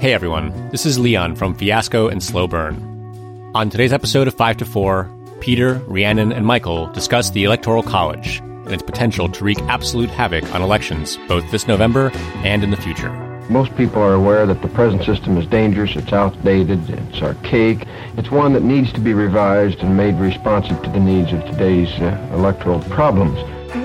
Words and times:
Hey 0.00 0.12
everyone, 0.12 0.70
this 0.70 0.86
is 0.86 0.96
Leon 0.96 1.34
from 1.34 1.56
Fiasco 1.56 2.06
and 2.06 2.22
Slow 2.22 2.46
Burn. 2.46 3.50
On 3.56 3.68
today's 3.68 3.92
episode 3.92 4.28
of 4.28 4.34
5 4.34 4.58
to 4.58 4.64
4, 4.64 5.10
Peter, 5.40 5.82
Rhiannon, 5.88 6.30
and 6.30 6.46
Michael 6.46 6.86
discuss 6.92 7.30
the 7.30 7.42
Electoral 7.42 7.82
College 7.82 8.38
and 8.38 8.72
its 8.72 8.84
potential 8.84 9.28
to 9.28 9.42
wreak 9.42 9.58
absolute 9.62 10.08
havoc 10.08 10.54
on 10.54 10.62
elections 10.62 11.18
both 11.26 11.50
this 11.50 11.66
November 11.66 12.12
and 12.44 12.62
in 12.62 12.70
the 12.70 12.76
future. 12.76 13.10
Most 13.50 13.74
people 13.74 14.00
are 14.00 14.14
aware 14.14 14.46
that 14.46 14.62
the 14.62 14.68
present 14.68 15.02
system 15.02 15.36
is 15.36 15.48
dangerous, 15.48 15.96
it's 15.96 16.12
outdated, 16.12 16.88
it's 16.88 17.20
archaic. 17.20 17.84
It's 18.16 18.30
one 18.30 18.52
that 18.52 18.62
needs 18.62 18.92
to 18.92 19.00
be 19.00 19.14
revised 19.14 19.80
and 19.80 19.96
made 19.96 20.14
responsive 20.14 20.80
to 20.84 20.90
the 20.90 21.00
needs 21.00 21.32
of 21.32 21.44
today's 21.44 21.90
uh, 21.94 22.30
electoral 22.32 22.78
problems. 22.82 23.36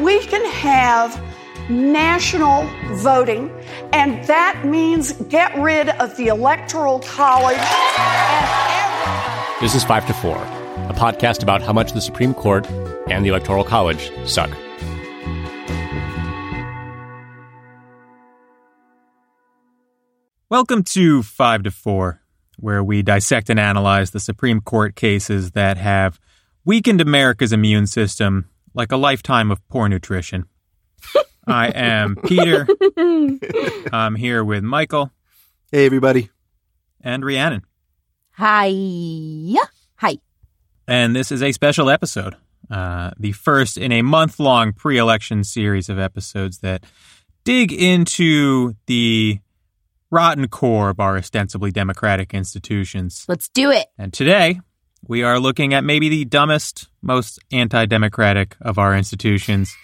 We 0.03 0.19
can 0.27 0.45
have 0.45 1.19
national 1.69 2.69
voting, 2.97 3.49
and 3.93 4.25
that 4.27 4.65
means 4.65 5.13
get 5.29 5.55
rid 5.57 5.89
of 5.89 6.15
the 6.17 6.27
Electoral 6.27 6.99
College 6.99 7.57
and. 7.57 9.61
This 9.61 9.75
is 9.75 9.83
5 9.83 10.07
to 10.07 10.13
4, 10.13 10.35
a 10.35 10.93
podcast 10.93 11.41
about 11.41 11.61
how 11.61 11.71
much 11.71 11.93
the 11.93 12.01
Supreme 12.01 12.33
Court 12.33 12.69
and 13.09 13.23
the 13.23 13.29
Electoral 13.29 13.63
College 13.63 14.11
suck. 14.27 14.49
Welcome 20.49 20.83
to 20.83 21.23
5 21.23 21.63
to 21.63 21.71
4, 21.71 22.21
where 22.57 22.83
we 22.83 23.01
dissect 23.01 23.49
and 23.49 23.59
analyze 23.59 24.11
the 24.11 24.19
Supreme 24.19 24.59
Court 24.59 24.95
cases 24.95 25.51
that 25.51 25.77
have 25.77 26.19
weakened 26.65 26.99
America's 26.99 27.53
immune 27.53 27.87
system 27.87 28.49
like 28.73 28.91
a 28.91 28.97
lifetime 28.97 29.49
of 29.49 29.65
poor 29.69 29.87
nutrition. 29.87 30.45
I 31.45 31.67
am 31.69 32.15
Peter. 32.15 32.67
I'm 33.91 34.15
here 34.15 34.43
with 34.43 34.63
Michael 34.63 35.11
Hey, 35.71 35.85
everybody. 35.85 36.29
and 37.01 37.23
Rhiannon. 37.25 37.63
Hi. 38.33 38.69
Hi. 39.97 40.17
And 40.87 41.15
this 41.15 41.31
is 41.31 41.41
a 41.43 41.51
special 41.51 41.89
episode, 41.89 42.35
uh, 42.69 43.11
the 43.19 43.31
first 43.31 43.77
in 43.77 43.91
a 43.91 44.01
month 44.01 44.39
long 44.39 44.73
pre 44.73 44.97
election 44.97 45.43
series 45.43 45.89
of 45.89 45.99
episodes 45.99 46.59
that 46.59 46.83
dig 47.43 47.71
into 47.73 48.73
the 48.87 49.39
rotten 50.11 50.47
core 50.47 50.89
of 50.89 50.99
our 50.99 51.17
ostensibly 51.17 51.71
democratic 51.71 52.33
institutions. 52.33 53.25
Let's 53.27 53.49
do 53.49 53.71
it. 53.71 53.87
And 53.97 54.13
today, 54.13 54.61
we 55.05 55.23
are 55.23 55.39
looking 55.39 55.73
at 55.73 55.83
maybe 55.83 56.07
the 56.09 56.25
dumbest, 56.25 56.87
most 57.01 57.39
anti 57.51 57.85
democratic 57.85 58.55
of 58.61 58.77
our 58.77 58.95
institutions, 58.95 59.75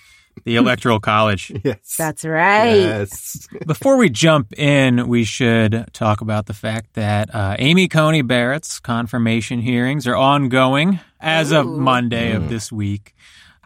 the 0.43 0.55
Electoral 0.55 0.99
College. 0.99 1.51
Yes. 1.63 1.95
That's 1.97 2.23
right. 2.25 2.75
Yes. 2.75 3.47
Before 3.67 3.97
we 3.97 4.09
jump 4.09 4.53
in, 4.57 5.07
we 5.07 5.23
should 5.23 5.87
talk 5.93 6.21
about 6.21 6.45
the 6.45 6.53
fact 6.53 6.93
that 6.93 7.33
uh, 7.33 7.55
Amy 7.59 7.87
Coney 7.87 8.21
Barrett's 8.21 8.79
confirmation 8.79 9.59
hearings 9.59 10.07
are 10.07 10.15
ongoing 10.15 10.99
as 11.19 11.51
of 11.51 11.65
Ooh. 11.65 11.77
Monday 11.77 12.31
of 12.33 12.49
this 12.49 12.71
week. 12.71 13.13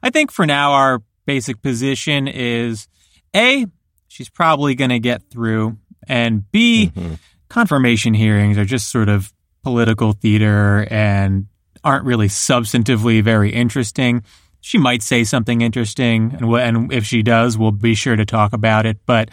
I 0.01 0.09
think 0.09 0.31
for 0.31 0.45
now, 0.45 0.71
our 0.73 1.01
basic 1.25 1.61
position 1.61 2.27
is 2.27 2.87
A, 3.35 3.65
she's 4.07 4.29
probably 4.29 4.75
going 4.75 4.89
to 4.89 4.99
get 4.99 5.29
through, 5.29 5.77
and 6.07 6.49
B, 6.51 6.91
Mhm. 6.95 7.19
confirmation 7.49 8.13
hearings 8.13 8.57
are 8.57 8.65
just 8.65 8.89
sort 8.89 9.07
of 9.09 9.31
political 9.63 10.11
theater 10.13 10.85
and 10.91 11.47
aren't 11.83 12.05
really 12.05 12.27
substantively 12.27 13.21
very 13.23 13.51
interesting. 13.53 14.23
She 14.65 14.77
might 14.77 15.03
say 15.03 15.25
something 15.25 15.59
interesting, 15.59 16.33
and, 16.39 16.49
and 16.55 16.93
if 16.93 17.05
she 17.05 17.21
does, 17.21 17.57
we'll 17.57 17.71
be 17.71 17.95
sure 17.95 18.15
to 18.15 18.25
talk 18.25 18.53
about 18.53 18.85
it. 18.85 18.97
But 19.05 19.29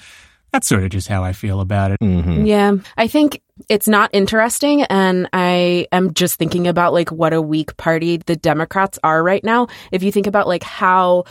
that's 0.50 0.67
sort 0.67 0.83
of 0.83 0.91
just 0.91 1.06
how 1.06 1.23
I 1.23 1.33
feel 1.33 1.61
about 1.61 1.92
it. 1.92 2.00
Mhm. 2.00 2.45
Yeah. 2.48 2.73
I 2.97 3.06
think 3.06 3.41
it's 3.69 3.86
not 3.86 4.11
interesting. 4.12 4.83
And 4.83 5.28
I 5.33 5.86
am 5.92 6.12
just 6.14 6.34
thinking 6.34 6.67
about 6.67 6.92
like 6.92 7.12
what 7.12 7.33
a 7.33 7.41
weak 7.41 7.77
party 7.77 8.17
the 8.17 8.34
Democrats 8.34 8.98
are 9.05 9.23
right 9.23 9.45
now. 9.45 9.69
If 9.92 10.02
you 10.02 10.11
think 10.11 10.27
about 10.27 10.48
like 10.48 10.64
how 10.64 11.24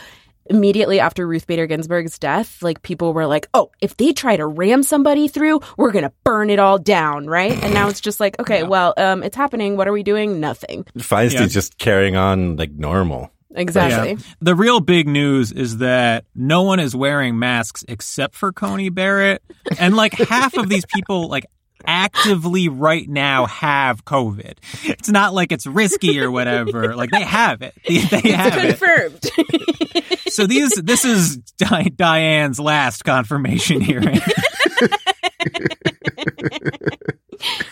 immediately 0.46 0.98
after 1.00 1.26
Ruth 1.26 1.46
Bader 1.46 1.66
Ginsburg's 1.66 2.18
death, 2.18 2.62
like 2.62 2.80
people 2.80 3.12
were 3.12 3.26
like, 3.26 3.46
oh, 3.52 3.70
if 3.82 3.98
they 3.98 4.14
try 4.14 4.36
to 4.38 4.46
ram 4.46 4.82
somebody 4.82 5.28
through, 5.28 5.60
we're 5.76 5.92
going 5.92 6.04
to 6.04 6.12
burn 6.24 6.48
it 6.48 6.58
all 6.58 6.78
down. 6.78 7.26
Right. 7.26 7.52
And 7.62 7.74
now 7.74 7.88
it's 7.88 8.00
just 8.00 8.20
like, 8.20 8.40
okay, 8.40 8.62
well, 8.62 8.94
um, 8.96 9.22
it's 9.22 9.36
happening. 9.36 9.76
What 9.76 9.86
are 9.86 9.92
we 9.92 10.02
doing? 10.02 10.40
Nothing. 10.40 10.86
Feinstein's 10.96 11.34
Yeah. 11.34 11.46
just 11.46 11.76
carrying 11.76 12.16
on 12.16 12.56
like 12.56 12.72
normal. 12.72 13.30
Exactly. 13.54 14.10
Yeah. 14.12 14.16
The 14.40 14.54
real 14.54 14.80
big 14.80 15.08
news 15.08 15.52
is 15.52 15.78
that 15.78 16.24
no 16.34 16.62
one 16.62 16.78
is 16.80 16.94
wearing 16.94 17.38
masks 17.38 17.84
except 17.88 18.34
for 18.34 18.52
Coney 18.52 18.90
Barrett. 18.90 19.42
And 19.78 19.96
like 19.96 20.12
half 20.14 20.56
of 20.56 20.68
these 20.68 20.84
people, 20.86 21.28
like, 21.28 21.46
actively 21.86 22.68
right 22.68 23.08
now 23.08 23.46
have 23.46 24.04
COVID. 24.04 24.54
It's 24.84 25.08
not 25.08 25.32
like 25.32 25.50
it's 25.50 25.66
risky 25.66 26.20
or 26.20 26.30
whatever. 26.30 26.94
Like 26.94 27.10
they 27.10 27.22
have 27.22 27.62
it. 27.62 27.74
They, 27.88 27.98
they 28.00 28.32
have 28.32 28.54
it. 28.56 28.78
Confirmed. 28.78 29.30
So 30.30 30.46
these, 30.46 30.70
this 30.74 31.04
is 31.04 31.38
Di- 31.58 31.90
Diane's 31.94 32.60
last 32.60 33.04
confirmation 33.04 33.80
hearing. 33.80 34.20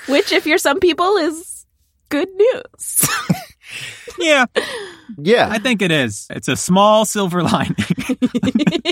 Which, 0.09 0.33
if 0.33 0.45
you're 0.45 0.59
some 0.59 0.81
people, 0.81 1.17
is 1.19 1.67
good 2.09 2.29
news. 2.35 3.09
yeah, 4.19 4.47
Yeah. 5.19 5.49
I 5.51 5.59
think 5.59 5.83
it 5.83 5.91
is. 5.91 6.27
It's 6.31 6.49
a 6.49 6.57
small 6.57 7.05
silver 7.05 7.43
lining. 7.43 7.77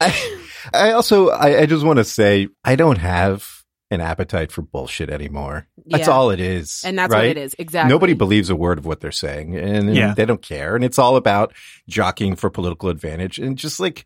I, 0.00 0.38
I 0.72 0.92
also, 0.92 1.28
I, 1.30 1.60
I 1.60 1.66
just 1.66 1.84
want 1.84 1.98
to 1.98 2.04
say, 2.04 2.48
I 2.64 2.76
don't 2.76 2.98
have 2.98 3.46
an 3.90 4.00
appetite 4.00 4.52
for 4.52 4.62
bullshit 4.62 5.10
anymore. 5.10 5.66
That's 5.86 6.06
Yeah. 6.06 6.12
all 6.12 6.30
it 6.30 6.40
is. 6.40 6.82
and 6.84 6.98
that's 6.98 7.12
what 7.14 7.24
it 7.24 7.38
is. 7.38 7.54
Exactly. 7.58 7.88
Nobody 7.88 8.12
believes 8.12 8.50
a 8.50 8.56
word 8.56 8.78
of 8.78 8.84
what 8.84 9.00
they're 9.00 9.10
saying 9.12 9.56
and, 9.56 9.88
and 9.88 9.96
Yeah. 9.96 10.14
they 10.14 10.26
don't 10.26 10.42
care. 10.42 10.76
And 10.76 10.84
it's 10.84 10.98
all 10.98 11.16
about 11.16 11.54
jockeying 11.88 12.36
for 12.36 12.50
political 12.50 12.90
advantage 12.90 13.38
and 13.38 13.56
just 13.56 13.80
like, 13.80 14.04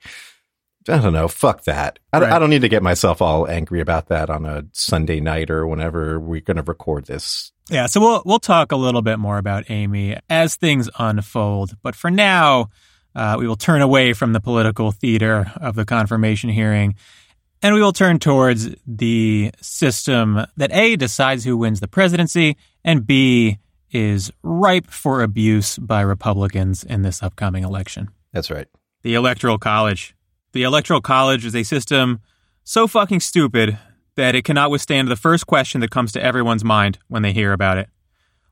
I 0.89 0.99
don't 0.99 1.13
know, 1.13 1.29
fuck 1.29 1.65
that. 1.65 1.99
I, 2.13 2.19
don't- 2.19 2.29
Right. 2.29 2.37
I 2.37 2.39
don't 2.39 2.51
need 2.51 2.63
to 2.63 2.69
get 2.69 2.83
myself 2.83 3.23
all 3.23 3.49
angry 3.49 3.81
about 3.81 4.09
that 4.09 4.31
on 4.31 4.45
a 4.45 4.65
Sunday 4.73 5.21
night 5.21 5.51
or 5.51 5.67
whenever 5.67 6.19
we're 6.19 6.41
going 6.41 6.57
to 6.57 6.63
record 6.63 7.07
this. 7.07 7.53
Yeah, 7.71 7.87
so 7.87 8.01
we'll 8.01 8.23
we'll 8.27 8.41
talk 8.41 8.73
a 8.73 8.77
little 8.77 9.03
bit 9.03 9.19
more 9.19 9.39
about 9.39 9.71
Amy 9.71 10.19
as 10.29 10.57
things 10.57 10.91
unfold. 10.99 11.77
But 11.83 11.95
for 11.95 12.11
now, 12.11 12.71
uh, 13.15 13.37
we 13.39 13.47
will 13.47 13.57
turn 13.57 13.81
away 13.83 14.13
from 14.13 14.33
the 14.33 14.41
political 14.41 14.91
theater 14.91 15.53
of 15.61 15.77
the 15.77 15.85
confirmation 15.85 16.51
hearing, 16.51 16.97
and 17.63 17.75
we 17.75 17.81
will 17.81 17.93
turn 17.93 18.19
towards 18.19 18.75
the 18.87 19.53
system 19.61 20.45
that 20.57 20.73
a 20.73 20.97
decides 20.97 21.45
who 21.45 21.57
wins 21.57 21.79
the 21.81 21.89
presidency, 21.89 22.57
and 22.85 23.07
b 23.07 23.59
is 23.93 24.33
ripe 24.43 24.87
for 24.91 25.23
abuse 25.23 25.79
by 25.79 26.01
Republicans 26.01 26.83
in 26.83 27.03
this 27.03 27.23
upcoming 27.23 27.63
election. 27.63 28.09
That's 28.33 28.51
right. 28.51 28.67
The 29.03 29.15
Electoral 29.15 29.59
College. 29.59 30.15
The 30.53 30.63
Electoral 30.65 31.01
College 31.01 31.45
is 31.45 31.57
a 31.57 31.63
system 31.63 32.21
so 32.65 32.87
fucking 32.87 33.21
stupid 33.21 33.79
that 34.17 34.35
it 34.35 34.45
cannot 34.45 34.71
withstand 34.71 35.09
the 35.09 35.17
first 35.17 35.47
question 35.47 35.81
that 35.81 35.91
comes 35.91 36.13
to 36.13 36.23
everyone's 36.23 36.65
mind 36.65 36.99
when 37.09 37.23
they 37.23 37.33
hear 37.33 37.53
about 37.53 37.79
it. 37.79 37.89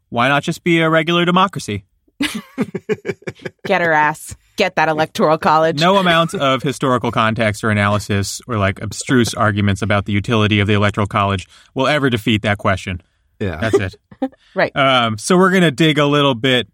Why 0.09 0.29
not 0.29 0.43
just 0.43 0.65
be 0.65 0.81
a 0.81 0.89
regular 0.89 1.25
democracy? 1.25 1.85
Get 3.67 3.81
her 3.83 3.93
ass. 3.93 4.35
Get 4.57 4.77
that 4.77 4.89
electoral 4.89 5.39
college. 5.39 5.81
No 5.81 5.99
amount 5.99 6.35
of 6.35 6.63
historical 6.63 7.11
context 7.11 7.65
or 7.65 7.71
analysis 7.71 8.41
or 8.47 8.59
like 8.59 8.81
abstruse 8.83 9.33
arguments 9.33 9.81
about 9.81 10.07
the 10.07 10.13
utility 10.13 10.61
of 10.61 10.67
the 10.67 10.75
Electoral 10.75 11.07
College 11.07 11.47
will 11.75 11.87
ever 11.87 12.11
defeat 12.11 12.43
that 12.43 12.59
question. 12.59 13.01
Yeah. 13.39 13.57
That's 13.57 13.79
it. 13.79 13.97
Right. 14.55 14.75
Um, 14.77 15.17
so 15.17 15.39
we're 15.39 15.49
going 15.49 15.63
to 15.63 15.71
dig 15.71 15.97
a 15.97 16.05
little 16.05 16.35
bit 16.35 16.69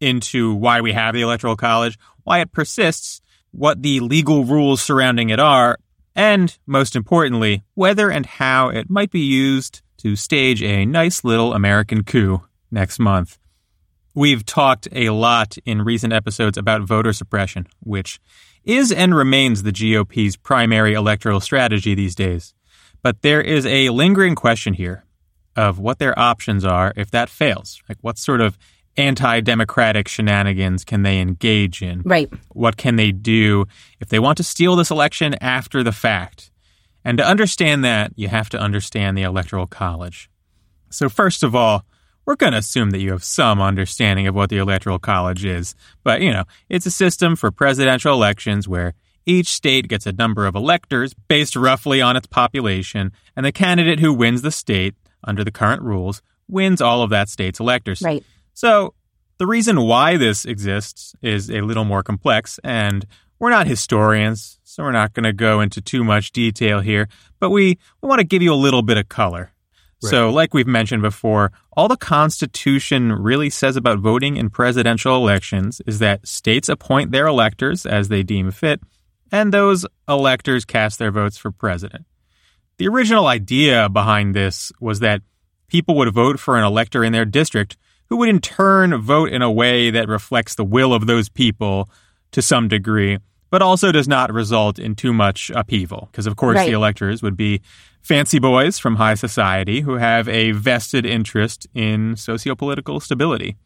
into 0.00 0.54
why 0.54 0.82
we 0.82 0.92
have 0.92 1.14
the 1.14 1.22
Electoral 1.22 1.56
College, 1.56 1.98
why 2.22 2.38
it 2.38 2.52
persists, 2.52 3.20
what 3.56 3.82
the 3.82 4.00
legal 4.00 4.44
rules 4.44 4.82
surrounding 4.82 5.30
it 5.30 5.40
are, 5.40 5.78
and 6.14 6.58
most 6.66 6.94
importantly, 6.94 7.62
whether 7.74 8.10
and 8.10 8.26
how 8.26 8.68
it 8.68 8.90
might 8.90 9.10
be 9.10 9.20
used 9.20 9.80
to 9.96 10.14
stage 10.14 10.62
a 10.62 10.84
nice 10.84 11.24
little 11.24 11.54
American 11.54 12.04
coup 12.04 12.42
next 12.70 12.98
month. 12.98 13.38
We've 14.14 14.44
talked 14.44 14.88
a 14.92 15.08
lot 15.08 15.56
in 15.64 15.82
recent 15.82 16.12
episodes 16.12 16.58
about 16.58 16.82
voter 16.82 17.14
suppression, 17.14 17.66
which 17.80 18.20
is 18.62 18.92
and 18.92 19.14
remains 19.14 19.62
the 19.62 19.72
GOP's 19.72 20.36
primary 20.36 20.92
electoral 20.92 21.40
strategy 21.40 21.94
these 21.94 22.14
days. 22.14 22.52
But 23.02 23.22
there 23.22 23.40
is 23.40 23.64
a 23.64 23.88
lingering 23.88 24.34
question 24.34 24.74
here 24.74 25.04
of 25.54 25.78
what 25.78 25.98
their 25.98 26.18
options 26.18 26.64
are 26.64 26.92
if 26.94 27.10
that 27.10 27.30
fails. 27.30 27.82
Like, 27.88 27.98
what 28.02 28.18
sort 28.18 28.42
of 28.42 28.58
anti 28.96 29.40
democratic 29.40 30.08
shenanigans 30.08 30.84
can 30.84 31.02
they 31.02 31.20
engage 31.20 31.82
in? 31.82 32.02
Right. 32.04 32.32
What 32.52 32.76
can 32.76 32.96
they 32.96 33.12
do 33.12 33.66
if 34.00 34.08
they 34.08 34.18
want 34.18 34.38
to 34.38 34.44
steal 34.44 34.76
this 34.76 34.90
election 34.90 35.34
after 35.40 35.82
the 35.82 35.92
fact? 35.92 36.50
And 37.04 37.18
to 37.18 37.26
understand 37.26 37.84
that, 37.84 38.12
you 38.16 38.28
have 38.28 38.48
to 38.50 38.58
understand 38.58 39.16
the 39.16 39.22
Electoral 39.22 39.66
College. 39.66 40.28
So, 40.90 41.08
first 41.08 41.42
of 41.42 41.54
all, 41.54 41.84
we're 42.24 42.34
going 42.34 42.52
to 42.52 42.58
assume 42.58 42.90
that 42.90 42.98
you 42.98 43.12
have 43.12 43.22
some 43.22 43.60
understanding 43.60 44.26
of 44.26 44.34
what 44.34 44.50
the 44.50 44.58
Electoral 44.58 44.98
College 44.98 45.44
is. 45.44 45.76
But, 46.02 46.20
you 46.20 46.32
know, 46.32 46.42
it's 46.68 46.86
a 46.86 46.90
system 46.90 47.36
for 47.36 47.52
presidential 47.52 48.12
elections 48.12 48.66
where 48.66 48.94
Each 49.28 49.48
state 49.48 49.88
gets 49.88 50.06
a 50.06 50.12
number 50.12 50.46
of 50.46 50.54
electors 50.54 51.12
based 51.26 51.56
roughly 51.56 52.00
on 52.00 52.16
its 52.16 52.28
population, 52.28 53.10
and 53.34 53.44
the 53.44 53.50
candidate 53.50 53.98
who 53.98 54.14
wins 54.14 54.42
the 54.42 54.52
state 54.52 54.94
under 55.24 55.42
the 55.42 55.50
current 55.50 55.82
rules 55.82 56.22
wins 56.48 56.80
all 56.80 57.02
of 57.02 57.10
that 57.10 57.28
state's 57.28 57.58
electors. 57.58 58.00
Right. 58.02 58.24
So 58.56 58.94
the 59.36 59.46
reason 59.46 59.82
why 59.82 60.16
this 60.16 60.46
exists 60.46 61.14
is 61.20 61.50
a 61.50 61.60
little 61.60 61.84
more 61.84 62.02
complex, 62.02 62.58
and 62.64 63.04
we're 63.38 63.50
not 63.50 63.66
historians, 63.66 64.58
so 64.64 64.82
we're 64.82 64.92
not 64.92 65.12
going 65.12 65.24
to 65.24 65.34
go 65.34 65.60
into 65.60 65.82
too 65.82 66.02
much 66.02 66.32
detail 66.32 66.80
here, 66.80 67.06
but 67.38 67.50
we, 67.50 67.78
we 68.00 68.08
want 68.08 68.20
to 68.20 68.26
give 68.26 68.40
you 68.40 68.54
a 68.54 68.56
little 68.56 68.80
bit 68.80 68.96
of 68.96 69.10
color. 69.10 69.52
So, 69.98 70.30
like 70.30 70.54
we've 70.54 70.66
mentioned 70.66 71.02
before, 71.02 71.52
all 71.76 71.88
the 71.88 71.96
Constitution 71.96 73.12
really 73.12 73.50
says 73.50 73.76
about 73.76 73.98
voting 73.98 74.36
in 74.36 74.50
presidential 74.50 75.16
elections 75.16 75.82
is 75.86 75.98
that 75.98 76.26
states 76.26 76.68
appoint 76.68 77.10
their 77.10 77.26
electors 77.26 77.84
as 77.84 78.08
they 78.08 78.22
deem 78.22 78.50
fit, 78.52 78.80
and 79.32 79.52
those 79.52 79.84
electors 80.08 80.64
cast 80.64 80.98
their 80.98 81.10
votes 81.10 81.36
for 81.36 81.50
president. 81.50 82.06
The 82.78 82.88
original 82.88 83.26
idea 83.26 83.88
behind 83.88 84.34
this 84.34 84.70
was 84.80 85.00
that 85.00 85.22
people 85.66 85.96
would 85.96 86.14
vote 86.14 86.38
for 86.38 86.56
an 86.56 86.64
elector 86.64 87.02
in 87.02 87.12
their 87.12 87.24
district 87.24 87.76
who 88.08 88.16
would 88.16 88.28
in 88.28 88.40
turn 88.40 88.96
vote 89.00 89.30
in 89.30 89.42
a 89.42 89.50
way 89.50 89.90
that 89.90 90.08
reflects 90.08 90.54
the 90.54 90.64
will 90.64 90.92
of 90.94 91.06
those 91.06 91.28
people 91.28 91.88
to 92.32 92.42
some 92.42 92.68
degree, 92.68 93.18
but 93.50 93.62
also 93.62 93.92
does 93.92 94.08
not 94.08 94.32
result 94.32 94.78
in 94.78 94.94
too 94.94 95.12
much 95.12 95.50
upheaval. 95.54 96.08
Because, 96.10 96.26
of 96.26 96.36
course, 96.36 96.56
Right. 96.56 96.66
the 96.66 96.72
electors 96.72 97.22
would 97.22 97.36
be 97.36 97.60
fancy 98.02 98.38
boys 98.38 98.78
from 98.78 98.96
high 98.96 99.14
society 99.14 99.80
who 99.80 99.94
have 99.94 100.28
a 100.28 100.52
vested 100.52 101.04
interest 101.06 101.66
in 101.74 102.14
sociopolitical 102.14 103.02
stability. 103.02 103.56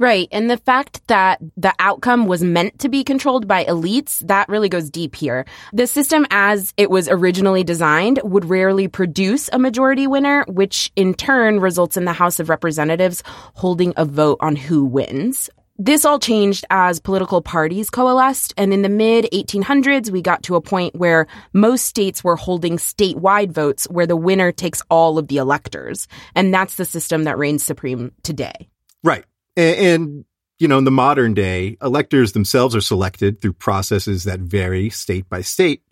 Right. 0.00 0.28
And 0.32 0.48
the 0.48 0.56
fact 0.56 1.06
that 1.08 1.42
the 1.58 1.74
outcome 1.78 2.26
was 2.26 2.42
meant 2.42 2.78
to 2.78 2.88
be 2.88 3.04
controlled 3.04 3.46
by 3.46 3.66
elites, 3.66 4.26
that 4.28 4.48
really 4.48 4.70
goes 4.70 4.88
deep 4.88 5.14
here. 5.14 5.44
The 5.74 5.86
system 5.86 6.26
as 6.30 6.72
it 6.78 6.90
was 6.90 7.06
originally 7.06 7.64
designed 7.64 8.18
would 8.24 8.46
rarely 8.46 8.88
produce 8.88 9.50
a 9.52 9.58
majority 9.58 10.06
winner, 10.06 10.46
which 10.48 10.90
in 10.96 11.12
turn 11.12 11.60
results 11.60 11.98
in 11.98 12.06
the 12.06 12.14
House 12.14 12.40
of 12.40 12.48
Representatives 12.48 13.22
holding 13.26 13.92
a 13.98 14.06
vote 14.06 14.38
on 14.40 14.56
who 14.56 14.86
wins. 14.86 15.50
This 15.76 16.06
all 16.06 16.18
changed 16.18 16.64
as 16.70 16.98
political 16.98 17.42
parties 17.42 17.90
coalesced, 17.90 18.54
and 18.56 18.72
in 18.72 18.80
the 18.80 18.88
mid 18.88 19.28
1800s, 19.34 20.10
we 20.10 20.22
got 20.22 20.42
to 20.44 20.54
a 20.54 20.62
point 20.62 20.94
where 20.94 21.26
most 21.52 21.84
states 21.84 22.24
were 22.24 22.36
holding 22.36 22.78
statewide 22.78 23.52
votes 23.52 23.84
where 23.90 24.06
the 24.06 24.16
winner 24.16 24.50
takes 24.50 24.80
all 24.88 25.18
of 25.18 25.28
the 25.28 25.36
electors. 25.36 26.08
And 26.34 26.54
that's 26.54 26.76
the 26.76 26.86
system 26.86 27.24
that 27.24 27.36
reigns 27.36 27.62
supreme 27.62 28.12
today. 28.22 28.70
Right. 29.04 29.24
And, 29.60 29.78
and, 29.78 30.24
you 30.58 30.68
know, 30.68 30.78
in 30.78 30.84
the 30.84 30.90
modern 30.90 31.34
day, 31.34 31.76
electors 31.82 32.32
themselves 32.32 32.74
are 32.74 32.80
selected 32.80 33.40
through 33.40 33.52
processes 33.54 34.24
that 34.24 34.40
vary 34.40 34.88
state 34.88 35.28
by 35.28 35.42
state, 35.42 35.82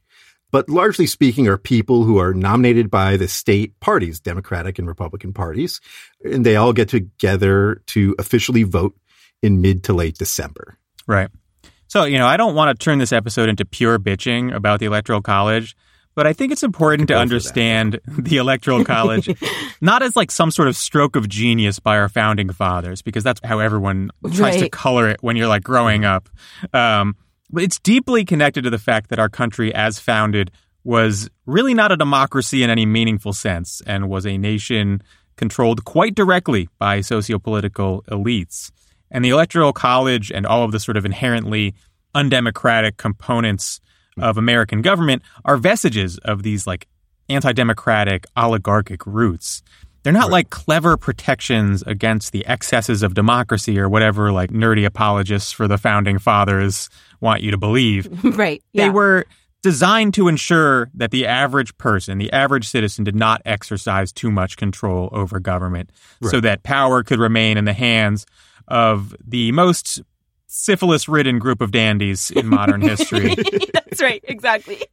but 0.50 0.70
largely 0.70 1.06
speaking 1.06 1.48
are 1.48 1.58
people 1.58 2.04
who 2.04 2.18
are 2.18 2.32
nominated 2.32 2.90
by 2.90 3.18
the 3.18 3.28
state 3.28 3.78
parties, 3.80 4.20
Democratic 4.20 4.78
and 4.78 4.88
Republican 4.88 5.34
parties, 5.34 5.82
and 6.24 6.46
they 6.46 6.56
all 6.56 6.72
get 6.72 6.88
together 6.88 7.82
to 7.88 8.14
officially 8.18 8.62
vote 8.62 8.96
in 9.42 9.60
mid 9.60 9.84
to 9.84 9.92
late 9.92 10.16
December. 10.16 10.78
Right. 11.06 11.28
So, 11.88 12.04
you 12.04 12.16
know, 12.16 12.26
I 12.26 12.38
don't 12.38 12.54
want 12.54 12.78
to 12.78 12.82
turn 12.82 12.98
this 12.98 13.12
episode 13.12 13.50
into 13.50 13.66
pure 13.66 13.98
bitching 13.98 14.54
about 14.54 14.80
the 14.80 14.86
Electoral 14.86 15.20
College, 15.20 15.76
but 16.18 16.26
I 16.26 16.32
think 16.32 16.50
it's 16.50 16.64
important 16.64 17.06
to 17.06 17.14
Go 17.14 17.14
for 17.14 17.18
that. 17.18 17.22
understand 17.22 18.00
the 18.08 18.38
Electoral 18.38 18.84
College 18.84 19.30
not 19.80 20.02
as 20.02 20.16
like 20.16 20.32
some 20.32 20.50
sort 20.50 20.66
of 20.66 20.74
stroke 20.74 21.14
of 21.14 21.28
genius 21.28 21.78
by 21.78 21.96
our 21.96 22.08
founding 22.08 22.50
fathers, 22.52 23.02
because 23.02 23.22
that's 23.22 23.40
how 23.44 23.60
everyone 23.60 24.10
tries 24.32 24.56
to 24.56 24.68
color 24.68 25.08
it 25.08 25.22
when 25.22 25.36
you're 25.36 25.46
like 25.46 25.62
growing 25.62 26.04
up. 26.04 26.28
Um, 26.72 27.14
but 27.50 27.62
it's 27.62 27.78
deeply 27.78 28.24
connected 28.24 28.64
to 28.64 28.70
the 28.70 28.80
fact 28.80 29.10
that 29.10 29.20
our 29.20 29.28
country, 29.28 29.72
as 29.72 30.00
founded, 30.00 30.50
was 30.82 31.30
really 31.46 31.72
not 31.72 31.92
a 31.92 31.96
democracy 31.96 32.64
in 32.64 32.68
any 32.68 32.84
meaningful 32.84 33.32
sense 33.32 33.80
and 33.86 34.08
was 34.08 34.26
a 34.26 34.36
nation 34.38 35.00
controlled 35.36 35.84
quite 35.84 36.16
directly 36.16 36.68
by 36.80 36.98
sociopolitical 36.98 38.04
elites. 38.06 38.72
And 39.08 39.24
the 39.24 39.28
Electoral 39.28 39.72
College 39.72 40.32
and 40.32 40.46
all 40.46 40.64
of 40.64 40.72
the 40.72 40.80
sort 40.80 40.96
of 40.96 41.04
inherently 41.04 41.76
undemocratic 42.12 42.96
components 42.96 43.80
of 44.20 44.38
American 44.38 44.82
government 44.82 45.22
are 45.44 45.56
vestiges 45.56 46.18
of 46.18 46.42
these 46.42 46.66
like 46.66 46.86
anti 47.28 47.52
democratic 47.52 48.26
oligarchic 48.36 49.06
roots. 49.06 49.62
They're 50.02 50.12
not 50.12 50.30
like 50.30 50.48
clever 50.48 50.96
protections 50.96 51.82
against 51.82 52.32
the 52.32 52.46
excesses 52.46 53.02
of 53.02 53.14
democracy 53.14 53.78
or 53.78 53.88
whatever 53.88 54.32
like 54.32 54.50
nerdy 54.50 54.86
apologists 54.86 55.52
for 55.52 55.68
the 55.68 55.76
founding 55.76 56.18
fathers 56.18 56.88
want 57.20 57.42
you 57.42 57.50
to 57.50 57.58
believe. 57.58 58.08
right. 58.38 58.62
They 58.72 58.90
were 58.90 59.26
designed 59.62 60.14
to 60.14 60.28
ensure 60.28 60.88
that 60.94 61.10
the 61.10 61.26
average 61.26 61.76
person, 61.78 62.18
the 62.18 62.32
average 62.32 62.68
citizen, 62.68 63.04
did 63.04 63.16
not 63.16 63.42
exercise 63.44 64.12
too 64.12 64.30
much 64.30 64.56
control 64.56 65.08
over 65.12 65.40
government 65.40 65.90
so 66.22 66.40
that 66.40 66.62
power 66.62 67.02
could 67.02 67.18
remain 67.18 67.58
in 67.58 67.64
the 67.64 67.72
hands 67.72 68.24
of 68.68 69.16
the 69.26 69.50
most 69.52 70.00
syphilis 70.48 71.08
ridden 71.08 71.38
group 71.38 71.60
of 71.60 71.70
dandies 71.70 72.30
in 72.30 72.46
modern 72.48 72.80
history. 72.80 73.34
That's 73.74 74.02
right. 74.02 74.24
Exactly. 74.26 74.82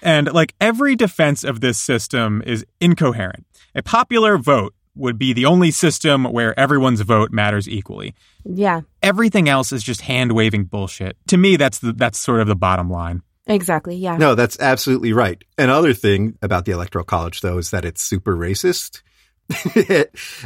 And 0.00 0.32
like 0.32 0.54
every 0.60 0.94
defense 0.94 1.42
of 1.42 1.60
this 1.60 1.76
system 1.76 2.40
is 2.46 2.64
incoherent. 2.80 3.44
A 3.74 3.82
popular 3.82 4.38
vote 4.38 4.72
would 4.94 5.18
be 5.18 5.32
the 5.32 5.44
only 5.46 5.72
system 5.72 6.24
where 6.24 6.58
everyone's 6.58 7.00
vote 7.00 7.32
matters 7.32 7.68
equally. 7.68 8.14
yeah. 8.44 8.82
Everything 9.02 9.48
else 9.48 9.72
is 9.72 9.82
just 9.82 10.02
hand 10.02 10.32
waving 10.32 10.64
bullshit. 10.64 11.16
To 11.28 11.36
me, 11.36 11.56
that's 11.56 11.80
the, 11.80 11.92
that's 11.92 12.16
sort 12.18 12.40
of 12.40 12.46
the 12.46 12.54
bottom 12.54 12.88
line. 12.88 13.22
Exactly. 13.48 13.96
Yeah. 13.96 14.16
No, 14.18 14.36
that's 14.36 14.58
absolutely 14.60 15.12
right. 15.12 15.42
Another 15.58 15.92
thing 15.94 16.38
about 16.42 16.64
the 16.64 16.72
Electoral 16.72 17.04
College, 17.04 17.40
though, 17.40 17.58
is 17.58 17.70
that 17.70 17.84
it's 17.84 18.00
super 18.02 18.36
racist. 18.36 19.02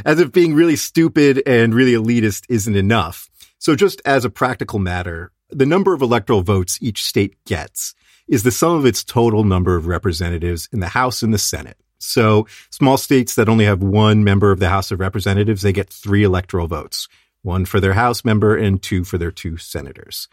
as 0.05 0.19
if 0.19 0.31
being 0.31 0.55
really 0.55 0.77
stupid 0.77 1.43
and 1.45 1.75
really 1.75 1.93
elitist 1.93 2.45
isn't 2.49 2.75
enough. 2.75 3.29
So 3.63 3.77
just 3.77 4.01
as 4.03 4.25
a 4.25 4.29
practical 4.29 4.77
matter, 4.77 5.31
the 5.49 5.65
number 5.65 5.93
of 5.93 6.01
electoral 6.01 6.41
votes 6.41 6.77
each 6.81 7.01
state 7.01 7.41
gets 7.45 7.95
is 8.27 8.43
the 8.43 8.51
sum 8.51 8.75
of 8.75 8.85
its 8.85 9.05
total 9.05 9.45
number 9.45 9.77
of 9.77 9.87
representatives 9.87 10.67
in 10.73 10.81
the 10.81 10.89
House 10.89 11.23
and 11.23 11.33
the 11.33 11.37
Senate. 11.37 11.77
So 11.97 12.45
small 12.71 12.97
states 12.97 13.35
that 13.35 13.47
only 13.47 13.63
have 13.63 13.81
one 13.81 14.25
member 14.25 14.51
of 14.51 14.59
the 14.59 14.67
House 14.67 14.91
of 14.91 14.99
Representatives, 14.99 15.61
they 15.61 15.71
get 15.71 15.89
three 15.89 16.25
electoral 16.25 16.67
votes, 16.67 17.07
one 17.41 17.63
for 17.63 17.79
their 17.79 17.93
House 17.93 18.25
member 18.25 18.53
and 18.53 18.83
two 18.83 19.05
for 19.05 19.17
their 19.17 19.31
two 19.31 19.55
senators. 19.55 20.27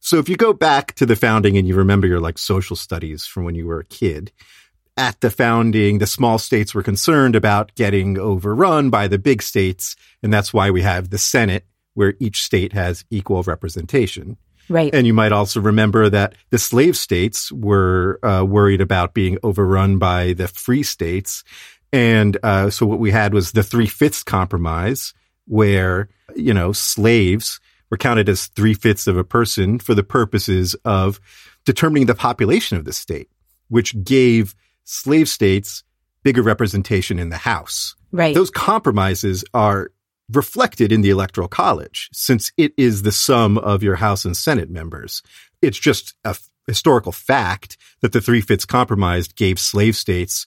So 0.00 0.18
if 0.18 0.28
you 0.28 0.36
go 0.36 0.52
back 0.52 0.92
to 0.96 1.06
the 1.06 1.16
founding 1.16 1.56
and 1.56 1.66
you 1.66 1.74
remember 1.76 2.06
your 2.06 2.20
like 2.20 2.36
social 2.36 2.76
studies 2.76 3.24
from 3.24 3.44
when 3.44 3.54
you 3.54 3.66
were 3.66 3.80
a 3.80 3.86
kid, 3.86 4.32
at 4.98 5.18
the 5.22 5.30
founding, 5.30 5.96
the 5.96 6.06
small 6.06 6.36
states 6.36 6.74
were 6.74 6.82
concerned 6.82 7.36
about 7.36 7.74
getting 7.74 8.18
overrun 8.18 8.90
by 8.90 9.08
the 9.08 9.18
big 9.18 9.40
states. 9.40 9.96
And 10.22 10.30
that's 10.30 10.52
why 10.52 10.70
we 10.70 10.82
have 10.82 11.08
the 11.08 11.16
Senate 11.16 11.64
where 11.96 12.14
each 12.20 12.42
state 12.42 12.74
has 12.74 13.04
equal 13.10 13.42
representation. 13.42 14.36
Right. 14.68 14.94
And 14.94 15.06
you 15.06 15.14
might 15.14 15.32
also 15.32 15.60
remember 15.60 16.10
that 16.10 16.34
the 16.50 16.58
slave 16.58 16.96
states 16.96 17.50
were 17.50 18.18
uh, 18.22 18.44
worried 18.44 18.82
about 18.82 19.14
being 19.14 19.38
overrun 19.42 19.98
by 19.98 20.34
the 20.34 20.46
free 20.46 20.82
states. 20.82 21.42
And 21.92 22.36
uh, 22.42 22.68
so 22.68 22.84
what 22.84 22.98
we 22.98 23.12
had 23.12 23.32
was 23.32 23.52
the 23.52 23.62
three 23.62 23.86
fifths 23.86 24.22
compromise, 24.22 25.14
where, 25.46 26.10
you 26.34 26.52
know, 26.52 26.72
slaves 26.72 27.60
were 27.90 27.96
counted 27.96 28.28
as 28.28 28.48
three 28.48 28.74
fifths 28.74 29.06
of 29.06 29.16
a 29.16 29.24
person 29.24 29.78
for 29.78 29.94
the 29.94 30.02
purposes 30.02 30.74
of 30.84 31.18
determining 31.64 32.06
the 32.06 32.14
population 32.14 32.76
of 32.76 32.84
the 32.84 32.92
state, 32.92 33.30
which 33.68 34.04
gave 34.04 34.54
slave 34.84 35.28
states 35.28 35.82
bigger 36.24 36.42
representation 36.42 37.18
in 37.18 37.30
the 37.30 37.36
House. 37.36 37.94
right. 38.10 38.34
Those 38.34 38.50
compromises 38.50 39.44
are 39.54 39.92
reflected 40.32 40.92
in 40.92 41.02
the 41.02 41.10
electoral 41.10 41.48
college 41.48 42.08
since 42.12 42.52
it 42.56 42.72
is 42.76 43.02
the 43.02 43.12
sum 43.12 43.58
of 43.58 43.82
your 43.82 43.96
House 43.96 44.24
and 44.24 44.36
Senate 44.36 44.70
members. 44.70 45.22
It's 45.62 45.78
just 45.78 46.14
a 46.24 46.30
f- 46.30 46.48
historical 46.66 47.12
fact 47.12 47.76
that 48.00 48.12
the 48.12 48.20
three 48.20 48.40
fifths 48.40 48.64
compromise 48.64 49.28
gave 49.28 49.58
slave 49.58 49.96
states 49.96 50.46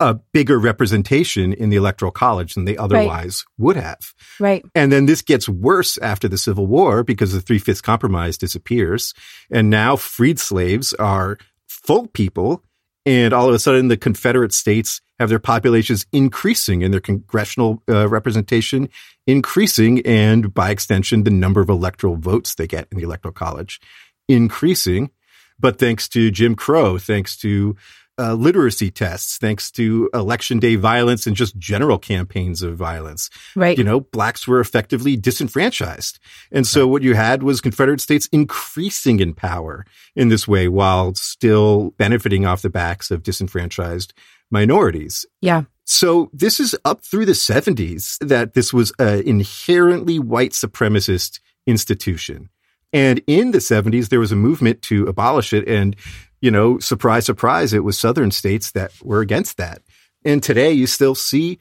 a 0.00 0.14
bigger 0.32 0.58
representation 0.58 1.52
in 1.52 1.70
the 1.70 1.76
electoral 1.76 2.10
college 2.10 2.54
than 2.54 2.64
they 2.64 2.76
otherwise 2.76 3.44
would 3.58 3.76
have. 3.76 4.12
right. 4.40 4.64
And 4.74 4.90
then 4.90 5.06
this 5.06 5.22
gets 5.22 5.48
worse 5.48 5.98
after 5.98 6.28
the 6.28 6.36
Civil 6.36 6.66
War 6.66 7.04
because 7.04 7.32
the 7.32 7.40
three 7.40 7.60
fifths 7.60 7.80
compromise 7.80 8.36
disappears. 8.36 9.14
And 9.50 9.70
now 9.70 9.96
freed 9.96 10.38
slaves 10.38 10.92
are 10.94 11.38
full 11.68 12.08
people. 12.08 12.62
And 13.06 13.32
all 13.32 13.48
of 13.48 13.54
a 13.54 13.58
sudden, 13.58 13.88
the 13.88 13.96
Confederate 13.96 14.52
states 14.52 15.00
have 15.18 15.28
their 15.28 15.38
populations 15.38 16.06
increasing 16.12 16.82
and 16.82 16.92
their 16.92 17.00
congressional 17.00 17.82
uh, 17.88 18.08
representation 18.08 18.88
increasing. 19.26 20.04
And 20.06 20.52
by 20.52 20.70
extension, 20.70 21.24
the 21.24 21.30
number 21.30 21.60
of 21.60 21.68
electoral 21.68 22.16
votes 22.16 22.54
they 22.54 22.66
get 22.66 22.88
in 22.90 22.98
the 22.98 23.04
electoral 23.04 23.32
college 23.32 23.80
increasing. 24.28 25.10
But 25.58 25.78
thanks 25.78 26.08
to 26.10 26.30
Jim 26.30 26.56
Crow, 26.56 26.98
thanks 26.98 27.36
to 27.38 27.76
uh, 28.18 28.34
literacy 28.34 28.90
tests, 28.90 29.38
thanks 29.38 29.70
to 29.72 30.08
election 30.14 30.58
day 30.58 30.76
violence 30.76 31.26
and 31.26 31.34
just 31.34 31.58
general 31.58 31.98
campaigns 31.98 32.62
of 32.62 32.76
violence. 32.76 33.28
Right. 33.56 33.76
You 33.76 33.84
know, 33.84 34.00
blacks 34.00 34.46
were 34.46 34.60
effectively 34.60 35.16
disenfranchised. 35.16 36.20
And 36.52 36.66
so 36.66 36.86
what 36.86 37.02
you 37.02 37.14
had 37.14 37.42
was 37.42 37.60
Confederate 37.60 38.00
states 38.00 38.28
increasing 38.30 39.20
in 39.20 39.34
power 39.34 39.84
in 40.14 40.28
this 40.28 40.46
way 40.46 40.68
while 40.68 41.14
still 41.14 41.90
benefiting 41.92 42.46
off 42.46 42.62
the 42.62 42.70
backs 42.70 43.10
of 43.10 43.22
disenfranchised 43.22 44.14
minorities. 44.54 45.26
Yeah. 45.42 45.64
So 45.84 46.30
this 46.32 46.60
is 46.60 46.74
up 46.86 47.02
through 47.02 47.26
the 47.26 47.32
70s 47.32 48.16
that 48.26 48.54
this 48.54 48.72
was 48.72 48.92
an 48.98 49.20
inherently 49.20 50.18
white 50.18 50.52
supremacist 50.52 51.40
institution. 51.66 52.48
And 52.92 53.20
in 53.26 53.50
the 53.50 53.58
70s, 53.58 54.08
there 54.08 54.20
was 54.20 54.32
a 54.32 54.36
movement 54.36 54.80
to 54.82 55.06
abolish 55.06 55.52
it. 55.52 55.68
And, 55.68 55.96
you 56.40 56.50
know, 56.50 56.78
surprise, 56.78 57.26
surprise, 57.26 57.74
it 57.74 57.84
was 57.84 57.98
Southern 57.98 58.30
states 58.30 58.70
that 58.70 58.92
were 59.02 59.20
against 59.20 59.56
that. 59.58 59.82
And 60.24 60.42
today 60.42 60.72
you 60.72 60.86
still 60.86 61.16
see 61.16 61.58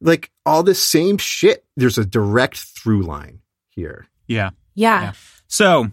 like 0.00 0.30
all 0.46 0.62
this 0.62 0.82
same 0.82 1.18
shit. 1.18 1.64
There's 1.76 1.98
a 1.98 2.06
direct 2.06 2.56
through 2.56 3.02
line 3.02 3.40
here. 3.68 4.06
Yeah. 4.28 4.50
Yeah. 4.74 5.02
Yeah. 5.02 5.12
So, 5.48 5.90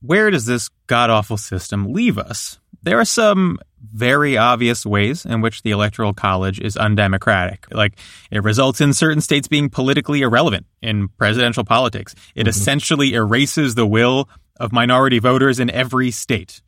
where 0.00 0.30
does 0.30 0.44
this 0.44 0.68
god 0.88 1.08
awful 1.08 1.36
system 1.36 1.92
leave 1.92 2.18
us? 2.18 2.58
There 2.82 2.98
are 2.98 3.04
some 3.04 3.60
very 3.92 4.36
obvious 4.36 4.86
ways 4.86 5.24
in 5.24 5.40
which 5.40 5.62
the 5.62 5.70
Electoral 5.70 6.14
College 6.14 6.60
is 6.60 6.76
undemocratic. 6.76 7.66
Like, 7.72 7.98
it 8.30 8.42
results 8.42 8.80
in 8.80 8.94
certain 8.94 9.20
states 9.20 9.48
being 9.48 9.68
politically 9.68 10.22
irrelevant 10.22 10.66
in 10.80 11.08
presidential 11.08 11.64
politics. 11.64 12.14
It 12.34 12.42
mm-hmm. 12.42 12.48
essentially 12.48 13.14
erases 13.14 13.74
the 13.74 13.86
will 13.86 14.28
of 14.58 14.72
minority 14.72 15.18
voters 15.18 15.60
in 15.60 15.70
every 15.70 16.10
state. 16.10 16.62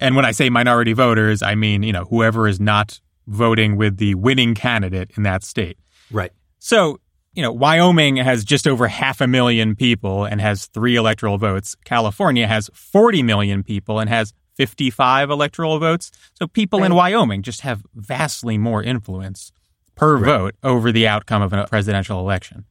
And 0.00 0.14
when 0.14 0.24
I 0.24 0.32
say 0.32 0.50
minority 0.50 0.92
voters, 0.92 1.42
I 1.42 1.54
mean, 1.54 1.82
you 1.82 1.92
know, 1.92 2.04
whoever 2.04 2.46
is 2.46 2.60
not 2.60 3.00
voting 3.26 3.76
with 3.76 3.96
the 3.98 4.14
winning 4.14 4.54
candidate 4.54 5.10
in 5.16 5.24
that 5.24 5.42
state. 5.42 5.78
Right. 6.10 6.32
So, 6.58 7.00
you 7.34 7.42
know, 7.42 7.52
Wyoming 7.52 8.16
has 8.16 8.44
just 8.44 8.66
over 8.66 8.88
half 8.88 9.20
a 9.20 9.26
million 9.26 9.76
people 9.76 10.24
and 10.24 10.40
has 10.40 10.66
three 10.66 10.96
electoral 10.96 11.38
votes. 11.38 11.76
California 11.84 12.46
has 12.46 12.70
40 12.74 13.22
million 13.22 13.62
people 13.62 13.98
and 13.98 14.08
has 14.08 14.32
55 14.58 15.30
electoral 15.30 15.78
votes. 15.78 16.10
So 16.34 16.46
people 16.48 16.82
in 16.82 16.94
Wyoming 16.94 17.42
just 17.42 17.60
have 17.62 17.82
vastly 17.94 18.58
more 18.58 18.82
influence 18.82 19.52
per 19.94 20.18
vote 20.18 20.56
over 20.62 20.92
the 20.92 21.06
outcome 21.08 21.42
of 21.42 21.52
a 21.52 21.66
presidential 21.68 22.18
election. 22.18 22.64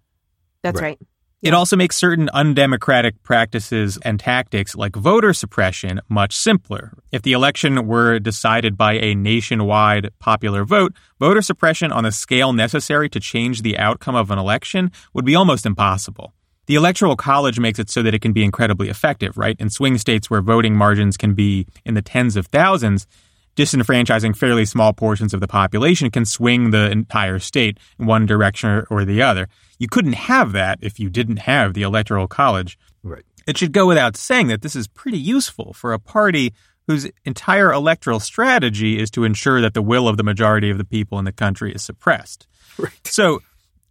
That's 0.63 0.81
Right. 0.81 0.97
right. 0.99 1.07
It 1.43 1.53
also 1.53 1.77
makes 1.77 1.95
certain 1.95 2.29
undemocratic 2.33 3.21
practices 3.21 3.99
and 4.03 4.19
tactics 4.19 4.75
like 4.75 4.95
voter 4.95 5.33
suppression 5.33 6.01
much 6.09 6.35
simpler. 6.35 6.93
If 7.11 7.21
the 7.21 7.33
election 7.33 7.85
were 7.85 8.17
decided 8.17 8.75
by 8.75 8.93
a 8.93 9.13
nationwide 9.13 10.09
popular 10.19 10.65
vote, 10.65 10.93
voter 11.19 11.43
suppression 11.43 11.91
on 11.91 12.03
the 12.03 12.11
scale 12.11 12.53
necessary 12.53 13.07
to 13.09 13.19
change 13.19 13.61
the 13.61 13.77
outcome 13.77 14.15
of 14.15 14.31
an 14.31 14.39
election 14.39 14.91
would 15.13 15.25
be 15.25 15.35
almost 15.35 15.65
impossible. 15.65 16.33
The 16.67 16.75
Electoral 16.75 17.15
College 17.15 17.59
makes 17.59 17.79
it 17.79 17.89
so 17.89 18.03
that 18.03 18.13
it 18.13 18.21
can 18.21 18.33
be 18.33 18.43
incredibly 18.43 18.89
effective, 18.89 19.37
right? 19.37 19.55
In 19.57 19.69
swing 19.69 19.97
states 19.97 20.29
where 20.29 20.41
voting 20.41 20.75
margins 20.75 21.15
can 21.15 21.33
be 21.33 21.65
in 21.85 21.93
the 21.93 22.01
tens 22.01 22.35
of 22.35 22.47
thousands, 22.47 23.07
disenfranchising 23.55 24.35
fairly 24.35 24.65
small 24.65 24.91
portions 24.91 25.33
of 25.33 25.39
the 25.39 25.47
population 25.47 26.11
can 26.11 26.25
swing 26.25 26.71
the 26.71 26.91
entire 26.91 27.39
state 27.39 27.77
in 27.97 28.05
one 28.05 28.25
direction 28.25 28.83
or 28.89 29.05
the 29.05 29.21
other. 29.21 29.47
You 29.79 29.87
couldn't 29.87 30.13
have 30.13 30.51
that 30.51 30.79
if 30.81 30.99
you 30.99 31.09
didn't 31.09 31.37
have 31.37 31.73
the 31.73 31.83
Electoral 31.83 32.27
College. 32.27 32.77
Right. 33.01 33.23
It 33.47 33.57
should 33.57 33.71
go 33.71 33.87
without 33.87 34.17
saying 34.17 34.47
that 34.47 34.61
this 34.61 34.75
is 34.75 34.89
pretty 34.89 35.17
useful 35.17 35.71
for 35.71 35.93
a 35.93 35.99
party 35.99 36.53
whose 36.85 37.09
entire 37.23 37.71
electoral 37.71 38.19
strategy 38.19 38.99
is 38.99 39.09
to 39.11 39.23
ensure 39.23 39.61
that 39.61 39.73
the 39.73 39.81
will 39.81 40.07
of 40.07 40.17
the 40.17 40.23
majority 40.23 40.69
of 40.69 40.77
the 40.77 40.85
people 40.85 41.17
in 41.17 41.25
the 41.25 41.31
country 41.31 41.73
is 41.73 41.81
suppressed. 41.81 42.45
Right. 42.77 42.91
So 43.05 43.39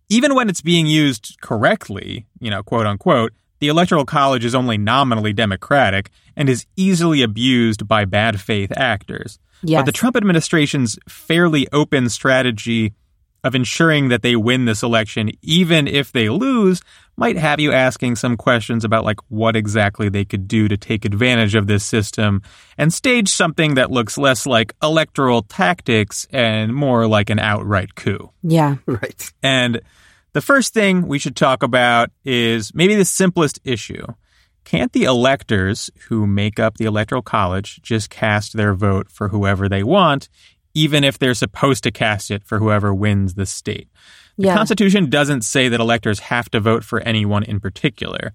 even 0.08 0.34
when 0.34 0.48
it's 0.48 0.60
being 0.60 0.86
used 0.86 1.36
correctly, 1.40 2.26
you 2.40 2.50
know, 2.50 2.62
quote 2.62 2.86
unquote, 2.86 3.32
the 3.58 3.68
Electoral 3.68 4.04
College 4.04 4.44
is 4.44 4.54
only 4.54 4.76
nominally 4.76 5.32
democratic 5.32 6.10
and 6.36 6.48
is 6.48 6.66
easily 6.76 7.22
abused 7.22 7.88
by 7.88 8.04
bad 8.04 8.40
faith 8.40 8.72
actors. 8.76 9.38
Yes. 9.62 9.78
But 9.80 9.86
the 9.86 9.92
Trump 9.92 10.16
administration's 10.16 10.98
fairly 11.08 11.66
open 11.72 12.08
strategy 12.10 12.92
of 13.44 13.54
ensuring 13.54 14.08
that 14.08 14.22
they 14.22 14.36
win 14.36 14.64
this 14.64 14.82
election, 14.82 15.30
even 15.42 15.86
if 15.86 16.12
they 16.12 16.28
lose, 16.28 16.82
might 17.16 17.36
have 17.36 17.60
you 17.60 17.72
asking 17.72 18.16
some 18.16 18.36
questions 18.36 18.84
about 18.84 19.04
like 19.04 19.18
what 19.28 19.56
exactly 19.56 20.08
they 20.08 20.24
could 20.24 20.48
do 20.48 20.68
to 20.68 20.76
take 20.76 21.04
advantage 21.04 21.54
of 21.54 21.66
this 21.66 21.84
system 21.84 22.42
and 22.76 22.92
stage 22.92 23.28
something 23.28 23.74
that 23.74 23.90
looks 23.90 24.18
less 24.18 24.46
like 24.46 24.74
electoral 24.82 25.42
tactics 25.42 26.26
and 26.30 26.74
more 26.74 27.06
like 27.06 27.30
an 27.30 27.38
outright 27.38 27.94
coup. 27.94 28.30
Yeah. 28.42 28.76
Right. 28.86 29.32
And 29.42 29.80
the 30.32 30.40
first 30.40 30.72
thing 30.72 31.06
we 31.06 31.18
should 31.18 31.36
talk 31.36 31.62
about 31.62 32.10
is 32.24 32.74
maybe 32.74 32.94
the 32.94 33.04
simplest 33.04 33.58
issue. 33.64 34.06
Can't 34.64 34.92
the 34.92 35.04
electors 35.04 35.90
who 36.08 36.26
make 36.26 36.58
up 36.58 36.76
the 36.76 36.86
Electoral 36.86 37.22
College 37.22 37.80
just 37.82 38.10
cast 38.10 38.56
their 38.56 38.74
vote 38.74 39.10
for 39.10 39.28
whoever 39.28 39.68
they 39.68 39.82
want, 39.82 40.28
even 40.76 41.02
if 41.04 41.18
they're 41.18 41.34
supposed 41.34 41.82
to 41.84 41.90
cast 41.90 42.30
it 42.30 42.44
for 42.44 42.58
whoever 42.58 42.94
wins 42.94 43.34
the 43.34 43.46
state? 43.46 43.88
The 44.36 44.48
Yeah. 44.48 44.54
Constitution 44.54 45.08
doesn't 45.08 45.42
say 45.42 45.68
that 45.70 45.80
electors 45.80 46.18
have 46.20 46.50
to 46.50 46.60
vote 46.60 46.84
for 46.84 47.00
anyone 47.00 47.42
in 47.42 47.60
particular. 47.60 48.34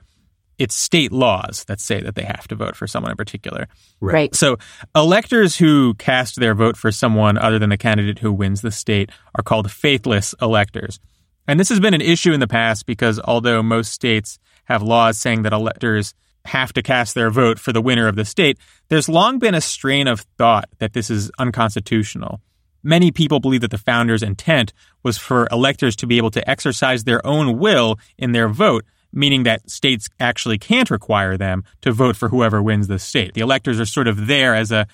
It's 0.57 0.73
state 0.75 1.11
laws 1.11 1.63
that 1.67 1.79
say 1.79 2.01
that 2.01 2.15
they 2.15 2.23
have 2.23 2.47
to 2.47 2.55
vote 2.55 2.75
for 2.75 2.87
someone 2.87 3.11
in 3.11 3.17
particular. 3.17 3.67
Right. 3.99 4.33
So, 4.35 4.57
electors 4.95 5.57
who 5.57 5.93
cast 5.95 6.39
their 6.39 6.55
vote 6.55 6.77
for 6.77 6.91
someone 6.91 7.37
other 7.37 7.59
than 7.59 7.69
the 7.69 7.77
candidate 7.77 8.19
who 8.19 8.33
wins 8.33 8.61
the 8.61 8.71
state 8.71 9.11
are 9.35 9.43
called 9.43 9.71
faithless 9.71 10.33
electors. 10.41 10.99
And 11.47 11.59
this 11.59 11.69
has 11.69 11.79
been 11.79 11.93
an 11.93 12.01
issue 12.01 12.33
in 12.33 12.39
the 12.39 12.47
past 12.47 12.85
because 12.85 13.19
although 13.23 13.61
most 13.63 13.91
states 13.91 14.39
have 14.65 14.81
laws 14.83 15.17
saying 15.17 15.43
that 15.43 15.53
electors 15.53 16.13
have 16.45 16.73
to 16.73 16.81
cast 16.81 17.15
their 17.15 17.29
vote 17.29 17.59
for 17.59 17.71
the 17.71 17.81
winner 17.81 18.07
of 18.07 18.15
the 18.15 18.25
state, 18.25 18.57
there's 18.89 19.09
long 19.09 19.39
been 19.39 19.55
a 19.55 19.61
strain 19.61 20.07
of 20.07 20.21
thought 20.37 20.69
that 20.79 20.93
this 20.93 21.09
is 21.09 21.31
unconstitutional. 21.37 22.41
Many 22.83 23.11
people 23.11 23.39
believe 23.39 23.61
that 23.61 23.71
the 23.71 23.77
founders' 23.77 24.23
intent 24.23 24.73
was 25.03 25.17
for 25.17 25.47
electors 25.51 25.95
to 25.97 26.07
be 26.07 26.17
able 26.17 26.31
to 26.31 26.49
exercise 26.49 27.03
their 27.03 27.25
own 27.25 27.59
will 27.59 27.99
in 28.17 28.31
their 28.31 28.49
vote, 28.49 28.85
meaning 29.13 29.43
that 29.43 29.69
states 29.69 30.09
actually 30.19 30.57
can't 30.57 30.89
require 30.89 31.37
them 31.37 31.63
to 31.81 31.91
vote 31.91 32.15
for 32.15 32.29
whoever 32.29 32.61
wins 32.61 32.87
the 32.87 32.97
state. 32.97 33.33
The 33.33 33.41
electors 33.41 33.79
are 33.79 33.85
sort 33.85 34.07
of 34.07 34.27
there 34.27 34.55
as 34.55 34.71
a 34.71 34.87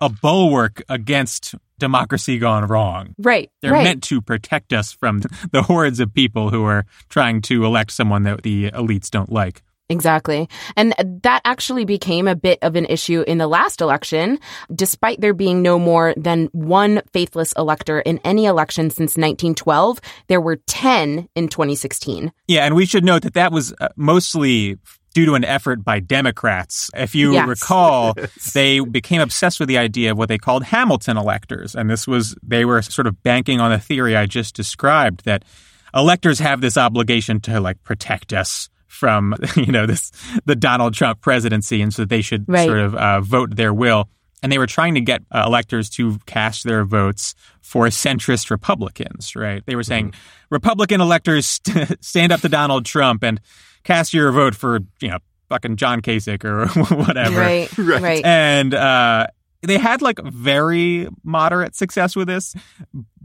a 0.00 0.08
bulwark 0.08 0.82
against 0.88 1.54
democracy 1.78 2.38
gone 2.38 2.66
wrong. 2.66 3.14
Right. 3.18 3.50
They're 3.62 3.72
right. 3.72 3.84
meant 3.84 4.02
to 4.04 4.20
protect 4.20 4.72
us 4.72 4.92
from 4.92 5.20
the 5.50 5.62
hordes 5.62 6.00
of 6.00 6.12
people 6.12 6.50
who 6.50 6.64
are 6.64 6.86
trying 7.08 7.42
to 7.42 7.64
elect 7.64 7.92
someone 7.92 8.24
that 8.24 8.42
the 8.42 8.70
elites 8.70 9.10
don't 9.10 9.30
like. 9.30 9.62
Exactly. 9.90 10.48
And 10.76 10.94
that 11.22 11.40
actually 11.44 11.86
became 11.86 12.28
a 12.28 12.36
bit 12.36 12.58
of 12.60 12.76
an 12.76 12.84
issue 12.86 13.22
in 13.26 13.38
the 13.38 13.46
last 13.46 13.80
election, 13.80 14.38
despite 14.74 15.20
there 15.20 15.32
being 15.32 15.62
no 15.62 15.78
more 15.78 16.12
than 16.16 16.48
one 16.52 17.00
faithless 17.12 17.52
elector 17.56 18.00
in 18.00 18.20
any 18.22 18.44
election 18.44 18.90
since 18.90 19.16
1912. 19.16 20.00
There 20.26 20.42
were 20.42 20.56
10 20.66 21.28
in 21.34 21.48
2016. 21.48 22.32
Yeah, 22.46 22.66
and 22.66 22.74
we 22.74 22.84
should 22.84 23.04
note 23.04 23.22
that 23.22 23.34
that 23.34 23.50
was 23.50 23.72
uh, 23.80 23.88
mostly 23.96 24.76
due 25.14 25.24
to 25.24 25.34
an 25.34 25.44
effort 25.44 25.82
by 25.82 26.00
Democrats. 26.00 26.90
If 26.94 27.14
you 27.14 27.32
Yes. 27.32 27.48
recall, 27.48 28.14
they 28.54 28.80
became 28.80 29.22
obsessed 29.22 29.58
with 29.58 29.68
the 29.68 29.78
idea 29.78 30.12
of 30.12 30.18
what 30.18 30.28
they 30.28 30.38
called 30.38 30.64
Hamilton 30.64 31.16
electors. 31.16 31.74
And 31.74 31.88
this 31.88 32.06
was, 32.06 32.36
they 32.42 32.66
were 32.66 32.82
sort 32.82 33.06
of 33.06 33.22
banking 33.22 33.58
on 33.58 33.70
the 33.70 33.78
theory 33.78 34.14
I 34.16 34.26
just 34.26 34.54
described 34.54 35.24
that 35.24 35.46
electors 35.94 36.40
have 36.40 36.60
this 36.60 36.76
obligation 36.76 37.40
to 37.40 37.58
like 37.58 37.82
protect 37.84 38.34
us 38.34 38.68
from, 38.88 39.34
you 39.56 39.70
know, 39.70 39.86
this, 39.86 40.10
the 40.44 40.56
Donald 40.56 40.94
Trump 40.94 41.20
presidency. 41.20 41.80
And 41.80 41.94
so 41.94 42.04
they 42.04 42.22
should 42.22 42.44
Right. 42.48 42.66
sort 42.66 42.80
of 42.80 42.94
uh, 42.94 43.20
vote 43.20 43.54
their 43.56 43.72
will. 43.72 44.08
And 44.42 44.50
they 44.52 44.58
were 44.58 44.66
trying 44.66 44.94
to 44.94 45.00
get 45.00 45.22
uh, 45.32 45.42
electors 45.46 45.90
to 45.90 46.18
cast 46.26 46.64
their 46.64 46.84
votes 46.84 47.34
for 47.60 47.86
centrist 47.86 48.50
Republicans, 48.50 49.34
right? 49.36 49.62
They 49.66 49.74
were 49.76 49.82
saying 49.82 50.14
Republican 50.50 51.00
electors 51.00 51.46
st- 51.46 52.02
stand 52.04 52.32
up 52.32 52.40
to 52.42 52.48
Donald 52.48 52.84
Trump 52.84 53.22
and 53.24 53.40
cast 53.84 54.14
your 54.14 54.30
vote 54.32 54.54
for, 54.54 54.80
you 55.00 55.08
know, 55.08 55.18
fucking 55.48 55.76
John 55.76 56.02
Kasich 56.02 56.44
or 56.44 56.66
whatever. 56.96 57.36
Right. 57.40 57.78
Right. 57.78 58.00
Right. 58.02 58.24
And 58.24 58.74
uh, 58.74 59.26
they 59.62 59.78
had 59.78 60.02
like 60.02 60.20
very 60.22 61.08
moderate 61.24 61.74
success 61.74 62.14
with 62.14 62.28
this, 62.28 62.54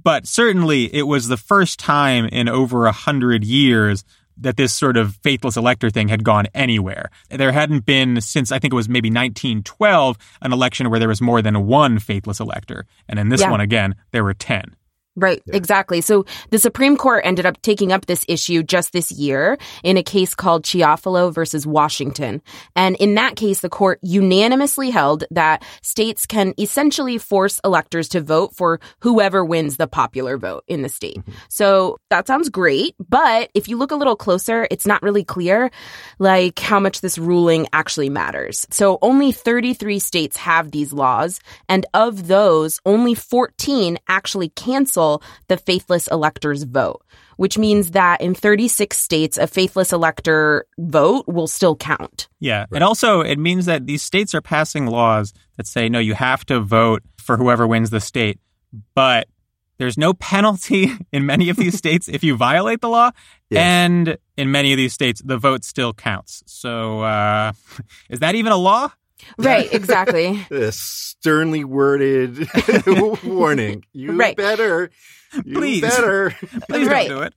but 0.02 0.26
certainly 0.28 0.94
it 0.94 1.04
was 1.04 1.28
the 1.28 1.38
first 1.38 1.80
time 1.80 2.26
in 2.26 2.50
over 2.50 2.88
a 2.88 2.92
hundred 2.92 3.44
years 3.44 4.04
that 4.38 4.58
this 4.58 4.74
sort 4.74 4.98
of 4.98 5.16
faithless 5.24 5.58
elector 5.58 5.90
thing 5.90 6.08
had 6.08 6.24
gone 6.24 6.48
anywhere. 6.54 7.10
There 7.30 7.52
hadn't 7.52 7.86
been 7.86 8.20
since 8.22 8.52
I 8.52 8.60
think 8.60 8.74
it 8.74 8.76
was 8.76 8.90
maybe 8.90 9.10
1912 9.10 10.18
an 10.42 10.54
election 10.54 10.90
where 10.90 11.00
there 11.00 11.08
was 11.10 11.22
more 11.22 11.42
than 11.42 11.66
one 11.68 12.00
faithless 12.00 12.40
elector, 12.40 12.86
and 13.08 13.20
in 13.20 13.30
this 13.30 13.42
Yeah. 13.42 13.52
one 13.52 13.62
again 13.62 13.96
there 14.12 14.24
were 14.24 14.34
ten. 14.34 14.76
Right, 15.16 15.44
exactly. 15.46 16.02
So 16.02 16.26
the 16.50 16.58
Supreme 16.58 16.98
Court 16.98 17.22
ended 17.24 17.46
up 17.46 17.62
taking 17.62 17.92
up 17.92 18.08
this 18.08 18.26
issue 18.28 18.64
just 18.64 18.94
this 18.94 19.12
year 19.12 19.60
in 19.84 19.96
a 19.96 20.02
case 20.02 20.34
called 20.34 20.64
Chiafalo 20.64 21.32
versus 21.32 21.68
Washington. 21.68 22.42
And 22.76 22.96
in 22.96 23.14
that 23.14 23.36
case, 23.36 23.60
the 23.60 23.70
court 23.70 24.00
unanimously 24.02 24.90
held 24.90 25.26
that 25.30 25.62
states 25.84 26.26
can 26.26 26.56
essentially 26.58 27.20
force 27.20 27.62
electors 27.64 28.10
to 28.10 28.22
vote 28.22 28.56
for 28.56 28.80
whoever 29.02 29.46
wins 29.46 29.78
the 29.78 29.86
popular 29.86 30.36
vote 30.40 30.64
in 30.68 30.82
the 30.82 30.90
state. 30.90 31.20
Mm-hmm. 31.20 31.32
So 31.48 31.98
that 32.10 32.26
sounds 32.26 32.50
great. 32.50 32.96
But 32.98 33.52
if 33.54 33.68
you 33.68 33.78
look 33.78 33.92
a 33.92 33.96
little 33.96 34.16
closer, 34.16 34.68
it's 34.72 34.88
not 34.88 35.04
really 35.04 35.24
clear 35.24 35.70
like 36.18 36.58
how 36.58 36.80
much 36.80 37.02
this 37.02 37.20
ruling 37.20 37.68
actually 37.72 38.10
matters. 38.10 38.66
So 38.72 38.98
only 39.04 39.32
33 39.32 40.00
states 40.00 40.38
have 40.38 40.72
these 40.72 40.92
laws. 40.92 41.40
And 41.70 41.86
of 41.94 42.26
those, 42.28 42.80
only 42.84 43.14
14 43.14 44.00
actually 44.08 44.50
cancel 44.50 45.03
the 45.48 45.58
faithless 45.58 46.08
elector's 46.08 46.64
vote, 46.64 47.04
which 47.38 47.58
means 47.58 47.92
that 47.92 48.22
in 48.22 48.34
36 48.34 48.98
states, 48.98 49.38
a 49.38 49.48
faithless 49.48 49.92
elector 49.92 50.66
vote 50.78 51.28
will 51.28 51.48
still 51.48 51.76
count. 51.76 52.28
Yeah. 52.40 52.66
And 52.74 52.84
also, 52.84 53.22
it 53.22 53.40
means 53.40 53.66
that 53.66 53.86
these 53.86 54.04
states 54.04 54.34
are 54.34 54.42
passing 54.42 54.86
laws 54.88 55.34
that 55.58 55.68
say, 55.68 55.90
no, 55.90 56.00
you 56.00 56.14
have 56.14 56.46
to 56.46 56.60
vote 56.60 57.04
for 57.18 57.38
whoever 57.38 57.68
wins 57.68 57.90
the 57.90 58.02
state. 58.02 58.40
But 58.96 59.28
there's 59.78 59.98
no 59.98 60.14
penalty 60.14 60.92
in 61.12 61.26
many 61.26 61.50
of 61.50 61.58
these 61.58 61.78
states 61.84 62.08
if 62.08 62.24
you 62.24 62.36
violate 62.36 62.82
the 62.82 62.90
law. 62.90 63.12
Yes. 63.50 63.62
And 63.62 64.18
in 64.38 64.52
many 64.52 64.74
of 64.74 64.78
these 64.78 64.94
states, 64.94 65.22
the 65.24 65.38
vote 65.38 65.64
still 65.64 65.94
counts. 65.94 66.44
So, 66.46 67.02
uh, 67.02 67.54
is 68.10 68.20
that 68.20 68.36
even 68.36 68.52
a 68.52 68.58
law? 68.58 68.92
Right, 69.38 69.68
exactly. 69.74 70.46
A 70.52 70.72
sternly 70.72 71.64
worded 71.64 72.48
warning. 73.24 73.86
You 73.94 74.14
Right. 74.14 74.36
better. 74.36 74.90
You 75.46 75.56
Please. 75.56 75.82
better. 75.82 76.32
Please 76.70 76.88
Right. 76.88 77.10
don't 77.10 77.18
do 77.20 77.24
it. 77.24 77.34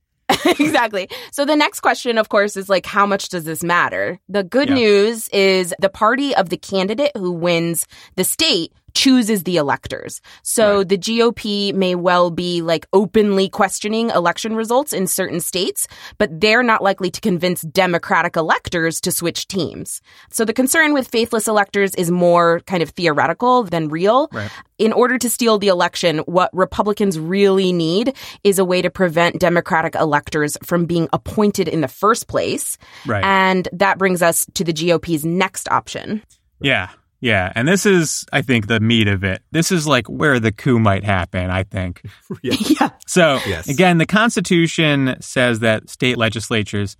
exactly. 0.60 1.08
So 1.30 1.44
the 1.44 1.54
next 1.56 1.80
question, 1.80 2.18
of 2.18 2.28
course, 2.28 2.56
is 2.56 2.68
like, 2.68 2.84
how 2.84 3.06
much 3.06 3.28
does 3.28 3.44
this 3.44 3.62
matter? 3.62 4.18
The 4.28 4.42
good 4.42 4.68
Yeah. 4.68 4.74
news 4.74 5.28
is 5.28 5.72
the 5.80 5.88
party 5.88 6.34
of 6.34 6.48
the 6.48 6.56
candidate 6.56 7.12
who 7.16 7.30
wins 7.32 7.86
the 8.16 8.24
state 8.24 8.72
chooses 8.96 9.44
the 9.44 9.58
electors. 9.58 10.22
So 10.42 10.82
the 10.82 10.96
GOP 10.96 11.74
may 11.74 11.94
well 11.94 12.30
be 12.30 12.62
like 12.62 12.86
openly 12.94 13.50
questioning 13.50 14.08
election 14.08 14.56
results 14.56 14.94
in 14.94 15.06
certain 15.06 15.40
states, 15.40 15.86
but 16.16 16.40
they're 16.40 16.62
not 16.62 16.82
likely 16.82 17.10
to 17.10 17.20
convince 17.20 17.60
Democratic 17.60 18.36
electors 18.36 19.02
to 19.02 19.12
switch 19.12 19.48
teams. 19.48 20.00
So 20.30 20.46
the 20.46 20.54
concern 20.54 20.94
with 20.94 21.08
faithless 21.08 21.46
electors 21.46 21.94
is 21.94 22.10
more 22.10 22.60
kind 22.60 22.82
of 22.82 22.88
theoretical 22.90 23.64
than 23.64 23.90
real. 23.90 24.28
Right. 24.32 24.50
In 24.78 24.94
order 24.94 25.18
to 25.18 25.28
steal 25.28 25.58
the 25.58 25.68
election, 25.68 26.20
what 26.20 26.50
Republicans 26.54 27.18
really 27.18 27.74
need 27.74 28.16
is 28.44 28.58
a 28.58 28.64
way 28.64 28.80
to 28.80 28.88
prevent 28.90 29.38
Democratic 29.38 29.94
electors 29.94 30.56
from 30.62 30.86
being 30.86 31.06
appointed 31.12 31.68
in 31.68 31.82
the 31.82 31.88
first 31.88 32.28
place. 32.28 32.78
Right. 33.04 33.22
And 33.22 33.68
that 33.74 33.98
brings 33.98 34.22
us 34.22 34.46
to 34.54 34.64
the 34.64 34.72
GOP's 34.72 35.26
next 35.26 35.68
option. 35.70 36.22
Yeah. 36.60 36.88
Yeah. 37.20 37.52
And 37.54 37.66
this 37.66 37.86
is, 37.86 38.24
I 38.32 38.42
think, 38.42 38.66
the 38.66 38.78
meat 38.80 39.08
of 39.08 39.24
it. 39.24 39.42
This 39.50 39.72
is 39.72 39.86
like 39.86 40.06
where 40.06 40.38
the 40.38 40.52
coup 40.52 40.78
might 40.78 41.04
happen, 41.04 41.50
I 41.50 41.62
think. 41.62 42.02
yeah. 42.42 42.90
So, 43.06 43.38
Yes. 43.46 43.68
again, 43.68 43.98
the 43.98 44.06
Constitution 44.06 45.16
says 45.20 45.60
that 45.60 45.88
state 45.88 46.18
legislatures 46.18 46.96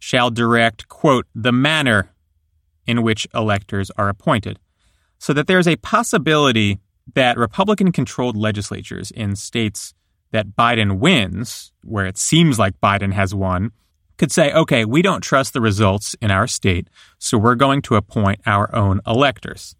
shall 0.00 0.30
direct, 0.30 0.88
quote, 0.88 1.26
the 1.34 1.52
manner 1.52 2.10
in 2.86 3.02
which 3.02 3.26
electors 3.34 3.90
are 3.96 4.08
appointed. 4.08 4.58
So 5.18 5.32
that 5.34 5.46
there's 5.46 5.68
a 5.68 5.76
possibility 5.76 6.78
that 7.14 7.36
Republican 7.36 7.92
controlled 7.92 8.36
legislatures 8.36 9.10
in 9.10 9.36
states 9.36 9.94
that 10.32 10.56
Biden 10.56 10.98
wins, 10.98 11.72
where 11.82 12.06
it 12.06 12.16
seems 12.16 12.58
like 12.58 12.80
Biden 12.80 13.12
has 13.12 13.34
won, 13.34 13.72
could 14.20 14.30
say, 14.30 14.52
okay, 14.52 14.84
we 14.84 15.00
don't 15.00 15.22
trust 15.22 15.54
the 15.54 15.62
results 15.62 16.14
in 16.20 16.30
our 16.30 16.46
state, 16.46 16.88
so 17.18 17.38
we're 17.38 17.54
going 17.54 17.80
to 17.80 17.96
appoint 17.96 18.38
our 18.44 18.72
own 18.74 19.00
electors. 19.06 19.74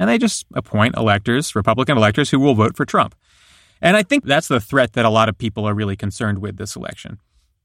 And 0.00 0.10
they 0.10 0.18
just 0.18 0.46
appoint 0.52 0.96
electors, 0.96 1.54
Republican 1.54 1.96
electors, 1.96 2.28
who 2.28 2.40
will 2.40 2.56
vote 2.56 2.76
for 2.76 2.84
Trump. 2.84 3.14
And 3.80 3.96
I 3.96 4.02
think 4.02 4.24
that's 4.24 4.48
the 4.48 4.60
threat 4.60 4.94
that 4.94 5.04
a 5.04 5.10
lot 5.10 5.28
of 5.28 5.38
people 5.38 5.64
are 5.68 5.74
really 5.74 5.94
concerned 5.94 6.40
with 6.40 6.56
this 6.56 6.74
election. 6.74 7.20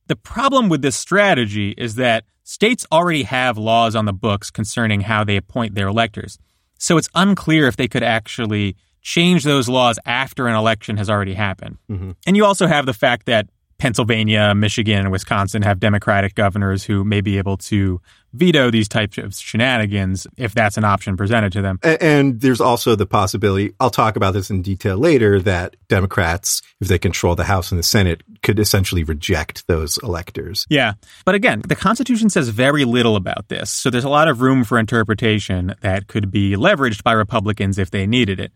The 0.06 0.16
problem 0.16 0.70
with 0.70 0.84
this 0.84 0.96
strategy 0.96 1.74
is 1.76 1.96
that 1.96 2.26
states 2.44 2.86
already 2.92 3.24
have 3.24 3.58
laws 3.58 3.96
on 3.96 4.06
the 4.06 4.14
books 4.14 4.52
concerning 4.52 5.02
how 5.02 5.24
they 5.24 5.36
appoint 5.36 5.74
their 5.74 5.88
electors. 5.88 6.38
So 6.78 6.98
it's 6.98 7.10
unclear 7.16 7.66
if 7.66 7.76
they 7.76 7.88
could 7.88 8.04
actually 8.04 8.76
change 9.02 9.44
those 9.44 9.68
laws 9.68 9.98
after 10.06 10.48
an 10.48 10.56
election 10.56 10.98
has 10.98 11.10
already 11.10 11.34
happened. 11.34 11.78
Mm-hmm. 11.90 12.12
And 12.28 12.38
you 12.38 12.46
also 12.46 12.68
have 12.68 12.86
the 12.86 12.94
fact 12.94 13.26
that 13.26 13.50
Pennsylvania, 13.80 14.54
Michigan, 14.54 15.00
and 15.00 15.12
Wisconsin 15.12 15.62
have 15.63 15.80
Democratic 15.80 16.36
governors 16.36 16.84
who 16.84 17.04
may 17.04 17.22
be 17.22 17.38
able 17.38 17.58
to 17.58 18.00
veto 18.34 18.70
these 18.70 18.88
types 18.88 19.18
of 19.18 19.34
shenanigans 19.34 20.28
if 20.38 20.54
that's 20.54 20.78
an 20.78 20.84
option 20.84 21.18
presented 21.18 21.52
to 21.54 21.63
them. 21.63 21.80
A- 21.82 22.02
And 22.04 22.39
there's 22.42 22.62
also 22.62 22.96
the 22.96 23.08
possibility, 23.08 23.74
I'll 23.80 23.89
talk 23.89 24.15
about 24.15 24.34
this 24.36 24.52
in 24.52 24.62
detail 24.62 24.98
later, 24.98 25.42
that 25.42 25.76
Democrats, 25.88 26.62
if 26.80 26.88
they 26.89 27.00
control 27.00 27.36
the 27.36 27.46
House 27.46 27.72
and 27.72 27.80
the 27.80 27.84
Senate, 27.84 28.22
could 28.44 28.60
essentially 28.60 29.04
reject 29.04 29.65
those 29.68 29.98
electors. 30.04 30.68
Yeah. 30.70 30.94
But 31.26 31.34
again, 31.34 31.62
the 31.68 31.76
Constitution 31.76 32.30
says 32.30 32.50
very 32.50 32.86
little 32.86 33.15
about 33.15 33.48
this. 33.48 33.72
So 33.72 33.89
there's 33.89 34.04
a 34.04 34.10
lot 34.10 34.28
of 34.28 34.42
room 34.42 34.63
for 34.63 34.78
interpretation 34.78 35.74
that 35.82 36.08
could 36.08 36.30
be 36.30 36.56
leveraged 36.56 37.02
by 37.04 37.13
Republicans 37.13 37.80
if 37.80 37.89
they 37.89 38.06
needed 38.06 38.39
it. 38.39 38.52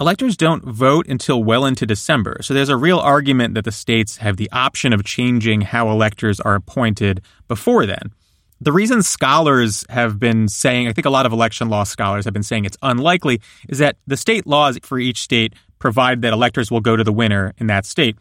Electors 0.00 0.36
don't 0.36 0.64
vote 0.64 1.08
until 1.08 1.42
well 1.42 1.64
into 1.64 1.84
December. 1.84 2.36
So 2.42 2.54
there's 2.54 2.68
a 2.68 2.76
real 2.76 3.00
argument 3.00 3.54
that 3.54 3.64
the 3.64 3.72
states 3.72 4.18
have 4.18 4.36
the 4.36 4.48
option 4.52 4.92
of 4.92 5.02
changing 5.02 5.62
how 5.62 5.90
electors 5.90 6.38
are 6.38 6.54
appointed 6.54 7.20
before 7.48 7.84
then. 7.84 8.12
The 8.60 8.70
reason 8.70 9.02
scholars 9.02 9.84
have 9.88 10.20
been 10.20 10.46
saying, 10.46 10.86
I 10.86 10.92
think 10.92 11.04
a 11.04 11.10
lot 11.10 11.26
of 11.26 11.32
election 11.32 11.68
law 11.68 11.82
scholars 11.82 12.26
have 12.26 12.32
been 12.32 12.44
saying 12.44 12.64
it's 12.64 12.76
unlikely, 12.80 13.40
is 13.68 13.78
that 13.78 13.96
the 14.06 14.16
state 14.16 14.46
laws 14.46 14.78
for 14.84 15.00
each 15.00 15.20
state 15.20 15.54
provide 15.80 16.22
that 16.22 16.32
electors 16.32 16.70
will 16.70 16.80
go 16.80 16.94
to 16.94 17.02
the 17.02 17.12
winner 17.12 17.52
in 17.58 17.66
that 17.66 17.84
state. 17.84 18.16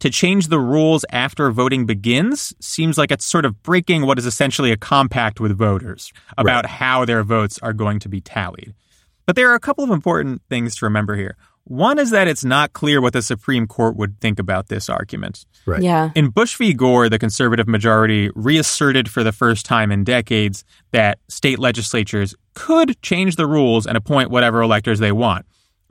To 0.00 0.10
change 0.10 0.48
the 0.48 0.60
rules 0.60 1.06
after 1.10 1.50
voting 1.50 1.86
begins 1.86 2.52
seems 2.60 2.98
like 2.98 3.10
it's 3.10 3.24
sort 3.24 3.46
of 3.46 3.62
breaking 3.62 4.04
what 4.04 4.18
is 4.18 4.26
essentially 4.26 4.72
a 4.72 4.76
compact 4.76 5.40
with 5.40 5.56
voters 5.56 6.12
about 6.36 6.66
how 6.66 7.06
their 7.06 7.22
votes 7.22 7.58
are 7.62 7.72
going 7.72 7.98
to 8.00 8.10
be 8.10 8.20
tallied. 8.20 8.74
But 9.26 9.36
there 9.36 9.50
are 9.50 9.54
a 9.54 9.60
couple 9.60 9.84
of 9.84 9.90
important 9.90 10.42
things 10.48 10.76
to 10.76 10.86
remember 10.86 11.16
here. 11.16 11.36
One 11.64 11.98
is 11.98 12.10
that 12.10 12.28
it's 12.28 12.44
not 12.44 12.74
clear 12.74 13.00
what 13.00 13.14
the 13.14 13.22
Supreme 13.22 13.66
Court 13.66 13.96
would 13.96 14.20
think 14.20 14.38
about 14.38 14.68
this 14.68 14.90
argument. 14.90 15.46
Right. 15.64 15.82
Yeah. 15.82 16.10
In 16.14 16.28
Bush 16.28 16.56
v. 16.56 16.74
Gore, 16.74 17.08
the 17.08 17.18
conservative 17.18 17.66
majority 17.66 18.30
reasserted 18.34 19.08
for 19.08 19.22
the 19.22 19.32
first 19.32 19.64
time 19.64 19.90
in 19.90 20.04
decades 20.04 20.64
that 20.92 21.20
state 21.28 21.58
legislatures 21.58 22.34
could 22.52 23.00
change 23.00 23.36
the 23.36 23.46
rules 23.46 23.86
and 23.86 23.96
appoint 23.96 24.30
whatever 24.30 24.60
electors 24.60 24.98
they 24.98 25.12
want. 25.12 25.46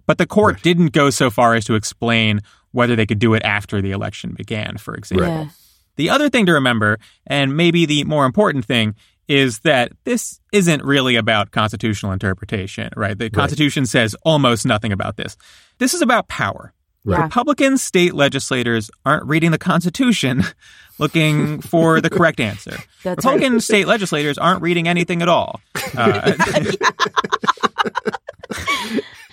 But 0.05 0.19
the 0.19 0.27
court 0.27 0.61
didn't 0.61 0.91
go 0.91 1.09
so 1.09 1.31
far 1.31 1.55
as 1.55 1.65
to 1.65 1.73
explain 1.75 2.41
whether 2.71 2.95
they 2.95 3.07
could 3.07 3.19
do 3.19 3.33
it 3.33 3.43
after 3.43 3.81
the 3.81 3.91
election 3.91 4.33
began, 4.33 4.77
for 4.77 4.93
example. 4.93 5.27
Yeah. 5.27 5.47
The 5.95 6.09
other 6.09 6.29
thing 6.29 6.45
to 6.47 6.53
remember, 6.53 6.99
and 7.25 7.55
maybe 7.55 7.85
the 7.85 8.03
more 8.03 8.25
important 8.25 8.65
thing, 8.65 8.95
is 9.27 9.59
that 9.59 9.91
this 10.03 10.39
isn't 10.51 10.83
really 10.83 11.15
about 11.15 11.51
constitutional 11.51 12.11
interpretation, 12.11 12.89
right? 12.95 13.17
The 13.17 13.29
Constitution 13.29 13.85
says 13.85 14.15
almost 14.23 14.65
nothing 14.65 14.91
about 14.91 15.17
this. 15.17 15.37
This 15.77 15.93
is 15.93 16.01
about 16.01 16.27
power. 16.27 16.73
Yeah. 17.05 17.21
Republican 17.23 17.77
state 17.77 18.13
legislators 18.13 18.89
aren't 19.05 19.25
reading 19.25 19.51
the 19.51 19.57
Constitution 19.57 20.43
looking 20.99 21.59
for 21.61 21.99
the 21.99 22.09
correct 22.09 22.39
answer. 22.39 22.77
That's 23.03 23.25
Republican 23.25 23.59
state 23.59 23.87
legislators 23.87 24.37
aren't 24.37 24.61
reading 24.61 24.87
anything 24.87 25.21
at 25.21 25.27
all. 25.27 25.59
Uh, 25.97 26.31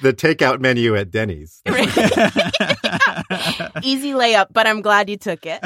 The 0.02 0.12
takeout 0.12 0.60
menu 0.60 0.96
at 0.96 1.10
Denny's. 1.10 1.62
Easy 3.82 4.12
layup, 4.12 4.46
but 4.52 4.66
I'm 4.66 4.82
glad 4.82 5.08
you 5.08 5.16
took 5.16 5.40
it. 5.44 5.60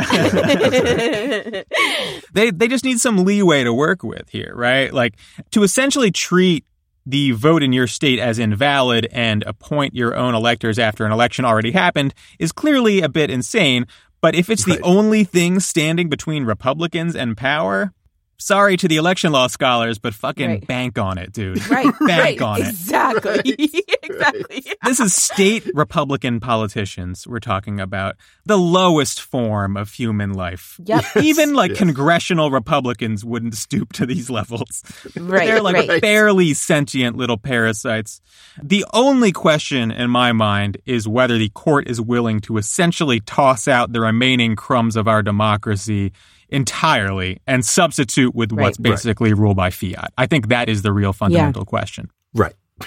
they 2.35 2.51
they 2.51 2.69
just 2.69 2.85
need 2.85 3.01
some 3.01 3.25
leeway 3.25 3.65
to 3.65 3.73
work 3.73 4.03
with 4.03 4.29
here, 4.29 4.53
right? 4.55 4.93
Like 4.93 5.15
to 5.53 5.63
essentially 5.63 6.11
treat 6.11 6.65
the 7.07 7.33
vote 7.33 7.63
in 7.63 7.73
your 7.73 7.87
state 7.87 8.19
as 8.19 8.39
invalid 8.39 9.09
and 9.13 9.43
appoint 9.45 9.95
your 9.95 10.17
own 10.17 10.35
electors 10.35 10.79
after 10.79 11.05
an 11.05 11.13
election 11.13 11.45
already 11.45 11.73
happened 11.73 12.15
is 12.39 12.51
clearly 12.53 13.03
a 13.03 13.09
bit 13.09 13.31
insane. 13.31 13.87
But 14.21 14.35
if 14.35 14.49
it's 14.49 14.65
the 14.65 14.81
only 14.81 15.25
thing 15.25 15.61
standing 15.61 16.09
between 16.09 16.45
Republicans 16.45 17.15
and 17.15 17.37
power, 17.37 17.93
sorry 18.39 18.77
to 18.77 18.89
the 18.89 18.97
election 18.97 19.33
law 19.33 19.47
scholars, 19.47 19.99
but 19.99 20.15
fucking 20.15 20.49
Right. 20.51 20.67
bank 20.67 20.99
on 20.99 21.19
it, 21.19 21.33
dude. 21.33 21.59
Right, 21.71 21.85
bank 22.07 22.41
right, 22.41 22.43
on 22.43 22.61
it. 22.63 22.69
exactly, 22.69 23.41
exactly. 24.03 24.65
This 24.85 25.01
is 25.01 25.15
state 25.15 25.71
Republican 25.75 26.41
politicians 26.41 27.27
we're 27.27 27.41
talking 27.41 27.81
about. 27.81 28.17
The 28.47 28.59
lowest 28.59 29.21
form 29.23 29.77
of 29.77 29.91
human 29.93 30.35
life. 30.35 30.79
Yep. 30.85 31.05
Even 31.23 31.55
like 31.55 31.71
yes. 31.71 31.79
congressional 31.79 32.51
Republicans 32.51 33.25
wouldn't 33.25 33.55
stoop 33.55 33.93
to 33.95 34.07
these 34.07 34.29
levels. 34.31 34.83
Right, 35.17 35.47
They're 35.47 35.63
like 35.63 35.89
right. 35.89 36.01
barely 36.03 36.55
sentient 36.55 37.17
little 37.17 37.39
parasites. 37.39 38.21
The 38.63 38.85
only 38.93 39.33
question 39.33 39.91
in 39.91 40.11
my 40.11 40.33
mind 40.33 40.79
is 40.87 41.09
whether 41.09 41.39
the 41.39 41.49
court 41.51 41.89
is 41.89 42.01
willing 42.01 42.41
to 42.41 42.59
essentially 42.59 43.21
toss 43.21 43.67
out 43.67 43.93
the 43.93 44.01
remaining 44.01 44.55
crumbs 44.57 44.97
of 44.97 45.09
our 45.09 45.23
democracy 45.23 46.13
entirely 46.55 47.41
and 47.47 47.65
substitute 47.65 48.35
with 48.35 48.53
what's 48.53 48.79
Right. 48.79 48.89
Right. 48.89 48.95
basically 48.95 49.35
rule 49.35 49.55
by 49.55 49.71
fiat. 49.71 50.13
I 50.17 50.27
think 50.27 50.49
that 50.49 50.69
is 50.69 50.83
the 50.83 50.93
real 50.93 51.13
fundamental 51.13 51.65
question. 51.65 52.11
Right. 52.33 52.55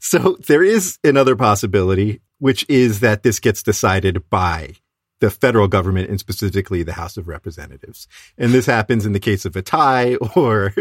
So 0.00 0.38
there 0.46 0.62
is 0.64 0.98
another 1.04 1.36
possibility, 1.36 2.22
which 2.38 2.64
is 2.70 3.00
that 3.00 3.22
this 3.22 3.38
gets 3.38 3.62
decided 3.62 4.30
by 4.30 4.76
the 5.20 5.30
federal 5.30 5.68
government 5.68 6.08
and 6.08 6.18
specifically 6.18 6.82
the 6.82 6.94
House 6.94 7.18
of 7.18 7.28
Representatives. 7.28 8.08
And 8.38 8.52
this 8.52 8.64
happens 8.64 9.04
in 9.04 9.12
the 9.12 9.20
case 9.20 9.44
of 9.44 9.56
a 9.56 9.62
tie 9.62 10.14
or, 10.34 10.72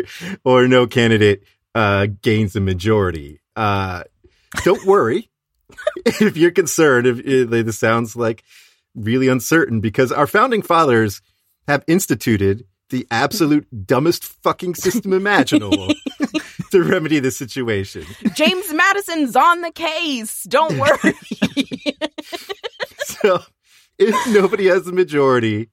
or 0.46 0.70
no 0.70 0.88
candidate, 0.88 1.44
uh, 1.76 2.08
gains 2.22 2.56
a 2.56 2.62
majority. 2.62 3.42
Uh, 3.58 4.04
don't 4.64 4.86
worry 4.86 5.30
if 6.06 6.38
you're 6.38 6.52
concerned, 6.52 7.08
if, 7.08 7.20
if 7.20 7.50
this 7.50 7.78
sounds 7.78 8.16
like 8.16 8.44
really 8.96 9.28
uncertain 9.28 9.82
because 9.82 10.12
our 10.12 10.28
founding 10.28 10.62
fathers 10.62 11.22
have 11.68 11.84
instituted 11.88 12.66
the 12.90 13.06
absolute 13.12 13.68
dumbest 13.86 14.24
fucking 14.24 14.76
system 14.76 15.12
imaginable 15.14 15.90
to 16.72 16.84
remedy 16.84 17.20
the 17.20 17.32
situation. 17.32 18.06
James 18.34 18.74
Madison's 18.74 19.36
on 19.36 19.62
the 19.62 19.72
case. 19.72 20.44
Don't 20.44 20.78
worry. 20.80 21.14
So 23.22 23.40
if 23.98 24.16
nobody 24.34 24.68
has 24.68 24.88
a 24.88 24.92
majority, 24.92 25.70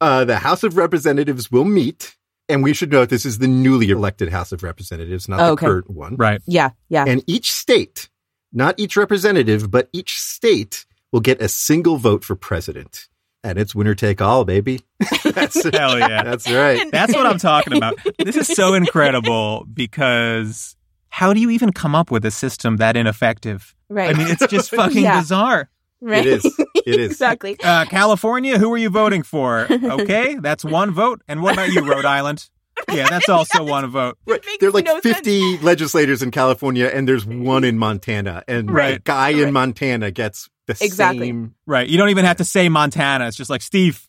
uh, 0.00 0.24
the 0.24 0.36
House 0.36 0.62
of 0.62 0.76
Representatives 0.76 1.50
will 1.50 1.64
meet. 1.64 2.16
And 2.48 2.62
we 2.62 2.74
should 2.74 2.92
note 2.92 3.08
this 3.08 3.26
is 3.26 3.38
the 3.38 3.48
newly 3.48 3.90
elected 3.90 4.28
House 4.28 4.52
of 4.52 4.62
Representatives, 4.62 5.28
not 5.28 5.40
Okay. 5.40 5.66
the 5.66 5.70
current 5.72 5.90
one. 5.90 6.16
Right. 6.16 6.40
yeah, 6.46 6.70
yeah. 6.88 7.04
And 7.06 7.24
each 7.26 7.50
state, 7.52 8.08
not 8.52 8.78
each 8.78 8.96
representative, 8.96 9.70
but 9.70 9.88
each 9.92 10.18
state 10.20 10.84
will 11.12 11.20
get 11.20 11.40
a 11.42 11.48
single 11.48 11.96
vote 11.96 12.24
for 12.24 12.36
president. 12.36 13.08
And 13.42 13.58
it's 13.58 13.74
winner 13.74 13.94
take 13.94 14.20
all, 14.20 14.44
baby. 14.44 14.80
That's, 15.24 15.62
Hell 15.70 15.98
yeah. 15.98 16.22
that's 16.24 16.50
right. 16.50 16.90
That's 16.90 17.14
what 17.14 17.24
I'm 17.26 17.38
talking 17.38 17.74
about. 17.76 17.94
This 18.18 18.36
is 18.36 18.48
so 18.48 18.74
incredible 18.74 19.64
because 19.72 20.76
how 21.08 21.32
do 21.32 21.40
you 21.40 21.50
even 21.50 21.72
come 21.72 21.94
up 21.94 22.10
with 22.10 22.24
a 22.26 22.30
system 22.30 22.76
that 22.78 22.96
ineffective? 22.96 23.74
right. 23.88 24.14
I 24.14 24.18
mean, 24.18 24.28
it's 24.28 24.46
just 24.48 24.70
fucking 24.74 25.02
Yeah. 25.02 25.20
bizarre. 25.20 25.70
right. 26.02 26.26
It 26.26 26.44
is. 26.44 26.58
It 26.86 27.00
is. 27.00 27.10
exactly. 27.12 27.56
Uh, 27.62 27.84
California, 27.86 28.58
who 28.58 28.72
are 28.74 28.78
you 28.78 28.90
voting 28.90 29.22
for? 29.22 29.66
Okay, 29.70 30.34
that's 30.36 30.64
one 30.64 30.90
vote. 30.90 31.22
And 31.28 31.42
what 31.42 31.54
about 31.54 31.70
you, 31.70 31.80
Rhode 31.88 32.04
Island? 32.04 32.48
Yeah, 32.92 33.08
that's 33.08 33.28
also 33.28 33.62
one 33.64 33.86
vote. 33.90 34.18
Right. 34.26 34.44
There 34.58 34.68
are 34.68 34.72
like 34.72 34.84
no 34.86 35.00
sense. 35.00 35.16
50 35.16 35.58
legislators 35.58 36.22
in 36.22 36.30
California, 36.30 36.86
and 36.86 37.06
there's 37.06 37.24
one 37.26 37.62
in 37.64 37.78
Montana. 37.78 38.42
And 38.48 38.68
the 38.68 38.72
Right. 38.72 39.04
guy 39.04 39.30
in 39.30 39.52
Montana 39.52 40.10
gets 40.10 40.48
the 40.66 40.76
Exactly. 40.80 41.28
same. 41.28 41.54
Right. 41.66 41.88
You 41.88 41.98
don't 41.98 42.10
even 42.10 42.24
have 42.24 42.38
to 42.38 42.44
say 42.44 42.68
Montana. 42.68 43.26
It's 43.28 43.36
just 43.36 43.50
like, 43.50 43.62
Steve, 43.62 44.08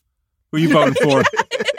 who 0.50 0.58
are 0.58 0.60
you 0.60 0.68
voting 0.72 0.94
for? 0.94 1.22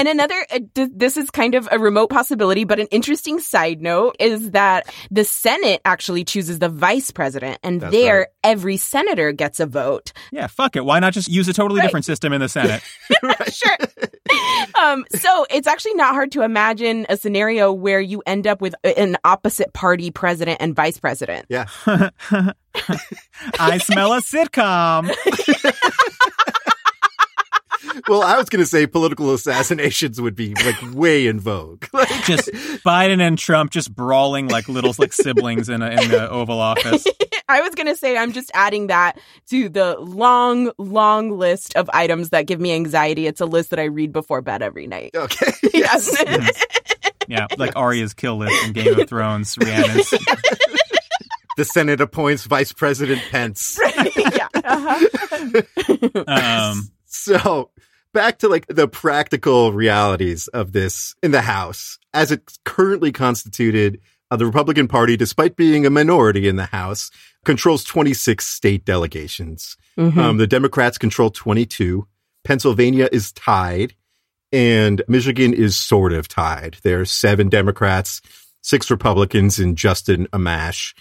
And 0.00 0.08
another, 0.08 0.46
uh, 0.50 0.60
this 0.74 1.18
is 1.18 1.30
kind 1.30 1.54
of 1.54 1.68
a 1.70 1.78
remote 1.78 2.08
possibility, 2.08 2.64
but 2.64 2.80
an 2.80 2.86
interesting 2.86 3.38
side 3.38 3.82
note 3.82 4.16
is 4.18 4.52
that 4.52 4.86
the 5.10 5.24
Senate 5.24 5.82
actually 5.84 6.24
chooses 6.24 6.58
the 6.58 6.70
vice 6.70 7.10
president, 7.10 7.58
and 7.62 7.82
That's 7.82 7.92
there 7.92 8.18
right. 8.20 8.26
every 8.42 8.78
senator 8.78 9.32
gets 9.32 9.60
a 9.60 9.66
vote. 9.66 10.12
yeah, 10.32 10.46
fuck 10.46 10.74
it. 10.74 10.86
Why 10.86 11.00
not 11.00 11.12
just 11.12 11.28
use 11.28 11.48
a 11.48 11.52
totally 11.52 11.80
Right. 11.80 11.86
different 11.86 12.06
system 12.06 12.32
in 12.32 12.40
the 12.40 12.48
Senate? 12.48 12.82
sure. 13.52 13.76
um, 14.82 15.04
so 15.14 15.44
it's 15.50 15.66
actually 15.66 15.94
not 15.94 16.14
hard 16.14 16.32
to 16.32 16.40
imagine 16.42 17.04
a 17.10 17.18
scenario 17.18 17.70
where 17.70 18.00
you 18.00 18.22
end 18.26 18.46
up 18.46 18.62
with 18.62 18.74
an 18.84 19.18
opposite 19.22 19.74
party 19.74 20.10
president 20.10 20.62
and 20.62 20.74
vice 20.74 20.98
president. 20.98 21.44
Yeah. 21.50 21.66
I 23.58 23.78
smell 23.78 24.12
a 24.14 24.20
sitcom. 24.22 25.10
Well, 28.08 28.22
I 28.22 28.36
was 28.36 28.48
going 28.48 28.60
to 28.62 28.66
say 28.66 28.86
political 28.86 29.32
assassinations 29.34 30.20
would 30.20 30.34
be 30.36 30.54
like 30.54 30.76
way 30.94 31.26
in 31.26 31.40
vogue. 31.40 31.84
Like, 31.92 32.08
Just 32.24 32.50
Biden 32.84 33.20
and 33.20 33.38
Trump 33.38 33.70
just 33.72 33.94
brawling 33.94 34.48
like 34.48 34.68
little 34.68 34.94
like 34.98 35.12
siblings 35.12 35.68
in, 35.68 35.82
a, 35.82 35.90
in 35.90 36.08
the 36.10 36.28
Oval 36.30 36.60
Office. 36.60 37.04
I 37.48 37.60
was 37.62 37.74
going 37.74 37.88
to 37.88 37.96
say, 37.96 38.16
I'm 38.16 38.32
just 38.32 38.50
adding 38.54 38.86
that 38.88 39.18
to 39.48 39.68
the 39.68 39.98
long, 39.98 40.70
long 40.78 41.30
list 41.36 41.74
of 41.76 41.90
items 41.92 42.30
that 42.30 42.46
give 42.46 42.60
me 42.60 42.72
anxiety. 42.72 43.26
It's 43.26 43.40
a 43.40 43.46
list 43.46 43.70
that 43.70 43.78
I 43.80 43.84
read 43.84 44.12
before 44.12 44.40
bed 44.40 44.62
every 44.62 44.86
night. 44.86 45.10
okay. 45.14 45.52
Yes. 45.74 46.16
Yeah, 47.28 47.46
like 47.58 47.76
Arya's 47.76 48.12
kill 48.14 48.36
list 48.38 48.66
in 48.66 48.72
Game 48.72 48.98
of 48.98 49.08
Thrones. 49.08 49.56
Rhiannon's. 49.56 50.10
The 51.56 51.64
Senate 51.64 52.00
appoints 52.00 52.44
Vice 52.44 52.72
President 52.72 53.20
Pence. 53.30 53.78
yeah. 54.16 54.48
Uh-huh. 54.54 56.22
Um, 56.26 56.88
So 57.12 57.70
back 58.14 58.38
to 58.38 58.48
like 58.48 58.66
the 58.68 58.88
practical 58.88 59.72
realities 59.72 60.48
of 60.48 60.72
this 60.72 61.14
in 61.22 61.32
the 61.32 61.42
House. 61.42 61.98
As 62.14 62.30
it's 62.30 62.58
currently 62.64 63.12
constituted, 63.12 64.00
uh, 64.30 64.36
the 64.36 64.46
Republican 64.46 64.86
Party, 64.88 65.16
despite 65.16 65.56
being 65.56 65.84
a 65.84 65.90
minority 65.90 66.46
in 66.46 66.56
the 66.56 66.66
House, 66.66 67.10
controls 67.44 67.84
26 67.84 68.46
state 68.46 68.84
delegations. 68.84 69.76
Mhm. 69.98 70.16
Um, 70.16 70.36
the 70.38 70.46
Democrats 70.46 70.98
control 70.98 71.30
22. 71.30 72.06
Pennsylvania 72.44 73.08
is 73.10 73.32
tied 73.32 73.94
and 74.52 75.02
Michigan 75.08 75.52
is 75.52 75.76
sort 75.76 76.12
of 76.12 76.28
tied. 76.28 76.78
There 76.82 77.00
are 77.00 77.04
seven 77.04 77.48
Democrats, 77.48 78.20
six 78.62 78.90
Republicans, 78.90 79.58
and 79.58 79.76
Justin 79.76 80.26
Amash. 80.32 80.94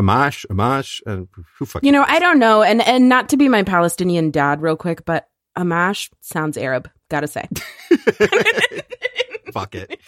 Amash, 0.00 0.44
Amash, 0.46 1.00
uh, 1.06 1.24
who 1.58 1.66
fucking 1.66 1.86
You 1.86 1.92
know, 1.92 2.04
I 2.06 2.18
don't 2.18 2.38
know, 2.38 2.62
and 2.62 2.82
and 2.82 3.08
not 3.08 3.28
to 3.28 3.36
be 3.36 3.48
my 3.48 3.62
Palestinian 3.62 4.30
dad, 4.30 4.60
real 4.60 4.76
quick, 4.76 5.04
but 5.04 5.28
Amash 5.56 6.10
sounds 6.20 6.56
Arab. 6.56 6.90
Gotta 7.08 7.26
say, 7.28 7.48
fuck 9.52 9.74
it. 9.74 10.00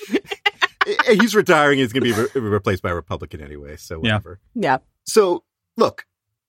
He's 1.06 1.34
retiring. 1.34 1.78
He's 1.78 1.92
going 1.92 2.04
to 2.04 2.14
be 2.34 2.40
re- 2.40 2.48
replaced 2.48 2.82
by 2.82 2.90
a 2.90 2.94
Republican 2.94 3.40
anyway. 3.42 3.76
So 3.76 3.98
whatever. 3.98 4.38
yeah, 4.54 4.78
So 5.04 5.42
look, 5.76 6.06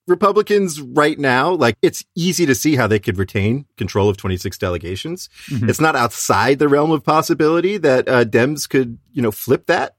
Republicans 0.07 0.79
right 0.79 1.17
now, 1.19 1.51
like 1.51 1.75
it's 1.81 2.05
easy 2.15 2.45
to 2.45 2.55
see 2.55 2.75
how 2.75 2.87
they 2.87 2.99
could 2.99 3.17
retain 3.17 3.65
control 3.77 4.09
of 4.09 4.15
26 4.17 4.57
delegations. 4.57 5.27
Mhm. 5.49 5.69
It's 5.69 5.81
not 5.81 5.95
outside 5.95 6.59
the 6.59 6.69
realm 6.69 6.91
of 6.91 7.03
possibility 7.03 7.77
that 7.77 8.07
uh, 8.07 8.23
Dems 8.25 8.69
could, 8.69 8.99
you 9.11 9.21
know, 9.21 9.31
flip 9.31 9.65
that. 9.65 9.95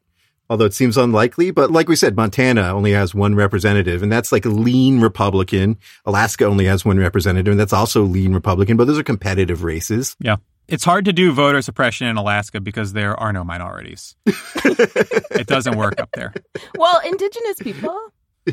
Although 0.50 0.64
it 0.64 0.74
seems 0.74 0.96
unlikely, 0.96 1.50
but 1.50 1.70
like 1.70 1.88
we 1.88 1.96
said, 1.96 2.16
Montana 2.16 2.72
only 2.74 2.92
has 2.92 3.14
one 3.14 3.34
representative 3.34 4.02
and 4.02 4.10
that's 4.10 4.32
like 4.32 4.46
a 4.46 4.48
lean 4.48 5.00
Republican. 5.00 5.76
Alaska 6.06 6.46
only 6.46 6.64
has 6.64 6.84
one 6.84 6.98
representative 6.98 7.50
and 7.50 7.60
that's 7.60 7.72
also 7.72 8.02
lean 8.02 8.32
Republican, 8.32 8.76
but 8.76 8.86
those 8.86 8.98
are 8.98 9.02
competitive 9.02 9.62
races. 9.64 10.16
yeah. 10.20 10.36
It's 10.68 10.84
hard 10.84 11.06
to 11.06 11.14
do 11.14 11.32
voter 11.32 11.62
suppression 11.62 12.08
in 12.08 12.18
Alaska 12.18 12.60
because 12.60 12.92
there 12.92 13.18
are 13.18 13.32
no 13.32 13.42
minorities. 13.42 14.14
it 14.26 15.46
doesn't 15.46 15.78
work 15.78 15.98
up 15.98 16.10
there. 16.12 16.34
well, 16.76 17.00
indigenous 17.06 17.56
people. 17.62 17.98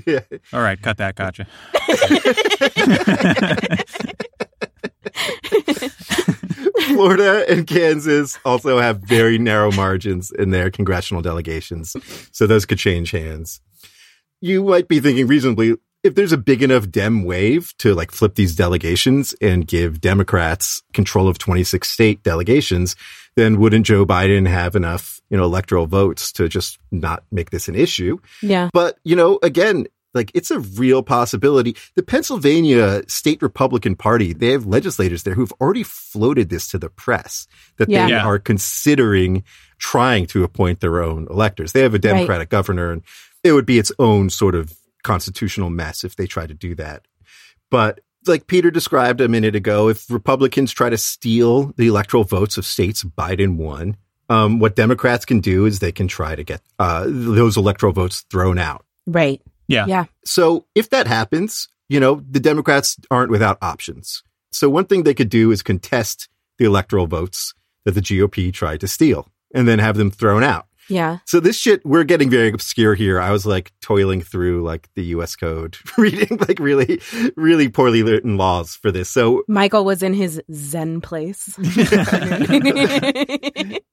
yeah. 0.08 0.21
All 0.53 0.62
right, 0.62 0.81
cut 0.81 0.95
that. 0.95 1.15
Gotcha. 1.15 1.45
Florida 6.88 7.45
and 7.49 7.65
Kansas 7.65 8.38
also 8.45 8.79
have 8.79 8.99
very 8.99 9.38
narrow 9.38 9.71
margins 9.71 10.31
in 10.31 10.51
their 10.51 10.69
congressional 10.69 11.21
delegations. 11.21 11.95
So 12.31 12.47
those 12.47 12.65
could 12.65 12.77
change 12.79 13.11
hands. 13.11 13.61
You 14.41 14.63
might 14.63 14.88
be 14.88 14.99
thinking 14.99 15.27
reasonably, 15.27 15.75
if 16.03 16.13
there's 16.13 16.31
a 16.31 16.38
big 16.38 16.61
enough 16.61 16.89
Dem 16.91 17.23
wave 17.23 17.73
to 17.79 17.95
like 17.95 18.11
flip 18.11 18.35
these 18.35 18.55
delegations 18.55 19.33
and 19.41 19.65
give 19.65 19.99
Democrats 19.99 20.83
control 20.93 21.27
of 21.27 21.39
26 21.39 21.89
state 21.89 22.21
delegations, 22.21 22.95
then 23.35 23.59
wouldn't 23.59 23.88
Joe 23.88 24.05
Biden 24.05 24.47
have 24.47 24.75
enough, 24.75 25.19
you 25.29 25.38
know, 25.38 25.43
electoral 25.43 25.88
votes 25.88 26.31
to 26.33 26.47
just 26.47 26.77
not 26.91 27.23
make 27.31 27.49
this 27.49 27.67
an 27.67 27.75
issue? 27.75 28.19
Yeah, 28.43 28.69
But, 28.71 28.99
you 29.03 29.15
know, 29.15 29.39
again, 29.41 29.88
like 30.15 30.32
it's 30.34 30.49
a 30.49 30.60
real 30.60 31.04
possibility. 31.04 31.75
The 31.95 32.04
Pennsylvania 32.04 33.04
State 33.08 33.41
Republican 33.41 33.95
Party, 33.95 34.34
they 34.34 34.51
have 34.51 34.65
legislators 34.65 35.23
there 35.23 35.36
who've 35.36 35.54
already 35.62 35.84
floated 35.84 36.49
this 36.49 36.67
to 36.69 36.80
the 36.80 36.89
press 36.89 37.47
that 37.78 37.89
Yeah. 37.89 38.06
they 38.08 38.13
Yeah. 38.13 38.25
are 38.25 38.39
considering 38.39 39.43
trying 39.78 40.25
to 40.28 40.43
appoint 40.43 40.80
their 40.80 41.04
own 41.04 41.28
electors. 41.30 41.73
They 41.73 41.82
have 41.82 41.93
a 41.93 41.99
Democratic 41.99 42.49
governor 42.49 42.91
and 42.91 43.01
it 43.43 43.51
would 43.51 43.65
be 43.65 43.78
its 43.78 43.91
own 43.99 44.30
sort 44.30 44.56
of 44.56 44.73
constitutional 45.04 45.69
mess 45.69 46.04
if 46.04 46.15
they 46.15 46.25
try 46.25 46.47
to 46.47 46.54
do 46.54 46.73
that. 46.75 47.06
But 47.69 47.99
like 48.25 48.47
Peter 48.47 48.71
described 48.71 49.21
a 49.21 49.28
minute 49.28 49.56
ago, 49.56 49.88
if 49.89 50.10
Republicans 50.10 50.71
try 50.71 50.89
to 50.89 50.97
steal 50.97 51.73
the 51.78 51.88
electoral 51.88 52.23
votes 52.23 52.58
of 52.58 52.65
states 52.65 53.04
Biden 53.04 53.58
won, 53.58 53.97
um, 54.30 54.58
what 54.60 54.75
Democrats 54.75 55.25
can 55.25 55.41
do 55.41 55.65
is 55.65 55.78
they 55.80 55.91
can 55.91 56.08
try 56.08 56.36
to 56.36 56.43
get 56.43 56.62
uh, 56.80 57.04
those 57.08 57.58
electoral 57.58 57.93
votes 57.93 58.25
thrown 58.32 58.58
out. 58.58 58.84
Right. 59.06 59.41
Yeah. 59.67 59.86
Yeah. 59.88 60.06
So 60.23 60.65
if 60.75 60.89
that 60.89 61.08
happens, 61.08 61.67
you 61.89 61.99
know, 61.99 62.21
the 62.30 62.39
Democrats 62.39 62.97
aren't 63.12 63.32
without 63.32 63.58
options. 63.62 64.23
So 64.51 64.69
one 64.69 64.86
thing 64.86 65.04
they 65.04 65.13
could 65.13 65.30
do 65.30 65.51
is 65.51 65.62
contest 65.62 66.30
the 66.58 66.65
electoral 66.65 67.08
votes 67.08 67.54
that 67.84 67.91
the 67.91 68.01
GOP 68.01 68.54
tried 68.54 68.80
to 68.82 68.88
steal 68.88 69.28
and 69.54 69.67
then 69.67 69.80
have 69.80 69.97
them 69.97 70.12
thrown 70.12 70.43
out. 70.43 70.67
Yeah. 70.89 71.19
So 71.26 71.39
this 71.39 71.58
shit, 71.58 71.86
we're 71.86 72.04
getting 72.04 72.30
very 72.30 72.50
obscure 72.50 72.95
here. 72.95 73.19
I 73.19 73.32
was 73.32 73.45
like 73.45 73.71
toiling 73.82 74.21
through 74.21 74.63
like 74.63 74.88
the 74.95 75.04
US 75.06 75.36
code, 75.36 75.78
reading 75.98 76.38
like 76.48 76.60
really, 76.60 77.02
really 77.36 77.69
poorly 77.69 78.04
written 78.04 78.38
laws 78.38 78.76
for 78.76 78.91
this. 78.91 79.10
So 79.10 79.43
Michael 79.48 79.86
was 79.86 80.04
in 80.04 80.13
his 80.13 80.41
Zen 80.52 81.02
place. 81.02 81.58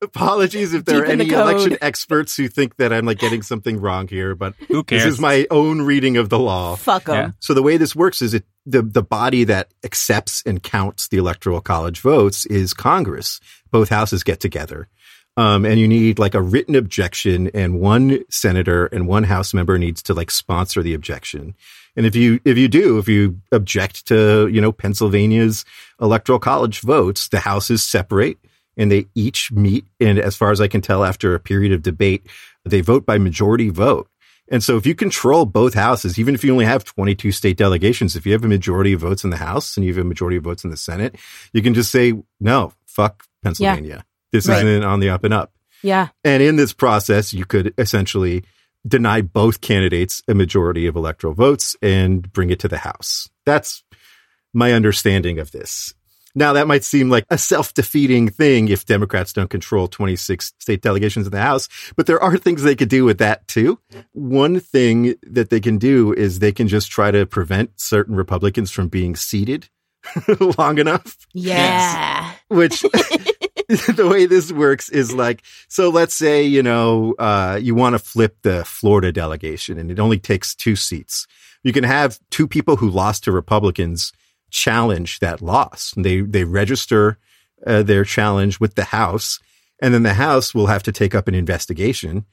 apologies 0.03 0.75
if 0.75 0.85
there 0.85 1.01
Deep 1.01 1.09
are 1.09 1.13
in 1.13 1.19
the 1.19 1.25
any 1.25 1.35
election 1.35 1.79
experts 1.81 2.37
who 2.37 2.49
think 2.49 2.77
that 2.77 2.93
I'm 2.93 3.07
like 3.07 3.19
getting 3.19 3.43
something 3.43 3.81
wrong 3.81 4.09
here, 4.09 4.35
but 4.35 4.55
Who 4.69 4.85
cares? 4.85 5.05
this 5.05 5.15
is 5.15 5.21
my 5.21 5.47
own 5.51 5.83
reading 5.83 6.17
of 6.17 6.29
the 6.29 6.39
law. 6.39 6.77
Fuck 6.77 7.09
him. 7.09 7.15
Yeah. 7.15 7.31
So 7.41 7.55
the 7.55 7.63
way 7.63 7.77
this 7.77 7.97
works 7.97 8.23
is 8.23 8.35
it 8.35 8.45
the 8.67 8.83
the 8.83 9.03
body 9.03 9.45
that 9.45 9.73
accepts 9.85 10.43
and 10.47 10.63
counts 10.63 11.09
the 11.09 11.17
electoral 11.17 11.61
college 11.61 12.01
votes 12.01 12.47
is 12.47 12.75
Congress. 12.75 13.41
Both 13.71 13.89
houses 13.89 14.23
get 14.23 14.41
together. 14.41 14.89
Um, 15.37 15.64
and 15.64 15.81
you 15.81 15.88
need 15.88 16.18
like 16.18 16.35
a 16.35 16.42
written 16.42 16.75
objection 16.75 17.51
and 17.55 17.81
one 17.81 18.23
senator 18.29 18.87
and 18.87 19.09
one 19.09 19.25
house 19.25 19.55
member 19.55 19.79
needs 19.79 20.03
to 20.03 20.14
like 20.14 20.31
sponsor 20.31 20.83
the 20.83 20.92
objection. 20.92 21.55
And 21.97 22.05
if 22.05 22.14
you, 22.14 22.38
if 22.45 22.59
you 22.59 22.68
do, 22.68 22.99
if 22.99 23.09
you 23.09 23.40
object 23.51 24.07
to, 24.09 24.49
you 24.49 24.61
know, 24.61 24.73
Pennsylvania's 24.73 25.64
electoral 26.01 26.38
college 26.38 26.81
votes, 26.81 27.29
the 27.29 27.40
houses 27.40 27.83
separate 27.83 28.38
and 28.77 28.90
they 28.90 29.07
each 29.14 29.53
meet. 29.53 29.87
And 30.01 30.18
as 30.18 30.37
far 30.37 30.51
as 30.51 30.61
I 30.61 30.68
can 30.68 30.81
tell, 30.81 31.05
after 31.05 31.35
a 31.35 31.40
period 31.40 31.73
of 31.73 31.83
debate, 31.83 32.27
they 32.64 32.81
vote 32.81 33.07
by 33.07 33.18
majority 33.18 33.68
vote. 33.68 34.09
And 34.49 34.62
so 34.62 34.77
if 34.77 34.87
you 34.87 34.95
control 34.95 35.47
both 35.47 35.75
houses, 35.75 36.18
even 36.18 36.35
if 36.35 36.45
you 36.45 36.53
only 36.53 36.64
have 36.64 36.85
22 36.85 37.33
state 37.33 37.57
delegations, 37.57 38.16
if 38.16 38.27
you 38.27 38.33
have 38.33 38.45
a 38.45 38.49
majority 38.49 38.92
of 38.92 39.01
votes 39.01 39.25
in 39.25 39.31
the 39.31 39.37
House 39.37 39.77
and 39.77 39.87
you 39.87 39.95
have 39.95 40.05
a 40.05 40.07
majority 40.07 40.37
of 40.37 40.45
votes 40.45 40.64
in 40.64 40.71
the 40.71 40.77
Senate, 40.77 41.16
you 41.53 41.62
can 41.62 41.75
just 41.75 41.90
say, 41.90 42.12
no, 42.40 42.73
fuck 42.87 43.25
Pennsylvania. 43.42 44.05
This 44.33 44.49
Right. 44.49 44.64
isn't 44.64 44.83
on 44.85 45.01
the 45.01 45.11
up 45.11 45.25
and 45.25 45.35
up. 45.35 45.53
Yeah. 45.83 46.09
And 46.25 46.42
in 46.42 46.57
this 46.57 46.73
process, 46.73 47.33
you 47.33 47.45
could 47.45 47.75
essentially 47.79 48.45
deny 48.87 49.21
both 49.21 49.61
candidates 49.61 50.23
a 50.29 50.35
majority 50.35 50.87
of 50.87 50.97
electoral 50.97 51.35
votes 51.35 51.77
and 51.83 52.33
bring 52.33 52.51
it 52.51 52.59
to 52.61 52.68
the 52.68 52.79
House. 52.79 53.29
That's 53.47 53.83
my 54.55 54.73
understanding 54.73 55.38
of 55.38 55.51
this. 55.53 55.95
Now, 56.35 56.55
that 56.55 56.66
might 56.66 56.83
seem 56.83 57.11
like 57.11 57.27
a 57.29 57.37
self 57.37 57.75
defeating 57.75 58.29
thing 58.31 58.68
if 58.68 58.87
Democrats 58.87 59.35
don't 59.35 59.51
control 59.51 59.87
26 59.87 60.55
state 60.59 60.81
delegations 60.81 61.27
in 61.27 61.33
the 61.33 61.40
House, 61.42 61.68
but 61.95 62.07
there 62.07 62.23
are 62.23 62.38
things 62.38 62.62
they 62.62 62.75
could 62.75 62.88
do 62.88 63.05
with 63.05 63.18
that 63.18 63.47
too. 63.49 63.79
One 64.12 64.59
thing 64.59 65.14
that 65.25 65.51
they 65.51 65.61
can 65.61 65.77
do 65.77 66.12
is 66.14 66.38
they 66.38 66.53
can 66.53 66.68
just 66.68 66.90
try 66.90 67.11
to 67.11 67.27
prevent 67.27 67.79
certain 67.79 68.16
Republicans 68.16 68.71
from 68.71 68.88
being 68.88 69.14
seated 69.14 69.68
long 70.59 70.79
enough 70.79 71.18
Yeah. 71.35 72.33
which 72.49 72.83
the 73.68 74.09
way 74.09 74.27
this 74.27 74.53
works 74.53 74.88
is 74.88 75.12
like 75.12 75.42
so 75.68 75.88
let's 75.88 76.14
say 76.14 76.42
you 76.42 76.62
know 76.62 77.14
uh, 77.18 77.59
you 77.61 77.75
want 77.75 77.94
to 77.94 77.98
flip 77.98 78.37
the 78.42 78.64
florida 78.64 79.12
delegation 79.12 79.79
and 79.79 79.90
it 79.90 80.01
only 80.01 80.18
takes 80.18 80.55
two 80.55 80.77
seats. 80.77 81.27
You 81.62 81.72
can 81.72 81.85
have 81.85 82.18
two 82.31 82.48
people 82.48 82.77
who 82.77 82.90
lost 82.90 83.25
to 83.25 83.33
republicans 83.33 84.12
challenge 84.51 85.20
that 85.20 85.40
loss. 85.40 85.92
And 85.94 86.05
they 86.05 86.20
they 86.20 86.44
register 86.44 87.18
uh, 87.66 87.83
their 87.83 88.05
challenge 88.05 88.61
with 88.61 88.75
the 88.75 88.85
house 88.85 89.38
and 89.81 89.92
then 89.92 90.05
the 90.05 90.14
house 90.14 90.55
will 90.55 90.68
have 90.68 90.85
to 90.85 90.92
take 90.92 91.14
up 91.14 91.27
an 91.27 91.35
investigation 91.35 92.25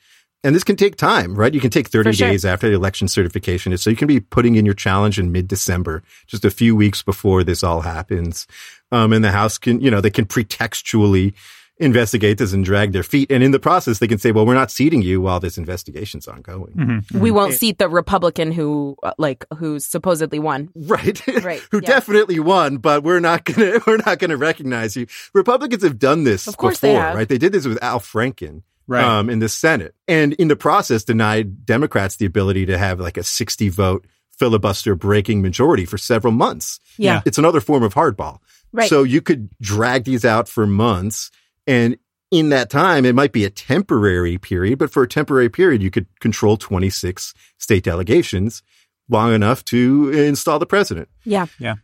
and 0.43 0.55
this 0.55 0.63
can 0.63 0.75
take 0.75 0.95
time, 0.95 1.35
right? 1.35 1.53
You 1.53 1.59
can 1.59 1.69
take 1.69 1.89
30 1.89 2.13
sure. 2.13 2.27
days 2.29 2.45
after 2.45 2.69
the 2.69 2.75
election 2.75 3.07
certification. 3.07 3.77
So 3.77 3.89
you 3.89 3.95
can 3.95 4.07
be 4.07 4.19
putting 4.19 4.55
in 4.55 4.65
your 4.65 4.75
challenge 4.75 5.19
in 5.19 5.31
mid 5.31 5.47
December, 5.47 6.03
just 6.27 6.45
a 6.45 6.51
few 6.51 6.75
weeks 6.75 7.03
before 7.03 7.43
this 7.43 7.63
all 7.63 7.81
happens. 7.81 8.47
Um, 8.91 9.11
and 9.13 9.23
the 9.23 9.31
House 9.31 9.57
can, 9.57 9.81
you 9.81 9.91
know, 9.91 10.01
they 10.01 10.09
can 10.09 10.25
pretextually 10.25 11.33
investigate 11.81 12.37
this 12.37 12.51
and 12.51 12.65
drag 12.65 12.91
their 12.91 13.03
feet. 13.03 13.31
And 13.31 13.41
in 13.41 13.51
the 13.51 13.59
process, 13.59 13.99
they 13.99 14.07
can 14.07 14.17
say, 14.17 14.33
well, 14.33 14.45
we're 14.45 14.53
not 14.53 14.69
seating 14.69 15.01
you 15.01 15.21
while 15.21 15.39
this 15.39 15.57
investigation's 15.57 16.27
ongoing. 16.27 16.73
Mhm. 16.73 17.11
We 17.19 17.31
won't 17.31 17.53
seat 17.53 17.77
the 17.77 17.87
Republican 17.87 18.51
who, 18.51 18.97
uh, 19.01 19.13
like, 19.17 19.45
who 19.57 19.79
supposedly 19.79 20.39
won. 20.39 20.69
Right. 20.75 21.21
Right, 21.41 21.61
Who 21.71 21.79
yeah. 21.81 21.87
definitely 21.87 22.39
won, 22.41 22.77
but 22.77 23.03
we're 23.03 23.21
not 23.21 23.45
gonna, 23.45 23.79
we're 23.87 23.97
not 24.05 24.19
gonna 24.19 24.35
recognize 24.35 24.97
you. 24.97 25.07
Republicans 25.33 25.83
have 25.83 25.97
done 25.97 26.25
this 26.25 26.47
Of 26.47 26.57
course 26.57 26.81
before, 26.81 26.89
they 26.89 26.99
have. 26.99 27.15
right? 27.15 27.29
They 27.29 27.37
did 27.37 27.53
this 27.53 27.65
with 27.65 27.81
Al 27.81 27.99
Franken. 28.01 28.63
Right. 28.89 29.03
um, 29.03 29.29
in 29.29 29.37
the 29.37 29.47
Senate. 29.47 29.93
And 30.07 30.33
in 30.33 30.47
the 30.47 30.55
process, 30.55 31.03
denied 31.03 31.63
Democrats 31.65 32.15
the 32.15 32.25
ability 32.25 32.65
to 32.65 32.77
have 32.77 32.99
like 32.99 33.17
a 33.17 33.23
60 33.23 33.69
vote 33.69 34.07
filibuster 34.31 34.95
breaking 34.95 35.43
majority 35.43 35.85
for 35.85 35.97
several 35.97 36.33
months. 36.33 36.79
Yeah. 36.97 37.21
It's 37.25 37.37
another 37.37 37.61
form 37.61 37.83
of 37.83 37.93
hardball. 37.93 38.39
Right. 38.71 38.89
So 38.89 39.03
you 39.03 39.21
could 39.21 39.49
drag 39.61 40.05
these 40.05 40.25
out 40.25 40.49
for 40.49 40.65
months. 40.65 41.29
And 41.67 41.97
in 42.31 42.49
that 42.49 42.71
time, 42.71 43.05
it 43.05 43.13
might 43.13 43.31
be 43.31 43.45
a 43.45 43.49
temporary 43.51 44.37
period, 44.39 44.79
but 44.79 44.91
for 44.91 45.03
a 45.03 45.07
temporary 45.07 45.49
period, 45.49 45.83
you 45.83 45.91
could 45.91 46.07
control 46.19 46.57
26 46.57 47.33
state 47.59 47.83
delegations 47.83 48.63
long 49.07 49.33
enough 49.33 49.63
to 49.65 50.09
install 50.09 50.57
the 50.57 50.65
president. 50.65 51.09
Yeah. 51.25 51.45
Yeah. 51.59 51.75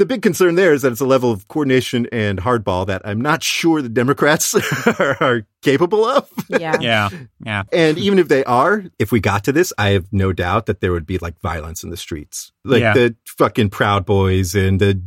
The 0.00 0.06
big 0.06 0.22
concern 0.22 0.54
there 0.54 0.72
is 0.72 0.80
that 0.80 0.92
it's 0.92 1.02
a 1.02 1.04
level 1.06 1.30
of 1.30 1.46
coordination 1.46 2.06
and 2.10 2.38
hardball 2.38 2.86
that 2.86 3.02
I'm 3.04 3.20
not 3.20 3.42
sure 3.42 3.82
the 3.82 3.90
Democrats 3.90 4.54
are, 4.98 5.16
are 5.20 5.46
capable 5.60 6.06
of. 6.06 6.26
Yeah. 6.48 6.78
Yeah. 6.80 7.10
Yeah. 7.44 7.64
And 7.70 7.98
even 7.98 8.18
if 8.18 8.28
they 8.28 8.42
are, 8.44 8.84
if 8.98 9.12
we 9.12 9.20
got 9.20 9.44
to 9.44 9.52
this, 9.52 9.74
I 9.76 9.90
have 9.90 10.06
no 10.10 10.32
doubt 10.32 10.64
that 10.66 10.80
there 10.80 10.92
would 10.92 11.04
be 11.04 11.18
like 11.18 11.38
violence 11.42 11.84
in 11.84 11.90
the 11.90 11.98
streets, 11.98 12.50
like 12.64 12.80
Yeah. 12.80 12.94
the 12.94 13.16
fucking 13.26 13.68
Proud 13.68 14.06
Boys 14.06 14.54
and 14.54 14.80
the 14.80 15.02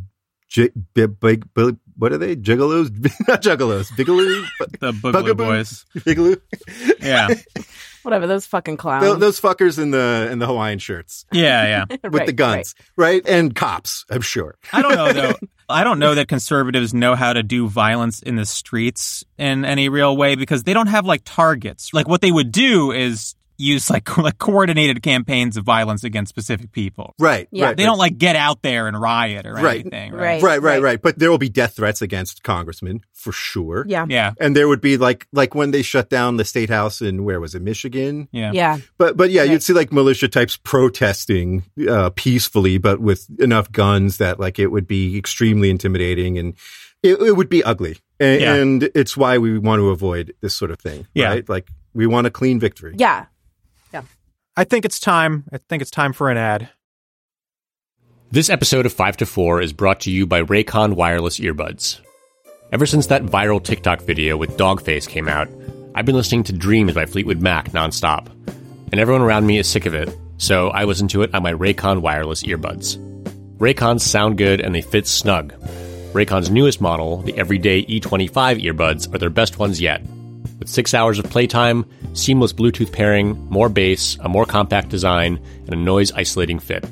j- 0.48 0.70
big, 0.94 1.18
big, 1.18 1.52
big, 1.54 1.76
what 1.96 2.12
are 2.12 2.18
they? 2.18 2.36
Juggalos? 2.36 2.90
Not 3.28 3.42
juggalos. 3.42 3.88
Bigaloo? 3.96 4.46
The 4.78 4.92
Boogaloo 4.92 5.12
Bugaboo? 5.12 5.34
Boys. 5.36 5.84
Bigaloo? 5.96 6.40
Yeah. 7.00 7.34
Whatever, 8.04 8.26
those 8.26 8.46
fucking 8.46 8.76
clowns. 8.76 9.04
Tho- 9.04 9.16
those 9.16 9.40
fuckers 9.40 9.78
in 9.78 9.90
the 9.90 10.28
in 10.30 10.38
the 10.38 10.46
Hawaiian 10.46 10.78
shirts 10.78 11.24
Yeah. 11.32 11.84
Yeah. 11.90 11.96
with 12.02 12.14
Right, 12.14 12.26
the 12.26 12.32
guns, 12.32 12.74
right. 12.96 13.26
And 13.26 13.54
cops, 13.54 14.04
I'm 14.10 14.20
sure. 14.20 14.56
I 14.72 14.82
don't 14.82 14.94
know 14.94 15.12
though. 15.12 15.34
I 15.68 15.82
don't 15.82 15.98
know 15.98 16.14
that 16.14 16.28
conservatives 16.28 16.92
know 16.92 17.14
how 17.14 17.32
to 17.32 17.42
do 17.42 17.66
violence 17.68 18.20
in 18.22 18.36
the 18.36 18.44
streets 18.44 19.24
in 19.38 19.64
any 19.64 19.88
real 19.88 20.14
way 20.14 20.34
because 20.34 20.62
they 20.64 20.74
don't 20.74 20.88
have 20.88 21.06
like 21.06 21.22
targets. 21.24 21.94
Like 21.94 22.06
what 22.06 22.20
they 22.20 22.30
would 22.30 22.52
do 22.52 22.92
is 22.92 23.34
use 23.56 23.90
like 23.90 24.16
like 24.18 24.38
coordinated 24.38 25.02
campaigns 25.02 25.56
of 25.56 25.64
violence 25.64 26.04
against 26.04 26.30
specific 26.30 26.72
people. 26.72 27.14
Right. 27.18 27.48
Yeah. 27.50 27.66
Right. 27.66 27.76
They 27.76 27.84
don't 27.84 27.98
like 27.98 28.18
get 28.18 28.36
out 28.36 28.62
there 28.62 28.88
and 28.88 29.00
riot 29.00 29.46
or 29.46 29.54
Right. 29.54 29.80
anything. 29.80 30.12
Right. 30.12 30.20
Right. 30.20 30.42
Right, 30.42 30.42
right, 30.42 30.62
right. 30.62 30.82
right. 30.82 31.02
But 31.02 31.18
there 31.18 31.30
will 31.30 31.38
be 31.38 31.48
death 31.48 31.76
threats 31.76 32.02
against 32.02 32.42
congressmen 32.42 33.02
for 33.12 33.32
sure. 33.32 33.84
Yeah. 33.88 34.06
Yeah. 34.08 34.32
And 34.40 34.56
there 34.56 34.68
would 34.68 34.80
be 34.80 34.96
like 34.96 35.26
like 35.32 35.54
when 35.54 35.70
they 35.70 35.82
shut 35.82 36.10
down 36.10 36.36
the 36.36 36.44
state 36.44 36.70
house 36.70 37.00
in 37.02 37.24
where 37.24 37.40
was 37.40 37.54
it, 37.54 37.62
Michigan? 37.62 38.28
Yeah. 38.32 38.52
Yeah. 38.52 38.78
But 38.98 39.16
but 39.16 39.30
yeah, 39.30 39.42
Right. 39.42 39.50
you'd 39.52 39.62
see 39.62 39.72
like 39.72 39.92
militia 39.92 40.28
types 40.28 40.56
protesting 40.56 41.64
uh, 41.88 42.10
peacefully, 42.14 42.78
but 42.78 43.00
with 43.00 43.26
enough 43.40 43.70
guns 43.72 44.18
that 44.18 44.38
like 44.40 44.58
it 44.58 44.68
would 44.68 44.86
be 44.86 45.16
extremely 45.18 45.70
intimidating 45.70 46.38
and 46.38 46.54
it, 47.02 47.20
it 47.20 47.32
would 47.36 47.48
be 47.48 47.62
ugly. 47.64 47.98
And, 48.20 48.40
Yeah. 48.40 48.54
and 48.54 48.82
it's 48.94 49.16
why 49.16 49.38
we 49.38 49.58
want 49.58 49.80
to 49.80 49.90
avoid 49.90 50.34
this 50.40 50.54
sort 50.54 50.70
of 50.70 50.78
thing. 50.78 51.06
Yeah. 51.14 51.28
Right? 51.28 51.48
Like 51.48 51.68
we 51.92 52.06
want 52.06 52.26
a 52.26 52.30
clean 52.30 52.58
victory. 52.60 52.94
Yeah. 52.98 53.26
I 54.56 54.62
think 54.62 54.84
it's 54.84 55.00
time. 55.00 55.44
I 55.52 55.58
think 55.58 55.82
it's 55.82 55.90
time 55.90 56.12
for 56.12 56.30
an 56.30 56.36
ad. 56.36 56.68
This 58.30 58.48
episode 58.48 58.86
of 58.86 58.92
5 58.92 59.16
to 59.16 59.26
4 59.26 59.60
is 59.60 59.72
brought 59.72 60.00
to 60.02 60.12
you 60.12 60.28
by 60.28 60.42
Raycon 60.42 60.94
wireless 60.94 61.40
earbuds. 61.40 62.00
Ever 62.70 62.86
since 62.86 63.08
that 63.08 63.24
viral 63.24 63.62
TikTok 63.62 64.02
video 64.02 64.36
with 64.36 64.56
Dogface 64.56 65.08
came 65.08 65.28
out, 65.28 65.48
I've 65.96 66.06
been 66.06 66.14
listening 66.14 66.44
to 66.44 66.52
Dreams 66.52 66.92
by 66.92 67.06
Fleetwood 67.06 67.40
Mac 67.40 67.70
nonstop. 67.70 68.28
And 68.92 69.00
everyone 69.00 69.22
around 69.22 69.44
me 69.46 69.58
is 69.58 69.68
sick 69.68 69.86
of 69.86 69.94
it, 69.94 70.16
so 70.38 70.68
I 70.68 70.84
listen 70.84 71.08
to 71.08 71.22
it 71.22 71.34
on 71.34 71.42
my 71.42 71.52
Raycon 71.52 72.00
wireless 72.00 72.44
earbuds. 72.44 72.96
Raycons 73.58 74.02
sound 74.02 74.38
good 74.38 74.60
and 74.60 74.72
they 74.72 74.82
fit 74.82 75.08
snug. 75.08 75.52
Raycon's 76.12 76.50
newest 76.50 76.80
model, 76.80 77.22
the 77.22 77.36
Everyday 77.36 77.84
E25 77.86 78.62
earbuds, 78.62 79.12
are 79.12 79.18
their 79.18 79.30
best 79.30 79.58
ones 79.58 79.80
yet. 79.80 80.00
With 80.58 80.68
six 80.68 80.94
hours 80.94 81.18
of 81.18 81.30
playtime, 81.30 81.84
seamless 82.12 82.52
Bluetooth 82.52 82.92
pairing, 82.92 83.36
more 83.50 83.68
bass, 83.68 84.16
a 84.20 84.28
more 84.28 84.46
compact 84.46 84.88
design, 84.88 85.40
and 85.66 85.72
a 85.72 85.76
noise 85.76 86.12
isolating 86.12 86.58
fit. 86.58 86.84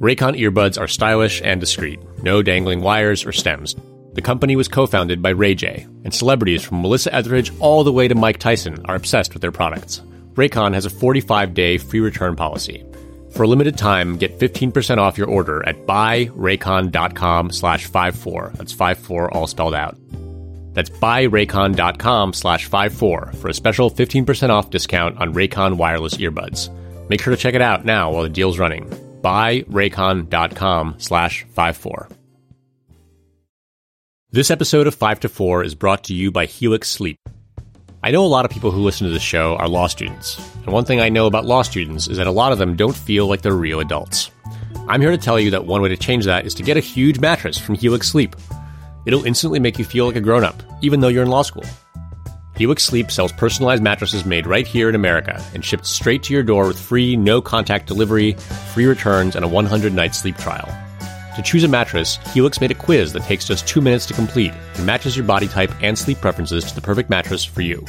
Raycon 0.00 0.38
earbuds 0.38 0.80
are 0.80 0.88
stylish 0.88 1.42
and 1.42 1.60
discreet, 1.60 2.00
no 2.22 2.42
dangling 2.42 2.80
wires 2.80 3.26
or 3.26 3.32
stems. 3.32 3.74
The 4.14 4.22
company 4.22 4.56
was 4.56 4.68
co 4.68 4.86
founded 4.86 5.22
by 5.22 5.30
Ray 5.30 5.54
J, 5.54 5.86
and 6.04 6.12
celebrities 6.12 6.64
from 6.64 6.82
Melissa 6.82 7.14
Etheridge 7.14 7.52
all 7.60 7.84
the 7.84 7.92
way 7.92 8.08
to 8.08 8.14
Mike 8.14 8.38
Tyson 8.38 8.84
are 8.86 8.94
obsessed 8.96 9.34
with 9.34 9.42
their 9.42 9.52
products. 9.52 10.00
Raycon 10.34 10.74
has 10.74 10.86
a 10.86 10.90
45 10.90 11.54
day 11.54 11.78
free 11.78 12.00
return 12.00 12.36
policy. 12.36 12.84
For 13.32 13.44
a 13.44 13.46
limited 13.46 13.78
time, 13.78 14.16
get 14.16 14.38
15% 14.38 14.98
off 14.98 15.16
your 15.16 15.28
order 15.28 15.66
at 15.66 15.86
buyraycon.com 15.86 17.50
slash 17.50 17.86
54. 17.86 18.52
That's 18.56 18.72
54 18.72 19.32
all 19.32 19.46
spelled 19.46 19.74
out. 19.74 19.96
That's 20.80 20.88
buyraycon.com 20.88 22.32
slash 22.32 22.64
54 22.64 23.32
for 23.32 23.48
a 23.48 23.52
special 23.52 23.90
15% 23.90 24.48
off 24.48 24.70
discount 24.70 25.20
on 25.20 25.34
Raycon 25.34 25.76
wireless 25.76 26.16
earbuds. 26.16 26.70
Make 27.10 27.20
sure 27.20 27.36
to 27.36 27.36
check 27.36 27.52
it 27.52 27.60
out 27.60 27.84
now 27.84 28.10
while 28.10 28.22
the 28.22 28.30
deal's 28.30 28.58
running. 28.58 28.88
Buyraycon.com 29.20 30.94
slash 30.96 31.44
54. 31.54 32.08
This 34.30 34.50
episode 34.50 34.86
of 34.86 34.94
5 34.94 35.20
to 35.20 35.28
4 35.28 35.64
is 35.64 35.74
brought 35.74 36.04
to 36.04 36.14
you 36.14 36.30
by 36.30 36.46
Helix 36.46 36.88
Sleep. 36.88 37.18
I 38.02 38.10
know 38.10 38.24
a 38.24 38.26
lot 38.26 38.46
of 38.46 38.50
people 38.50 38.70
who 38.70 38.80
listen 38.80 39.06
to 39.06 39.12
this 39.12 39.20
show 39.20 39.56
are 39.56 39.68
law 39.68 39.86
students, 39.86 40.38
and 40.64 40.72
one 40.72 40.86
thing 40.86 40.98
I 40.98 41.10
know 41.10 41.26
about 41.26 41.44
law 41.44 41.60
students 41.60 42.08
is 42.08 42.16
that 42.16 42.26
a 42.26 42.30
lot 42.30 42.52
of 42.52 42.58
them 42.58 42.74
don't 42.74 42.96
feel 42.96 43.26
like 43.26 43.42
they're 43.42 43.52
real 43.52 43.80
adults. 43.80 44.30
I'm 44.88 45.02
here 45.02 45.10
to 45.10 45.18
tell 45.18 45.38
you 45.38 45.50
that 45.50 45.66
one 45.66 45.82
way 45.82 45.90
to 45.90 45.96
change 45.98 46.24
that 46.24 46.46
is 46.46 46.54
to 46.54 46.62
get 46.62 46.78
a 46.78 46.80
huge 46.80 47.20
mattress 47.20 47.58
from 47.58 47.74
Helix 47.74 48.08
Sleep. 48.08 48.34
It'll 49.06 49.24
instantly 49.24 49.60
make 49.60 49.78
you 49.78 49.84
feel 49.84 50.06
like 50.06 50.16
a 50.16 50.20
grown 50.20 50.44
up, 50.44 50.62
even 50.82 51.00
though 51.00 51.08
you're 51.08 51.22
in 51.22 51.30
law 51.30 51.42
school. 51.42 51.64
Helix 52.56 52.82
Sleep 52.82 53.10
sells 53.10 53.32
personalized 53.32 53.82
mattresses 53.82 54.26
made 54.26 54.46
right 54.46 54.66
here 54.66 54.90
in 54.90 54.94
America 54.94 55.42
and 55.54 55.64
shipped 55.64 55.86
straight 55.86 56.22
to 56.24 56.34
your 56.34 56.42
door 56.42 56.66
with 56.66 56.78
free, 56.78 57.16
no 57.16 57.40
contact 57.40 57.86
delivery, 57.86 58.34
free 58.74 58.84
returns, 58.84 59.34
and 59.34 59.44
a 59.44 59.48
100 59.48 59.94
night 59.94 60.14
sleep 60.14 60.36
trial. 60.36 60.68
To 61.36 61.42
choose 61.42 61.64
a 61.64 61.68
mattress, 61.68 62.18
Helix 62.34 62.60
made 62.60 62.70
a 62.70 62.74
quiz 62.74 63.14
that 63.14 63.22
takes 63.22 63.46
just 63.46 63.66
two 63.66 63.80
minutes 63.80 64.04
to 64.06 64.14
complete 64.14 64.52
and 64.74 64.84
matches 64.84 65.16
your 65.16 65.24
body 65.24 65.48
type 65.48 65.70
and 65.80 65.98
sleep 65.98 66.18
preferences 66.20 66.64
to 66.66 66.74
the 66.74 66.82
perfect 66.82 67.08
mattress 67.08 67.44
for 67.44 67.62
you. 67.62 67.82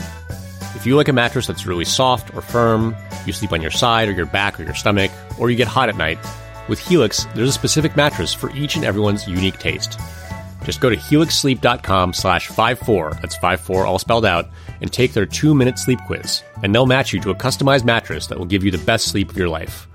If 0.74 0.86
you 0.86 0.96
like 0.96 1.10
a 1.10 1.14
mattress 1.14 1.48
that's 1.48 1.66
really 1.66 1.84
soft 1.84 2.34
or 2.34 2.42
firm, 2.42 2.96
you 3.26 3.34
sleep 3.34 3.52
on 3.52 3.62
your 3.62 3.72
side 3.72 4.08
or 4.08 4.14
your 4.14 4.26
back 4.26 4.58
or 4.58 4.64
your 4.64 4.74
stomach, 4.74 5.12
or 5.38 5.50
you 5.50 5.58
get 5.58 5.68
hot 5.68 5.90
at 5.90 5.98
night, 5.98 6.18
with 6.70 6.80
Helix, 6.80 7.26
there's 7.36 7.50
a 7.50 7.52
specific 7.52 7.98
mattress 7.98 8.34
for 8.34 8.50
each 8.56 8.78
and 8.78 8.86
everyone's 8.86 9.28
unique 9.28 9.60
taste. 9.60 10.00
Just 10.64 10.82
go 10.82 10.90
to 10.90 10.96
helixsleep.com 10.96 12.14
slash 12.14 12.48
54, 12.48 13.18
that's 13.22 13.36
54 13.36 13.86
all 13.86 14.00
spelled 14.00 14.26
out, 14.26 14.50
and 14.82 14.92
take 14.92 15.14
their 15.14 15.26
two 15.26 15.56
minute 15.56 15.78
sleep 15.78 16.00
quiz, 16.08 16.44
and 16.64 16.74
they'll 16.74 16.86
match 16.86 17.14
you 17.14 17.20
to 17.22 17.32
a 17.32 17.36
customized 17.36 17.86
mattress 17.86 18.28
that 18.28 18.38
will 18.38 18.46
give 18.46 18.64
you 18.64 18.72
the 18.72 18.78
best 18.80 19.08
sleep 19.08 19.30
of 19.30 19.38
your 19.38 19.50
life. 19.50 19.88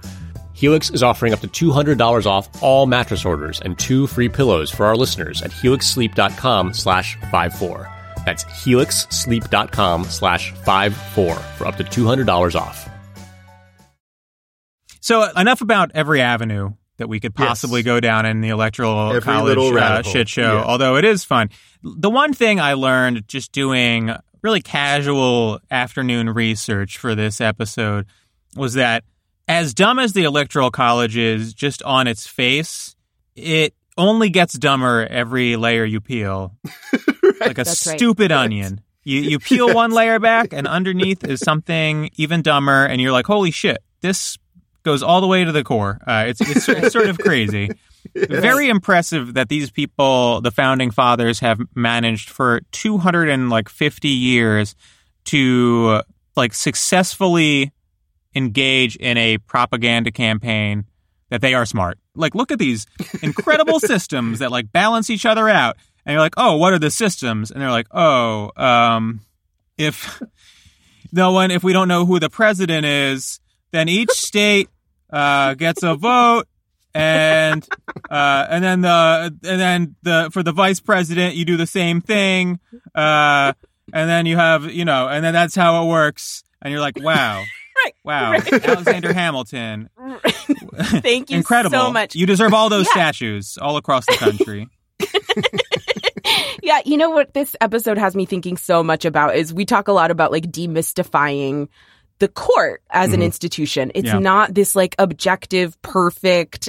Helix 0.53 0.89
is 0.91 1.03
offering 1.03 1.35
up 1.35 1.41
to 1.41 1.71
$200 1.71 2.27
off 2.27 2.49
all 2.63 2.87
mattress 2.87 3.27
orders 3.27 3.61
and 3.61 3.79
two 3.79 4.07
free 4.07 4.29
pillows 4.29 4.71
for 4.71 4.87
our 4.87 4.97
listeners 4.97 5.43
at 5.43 5.51
helixsleep.com 5.51 6.73
slash 6.73 7.17
54. 7.31 7.91
That's 8.25 8.45
helixsleep.com 8.45 10.05
slash 10.05 10.53
54 10.53 11.35
for 11.35 11.67
up 11.67 11.77
to 11.77 11.85
$200 11.85 12.55
off. 12.59 12.89
So 15.01 15.29
enough 15.37 15.61
about 15.61 15.93
every 15.95 16.21
avenue 16.21 16.73
that 16.99 17.09
we 17.09 17.21
could 17.21 17.35
possibly 17.35 17.81
Yes. 17.81 17.85
go 17.87 18.01
down 18.01 18.27
in 18.27 18.41
the 18.41 18.49
electoral 18.49 19.11
Every 19.11 19.21
college 19.21 19.59
uh, 19.59 20.03
shit 20.03 20.29
show. 20.29 20.57
Yeah. 20.59 20.65
Although 20.65 20.97
it 20.97 21.05
is 21.05 21.25
fun. 21.25 21.51
The 21.83 22.11
one 22.11 22.33
thing 22.35 22.59
I 22.61 22.73
learned 22.75 23.29
just 23.29 23.53
doing 23.53 24.11
really 24.43 24.61
casual 24.63 25.61
afternoon 25.71 26.31
research 26.31 26.99
for 26.99 27.15
this 27.15 27.41
episode 27.41 28.07
was 28.57 28.75
that 28.75 29.05
as 29.49 29.75
dumb 29.75 29.99
as 29.99 30.13
the 30.13 30.25
electoral 30.25 30.71
college 30.71 31.17
is 31.17 31.53
just 31.55 31.83
on 31.83 32.07
its 32.07 32.27
face, 32.27 32.97
it 33.35 33.75
only 33.99 34.31
gets 34.31 34.55
dumber 34.55 35.07
every 35.09 35.57
layer 35.57 35.85
you 35.85 36.01
peel. 36.01 36.55
Like 37.39 37.51
a 37.59 37.65
That's 37.65 37.87
right. 37.87 37.99
stupid 37.99 38.33
onion. 38.33 38.81
You 39.05 39.21
you 39.21 39.39
peel 39.39 39.75
one 39.75 39.91
layer 39.91 40.19
back 40.19 40.55
and 40.55 40.67
underneath 40.67 41.23
is 41.23 41.41
something 41.41 42.09
even 42.17 42.41
dumber 42.41 42.87
and 42.87 42.99
you're 42.99 43.13
like, 43.13 43.27
"Holy 43.27 43.51
shit. 43.51 43.79
This 44.01 44.39
goes 44.87 45.03
all 45.03 45.21
the 45.21 45.27
way 45.27 45.45
to 45.45 45.53
the 45.53 45.63
core." 45.63 46.01
Uh, 46.07 46.25
it's, 46.29 46.41
it's 46.41 46.69
it's 46.69 46.93
sort 46.93 47.09
of 47.09 47.19
crazy. 47.19 47.71
Very 48.15 48.71
impressive 48.71 49.35
that 49.35 49.51
these 49.51 49.71
people, 49.71 50.41
the 50.41 50.51
founding 50.51 50.91
fathers 50.91 51.41
have 51.41 51.61
managed 51.75 52.31
for 52.31 52.61
250 52.73 54.09
years 54.09 54.75
to 55.25 56.03
like 56.37 56.55
successfully 56.55 57.73
engage 58.35 58.97
in 58.97 59.17
a 59.17 59.39
propaganda 59.39 60.11
campaign 60.11 60.85
that 61.31 61.41
they 61.41 61.55
are 61.55 61.67
smart. 61.67 61.99
Like, 62.15 62.35
look 62.35 62.53
at 62.53 62.59
these 62.59 62.87
incredible 63.23 63.81
systems 63.93 64.39
that 64.39 64.51
like 64.51 64.71
balance 64.71 65.11
each 65.11 65.27
other 65.27 65.49
out. 65.49 65.77
And 66.05 66.13
you're 66.13 66.21
like, 66.21 66.35
oh, 66.37 66.57
what 66.57 66.73
are 66.73 66.79
the 66.79 66.91
systems? 66.91 67.51
And 67.51 67.61
they're 67.61 67.71
like, 67.71 67.89
oh, 67.91 68.53
um, 68.57 69.21
if 69.77 70.23
no 71.13 71.33
one, 71.33 71.51
if 71.51 71.65
we 71.65 71.73
don't 71.73 71.89
know 71.89 72.07
who 72.07 72.21
the 72.21 72.31
president 72.31 72.87
is, 72.87 73.41
then 73.73 73.89
each 73.89 74.11
state 74.11 74.69
uh, 75.11 75.55
gets 75.55 75.83
a 75.83 75.95
vote. 75.95 76.45
And 76.95 77.69
uh, 78.11 78.47
and 78.49 78.65
then 78.65 78.81
the 78.81 79.37
and 79.45 79.61
then 79.61 79.97
the 80.03 80.31
for 80.33 80.43
the 80.43 80.53
vice 80.53 80.81
president 80.81 81.35
you 81.35 81.45
do 81.45 81.59
the 81.59 81.67
same 81.67 82.01
thing, 82.01 82.59
uh, 82.95 83.53
and 83.93 84.09
then 84.09 84.25
you 84.25 84.37
have 84.37 84.65
you 84.73 84.87
know 84.87 85.07
and 85.07 85.23
then 85.23 85.35
that's 85.35 85.55
how 85.55 85.85
it 85.85 85.89
works. 85.91 86.43
And 86.63 86.73
you're 86.73 86.81
like, 86.81 86.97
wow, 86.99 87.45
Right. 87.85 87.95
wow, 88.03 88.31
Right. 88.33 88.65
Alexander 88.65 89.13
Hamilton, 89.13 89.91
Thank 91.03 91.29
you 91.31 91.37
incredible, 91.37 91.77
so 91.77 91.93
much. 91.93 92.15
You 92.15 92.25
deserve 92.25 92.55
all 92.55 92.71
those 92.71 92.87
Yeah. 92.87 92.93
statues 92.93 93.59
all 93.61 93.77
across 93.77 94.07
the 94.07 94.15
country. 94.17 94.67
Yeah, 96.63 96.81
you 96.85 96.97
know 96.97 97.11
what 97.11 97.33
this 97.33 97.55
episode 97.61 97.99
has 97.99 98.17
me 98.17 98.25
thinking 98.27 98.57
so 98.57 98.83
much 98.83 99.05
about 99.05 99.37
is 99.37 99.55
we 99.55 99.65
talk 99.65 99.87
a 99.87 99.93
lot 99.93 100.11
about 100.11 100.33
like 100.33 100.51
demystifying 100.51 101.69
the 102.19 102.29
court 102.29 102.83
as 102.91 103.13
an 103.13 103.21
institution. 103.23 103.93
It's 103.95 104.07
Yeah. 104.09 104.19
not 104.19 104.55
this 104.55 104.75
like 104.75 104.95
objective, 104.99 105.81
perfect, 105.83 106.69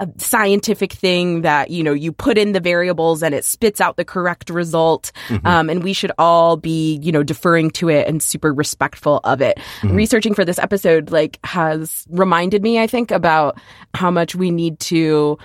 uh, 0.00 0.06
scientific 0.16 0.92
thing 0.92 1.42
that, 1.42 1.70
you 1.70 1.84
know, 1.84 1.92
you 1.92 2.10
put 2.12 2.36
in 2.38 2.52
the 2.52 2.60
variables 2.60 3.22
and 3.22 3.34
it 3.34 3.44
spits 3.44 3.80
out 3.80 3.96
the 3.96 4.04
correct 4.04 4.50
result. 4.50 5.12
Um, 5.44 5.70
and 5.70 5.84
we 5.84 5.92
should 5.92 6.12
all 6.18 6.56
be, 6.56 6.98
you 7.02 7.12
know, 7.12 7.22
deferring 7.22 7.70
to 7.72 7.88
it 7.88 8.08
and 8.08 8.20
super 8.22 8.52
respectful 8.52 9.20
of 9.24 9.40
it. 9.40 9.60
Researching 9.84 10.34
for 10.34 10.44
this 10.44 10.58
episode, 10.58 11.10
like, 11.12 11.38
has 11.44 12.04
reminded 12.10 12.62
me, 12.62 12.80
I 12.80 12.86
think, 12.88 13.10
about 13.12 13.58
how 13.94 14.10
much 14.10 14.34
we 14.34 14.50
need 14.50 14.80
to 14.80 15.38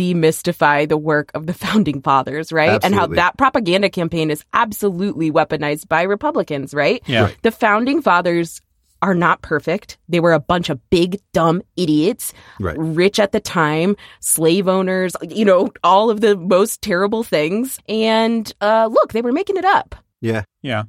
demystify 0.00 0.88
the 0.88 0.96
work 0.96 1.30
of 1.34 1.46
the 1.46 1.52
founding 1.64 2.00
fathers, 2.00 2.52
right? 2.52 2.80
And 2.82 2.94
how 2.94 3.06
that 3.08 3.36
propaganda 3.36 3.90
campaign 3.90 4.30
is 4.30 4.44
absolutely 4.52 5.30
weaponized 5.30 5.88
by 5.88 6.02
Republicans, 6.02 6.72
right? 6.72 7.02
Yeah. 7.06 7.30
The 7.42 7.50
founding 7.50 8.00
fathers 8.02 8.60
are 9.06 9.14
not 9.14 9.40
perfect. 9.42 9.98
They 10.08 10.20
were 10.20 10.32
a 10.32 10.40
bunch 10.40 10.68
of 10.68 10.80
big, 10.90 11.20
dumb 11.32 11.62
idiots, 11.76 12.32
Right. 12.58 12.76
rich 12.78 13.18
at 13.20 13.32
the 13.32 13.40
time, 13.40 13.96
slave 14.20 14.66
owners, 14.68 15.14
you 15.28 15.44
know, 15.44 15.70
all 15.84 16.10
of 16.10 16.20
the 16.20 16.36
most 16.36 16.82
terrible 16.82 17.22
things. 17.22 17.78
And 17.88 18.52
uh, 18.60 18.88
look, 18.90 19.12
they 19.12 19.22
were 19.22 19.32
making 19.32 19.56
it 19.56 19.64
up. 19.64 19.94
Yeah. 20.20 20.42
Yeah. 20.62 20.84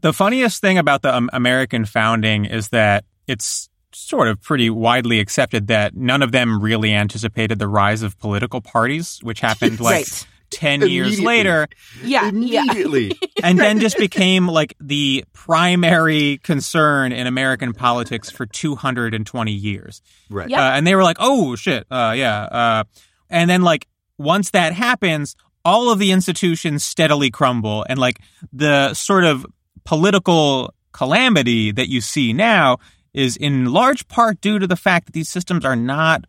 The 0.00 0.12
funniest 0.12 0.60
thing 0.60 0.78
about 0.78 1.02
the 1.02 1.14
um, 1.14 1.28
American 1.32 1.84
founding 1.84 2.44
is 2.46 2.68
that 2.70 3.04
it's 3.26 3.68
sort 3.92 4.28
of 4.28 4.40
pretty 4.40 4.70
widely 4.70 5.18
accepted 5.20 5.66
that 5.66 5.96
none 5.96 6.22
of 6.22 6.30
them 6.32 6.60
really 6.62 6.94
anticipated 6.94 7.58
the 7.58 7.68
rise 7.68 8.02
of 8.02 8.18
political 8.18 8.60
parties, 8.60 9.18
which 9.22 9.40
happened 9.40 9.80
like 9.80 10.06
Right. 10.06 10.26
10 10.50 10.88
years 10.88 11.20
later 11.20 11.68
Yeah. 12.02 12.30
Yeah. 12.32 12.62
Immediately. 12.62 13.12
and 13.42 13.58
then 13.58 13.80
just 13.80 13.98
became 13.98 14.46
like 14.46 14.74
the 14.80 15.24
primary 15.32 16.38
concern 16.38 17.12
in 17.12 17.26
American 17.26 17.72
politics 17.72 18.30
for 18.30 18.46
220 18.46 19.52
years. 19.52 20.02
right. 20.30 20.48
Yeah. 20.48 20.68
Uh, 20.68 20.70
and 20.72 20.86
they 20.86 20.94
were 20.94 21.02
like, 21.02 21.16
"Oh 21.20 21.56
shit, 21.56 21.86
uh, 21.90 22.14
yeah." 22.16 22.42
Uh, 22.42 22.84
and 23.30 23.48
then 23.48 23.62
like 23.62 23.86
once 24.16 24.50
that 24.50 24.72
happens, 24.72 25.36
all 25.64 25.90
of 25.90 25.98
the 25.98 26.12
institutions 26.12 26.84
steadily 26.84 27.30
crumble, 27.30 27.84
and 27.88 27.98
like 27.98 28.20
the 28.52 28.94
sort 28.94 29.24
of 29.24 29.46
political 29.84 30.72
calamity 30.92 31.70
that 31.72 31.88
you 31.88 32.00
see 32.00 32.32
now 32.32 32.78
is 33.14 33.36
in 33.36 33.66
large 33.66 34.06
part 34.08 34.40
due 34.40 34.58
to 34.58 34.66
the 34.66 34.76
fact 34.76 35.06
that 35.06 35.12
these 35.12 35.28
systems 35.28 35.64
are 35.64 35.76
not 35.76 36.24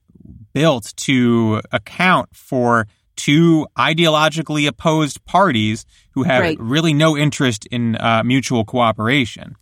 built 0.54 0.94
to 0.98 1.62
account 1.72 2.30
for 2.36 2.88
two 3.20 3.68
ideologically 3.78 4.66
opposed 4.68 5.24
parties 5.26 5.86
who 6.14 6.24
have 6.24 6.42
Right. 6.42 6.58
really 6.60 6.94
no 6.94 7.18
interest 7.18 7.66
in 7.68 7.96
uh, 7.98 8.24
mutual 8.24 8.64
cooperation. 8.64 9.56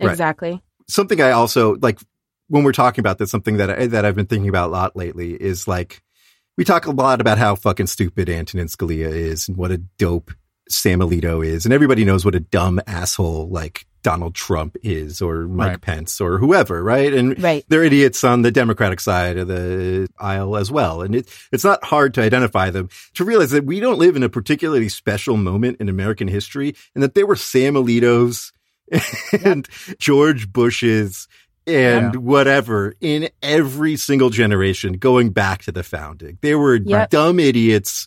Right. 0.00 0.10
Exactly. 0.10 0.60
something 0.88 1.20
I 1.20 1.30
also 1.30 1.76
like 1.76 2.00
when 2.48 2.64
we're 2.64 2.72
talking 2.72 3.00
about 3.00 3.18
this, 3.18 3.30
something 3.30 3.56
that 3.58 3.70
I, 3.70 3.86
that 3.86 4.04
I've 4.04 4.14
been 4.16 4.26
thinking 4.26 4.48
about 4.48 4.68
a 4.68 4.72
lot 4.72 4.96
lately 4.96 5.32
is 5.34 5.66
like 5.66 6.02
we 6.58 6.64
talk 6.64 6.86
a 6.86 6.90
lot 6.90 7.20
about 7.20 7.38
how 7.38 7.54
fucking 7.54 7.86
stupid 7.86 8.28
Antonin 8.28 8.66
Scalia 8.66 9.08
is 9.10 9.48
and 9.48 9.56
what 9.56 9.70
a 9.70 9.78
dope 9.78 10.32
Sam 10.68 11.00
Alito 11.00 11.46
is, 11.46 11.64
and 11.64 11.72
everybody 11.72 12.04
knows 12.04 12.24
what 12.24 12.34
a 12.34 12.40
dumb 12.40 12.80
asshole 12.86 13.48
like 13.48 13.85
Donald 14.06 14.36
Trump 14.36 14.76
is 14.84 15.20
or 15.20 15.48
Mike 15.48 15.68
Right. 15.68 15.80
Pence 15.80 16.20
or 16.20 16.38
whoever, 16.38 16.80
right? 16.80 17.12
And 17.12 17.42
Right. 17.42 17.64
they're 17.68 17.82
idiots 17.82 18.22
on 18.22 18.42
the 18.42 18.52
Democratic 18.52 19.00
side 19.00 19.36
of 19.36 19.48
the 19.48 20.06
aisle 20.20 20.56
as 20.56 20.70
well. 20.70 21.02
And 21.02 21.16
it, 21.16 21.28
it's 21.50 21.64
not 21.64 21.82
hard 21.82 22.14
to 22.14 22.22
identify 22.22 22.70
them 22.70 22.88
to 23.14 23.24
realize 23.24 23.50
that 23.50 23.64
we 23.64 23.80
don't 23.80 23.98
live 23.98 24.14
in 24.14 24.22
a 24.22 24.28
particularly 24.28 24.88
special 24.88 25.36
moment 25.36 25.78
in 25.80 25.88
American 25.88 26.28
history 26.28 26.76
and 26.94 27.02
that 27.02 27.16
there 27.16 27.26
were 27.26 27.34
Sam 27.34 27.74
Alitos 27.74 28.52
and 29.44 29.68
George 29.98 30.52
Bush's 30.52 31.26
and 31.66 32.14
Yeah. 32.14 32.20
whatever 32.20 32.94
in 33.00 33.28
every 33.42 33.96
single 33.96 34.30
generation 34.30 34.92
going 34.98 35.30
back 35.30 35.62
to 35.64 35.72
the 35.72 35.82
founding. 35.82 36.38
They 36.42 36.54
were 36.54 36.76
Yep. 36.76 37.10
dumb 37.10 37.40
idiots 37.40 38.06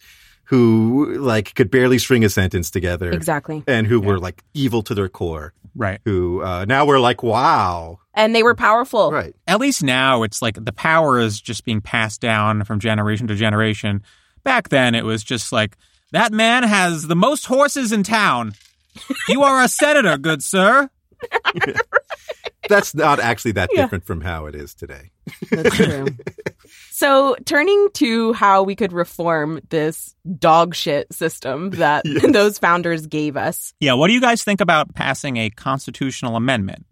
who 0.49 1.13
like 1.19 1.53
could 1.53 1.69
barely 1.69 1.99
string 1.99 2.23
a 2.25 2.29
sentence 2.29 2.71
together 2.71 3.12
Exactly. 3.12 3.63
and 3.67 3.85
who 3.85 4.01
were 4.01 4.17
like 4.19 4.43
evil 4.55 4.81
to 4.83 4.95
their 4.95 5.07
core. 5.09 5.53
Right. 5.75 5.99
Who 6.05 6.41
uh, 6.41 6.65
now 6.65 6.85
we're 6.85 6.99
like, 6.99 7.21
wow, 7.21 8.00
And 8.15 8.33
they 8.33 8.41
were 8.41 8.56
powerful. 8.56 9.12
right? 9.12 9.35
At 9.47 9.60
least 9.60 9.83
now 9.83 10.23
it's 10.23 10.41
like 10.41 10.56
the 10.63 10.71
power 10.73 11.19
is 11.19 11.39
just 11.39 11.65
being 11.65 11.81
passed 11.81 12.19
down 12.19 12.63
from 12.63 12.79
generation 12.79 13.27
to 13.27 13.35
generation. 13.35 14.02
Back 14.43 14.69
then 14.69 14.95
it 14.95 15.06
was 15.06 15.23
just 15.23 15.52
like, 15.52 15.77
that 16.13 16.31
man 16.33 16.63
has 16.63 17.06
the 17.06 17.15
most 17.15 17.45
horses 17.45 17.91
in 17.91 18.02
town. 18.04 18.54
You 19.29 19.43
are 19.43 19.62
a 19.63 19.67
senator, 19.67 20.17
good 20.17 20.41
sir. 20.43 20.89
That's 22.69 22.93
not 22.93 23.19
actually 23.19 23.54
that 23.54 23.69
Yeah. 23.71 23.83
different 23.83 24.04
from 24.06 24.21
how 24.21 24.47
it 24.47 24.56
is 24.56 24.73
today. 24.73 25.12
That's 25.52 25.75
true. 25.75 26.08
so, 26.91 27.35
turning 27.45 27.89
to 27.95 28.33
how 28.33 28.63
we 28.63 28.75
could 28.75 28.93
reform 28.93 29.61
this 29.69 30.15
dog 30.37 30.75
shit 30.75 31.11
system 31.13 31.71
that 31.71 32.03
Yes. 32.09 32.25
those 32.31 32.57
founders 32.57 33.07
gave 33.07 33.37
us. 33.37 33.73
Yeah, 33.79 33.93
what 33.93 34.07
do 34.07 34.13
you 34.13 34.21
guys 34.21 34.43
think 34.43 34.61
about 34.61 34.93
passing 34.95 35.37
a 35.37 35.49
constitutional 35.49 36.35
amendment? 36.35 36.85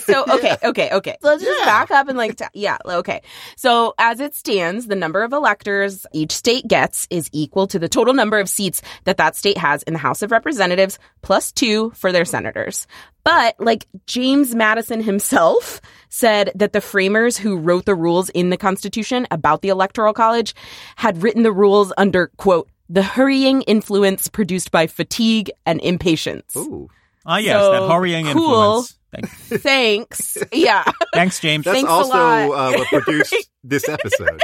So, 0.00 0.24
okay, 0.30 0.56
okay, 0.62 0.90
okay. 0.92 1.16
So 1.20 1.28
Let's 1.28 1.42
just 1.42 1.64
back 1.64 1.90
up 1.90 2.08
and 2.08 2.16
like, 2.16 2.36
t- 2.36 2.44
yeah, 2.54 2.78
okay. 2.84 3.22
So, 3.56 3.94
as 3.98 4.20
it 4.20 4.34
stands, 4.34 4.86
the 4.86 4.94
number 4.94 5.22
of 5.22 5.32
electors 5.32 6.06
each 6.12 6.32
state 6.32 6.66
gets 6.68 7.06
is 7.10 7.28
equal 7.32 7.66
to 7.68 7.78
the 7.78 7.88
total 7.88 8.14
number 8.14 8.38
of 8.38 8.48
seats 8.48 8.82
that 9.04 9.16
that 9.16 9.34
state 9.36 9.58
has 9.58 9.82
in 9.84 9.92
the 9.94 9.98
House 9.98 10.22
of 10.22 10.30
Representatives 10.30 10.98
plus 11.22 11.52
two 11.52 11.90
for 11.96 12.12
their 12.12 12.24
senators. 12.24 12.86
But 13.24 13.56
like 13.58 13.86
James 14.06 14.54
Madison 14.54 15.02
himself 15.02 15.80
said 16.08 16.52
that 16.54 16.72
the 16.72 16.80
framers 16.80 17.36
who 17.36 17.56
wrote 17.56 17.84
the 17.84 17.94
rules 17.94 18.28
in 18.30 18.50
the 18.50 18.56
Constitution 18.56 19.26
about 19.30 19.62
the 19.62 19.68
Electoral 19.68 20.12
College 20.12 20.54
had 20.96 21.22
written 21.22 21.42
the 21.42 21.52
rules 21.52 21.92
under, 21.96 22.28
quote, 22.36 22.68
the 22.88 23.02
hurrying 23.02 23.62
influence 23.62 24.28
produced 24.28 24.70
by 24.70 24.86
fatigue 24.86 25.50
and 25.64 25.80
impatience. 25.80 26.54
Ooh, 26.56 26.88
Ah, 27.24 27.38
yes, 27.38 27.54
So, 27.56 27.72
that 27.72 27.82
hurrying 27.90 28.26
cool. 28.26 28.42
influence. 28.42 28.98
Thank- 29.12 29.28
Thanks. 29.62 30.38
Yeah. 30.52 30.84
Thanks, 31.14 31.38
James. 31.40 31.64
that's 31.64 31.76
Thanks 31.76 31.90
a 31.90 31.92
also 31.92 32.16
lot. 32.16 32.74
uh, 32.74 32.78
what 32.78 32.88
produced 32.88 33.34
this 33.64 33.88
episode. 33.88 34.40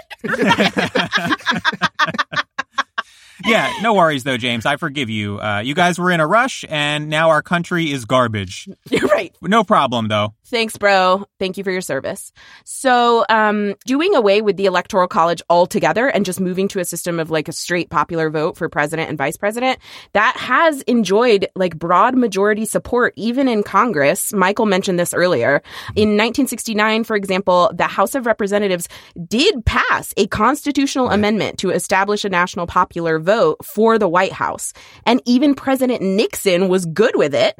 Yeah, 3.44 3.72
no 3.82 3.94
worries 3.94 4.24
though, 4.24 4.36
James. 4.36 4.66
I 4.66 4.76
forgive 4.76 5.10
you. 5.10 5.40
Uh, 5.40 5.60
you 5.60 5.74
guys 5.74 5.98
were 5.98 6.10
in 6.10 6.20
a 6.20 6.26
rush, 6.26 6.64
and 6.68 7.08
now 7.08 7.30
our 7.30 7.42
country 7.42 7.90
is 7.92 8.04
garbage. 8.04 8.68
You're 8.90 9.08
right. 9.08 9.34
No 9.42 9.64
problem 9.64 10.08
though. 10.08 10.34
Thanks, 10.46 10.78
bro. 10.78 11.26
Thank 11.38 11.58
you 11.58 11.64
for 11.64 11.70
your 11.70 11.82
service. 11.82 12.32
So, 12.64 13.26
um, 13.28 13.74
doing 13.84 14.14
away 14.14 14.40
with 14.40 14.56
the 14.56 14.64
electoral 14.64 15.06
college 15.06 15.42
altogether 15.50 16.08
and 16.08 16.24
just 16.24 16.40
moving 16.40 16.68
to 16.68 16.80
a 16.80 16.86
system 16.86 17.20
of 17.20 17.30
like 17.30 17.48
a 17.48 17.52
straight 17.52 17.90
popular 17.90 18.30
vote 18.30 18.56
for 18.56 18.68
president 18.68 19.10
and 19.10 19.18
vice 19.18 19.36
president, 19.36 19.78
that 20.14 20.34
has 20.38 20.80
enjoyed 20.82 21.48
like 21.54 21.78
broad 21.78 22.16
majority 22.16 22.64
support 22.64 23.12
even 23.16 23.46
in 23.46 23.62
Congress. 23.62 24.32
Michael 24.32 24.66
mentioned 24.66 24.98
this 24.98 25.12
earlier. 25.12 25.62
In 25.94 26.16
1969, 26.16 27.04
for 27.04 27.14
example, 27.14 27.70
the 27.74 27.84
House 27.84 28.14
of 28.14 28.24
Representatives 28.24 28.88
did 29.26 29.64
pass 29.66 30.14
a 30.16 30.26
constitutional 30.28 31.10
amendment 31.10 31.58
to 31.58 31.70
establish 31.70 32.24
a 32.24 32.30
national 32.30 32.66
popular 32.66 33.18
vote 33.18 33.27
for 33.74 33.98
the 33.98 34.08
White 34.08 34.32
House. 34.32 34.72
And 35.06 35.20
even 35.26 35.54
President 35.54 36.02
Nixon 36.02 36.68
was 36.68 36.86
good 36.86 37.14
with 37.16 37.34
it. 37.34 37.58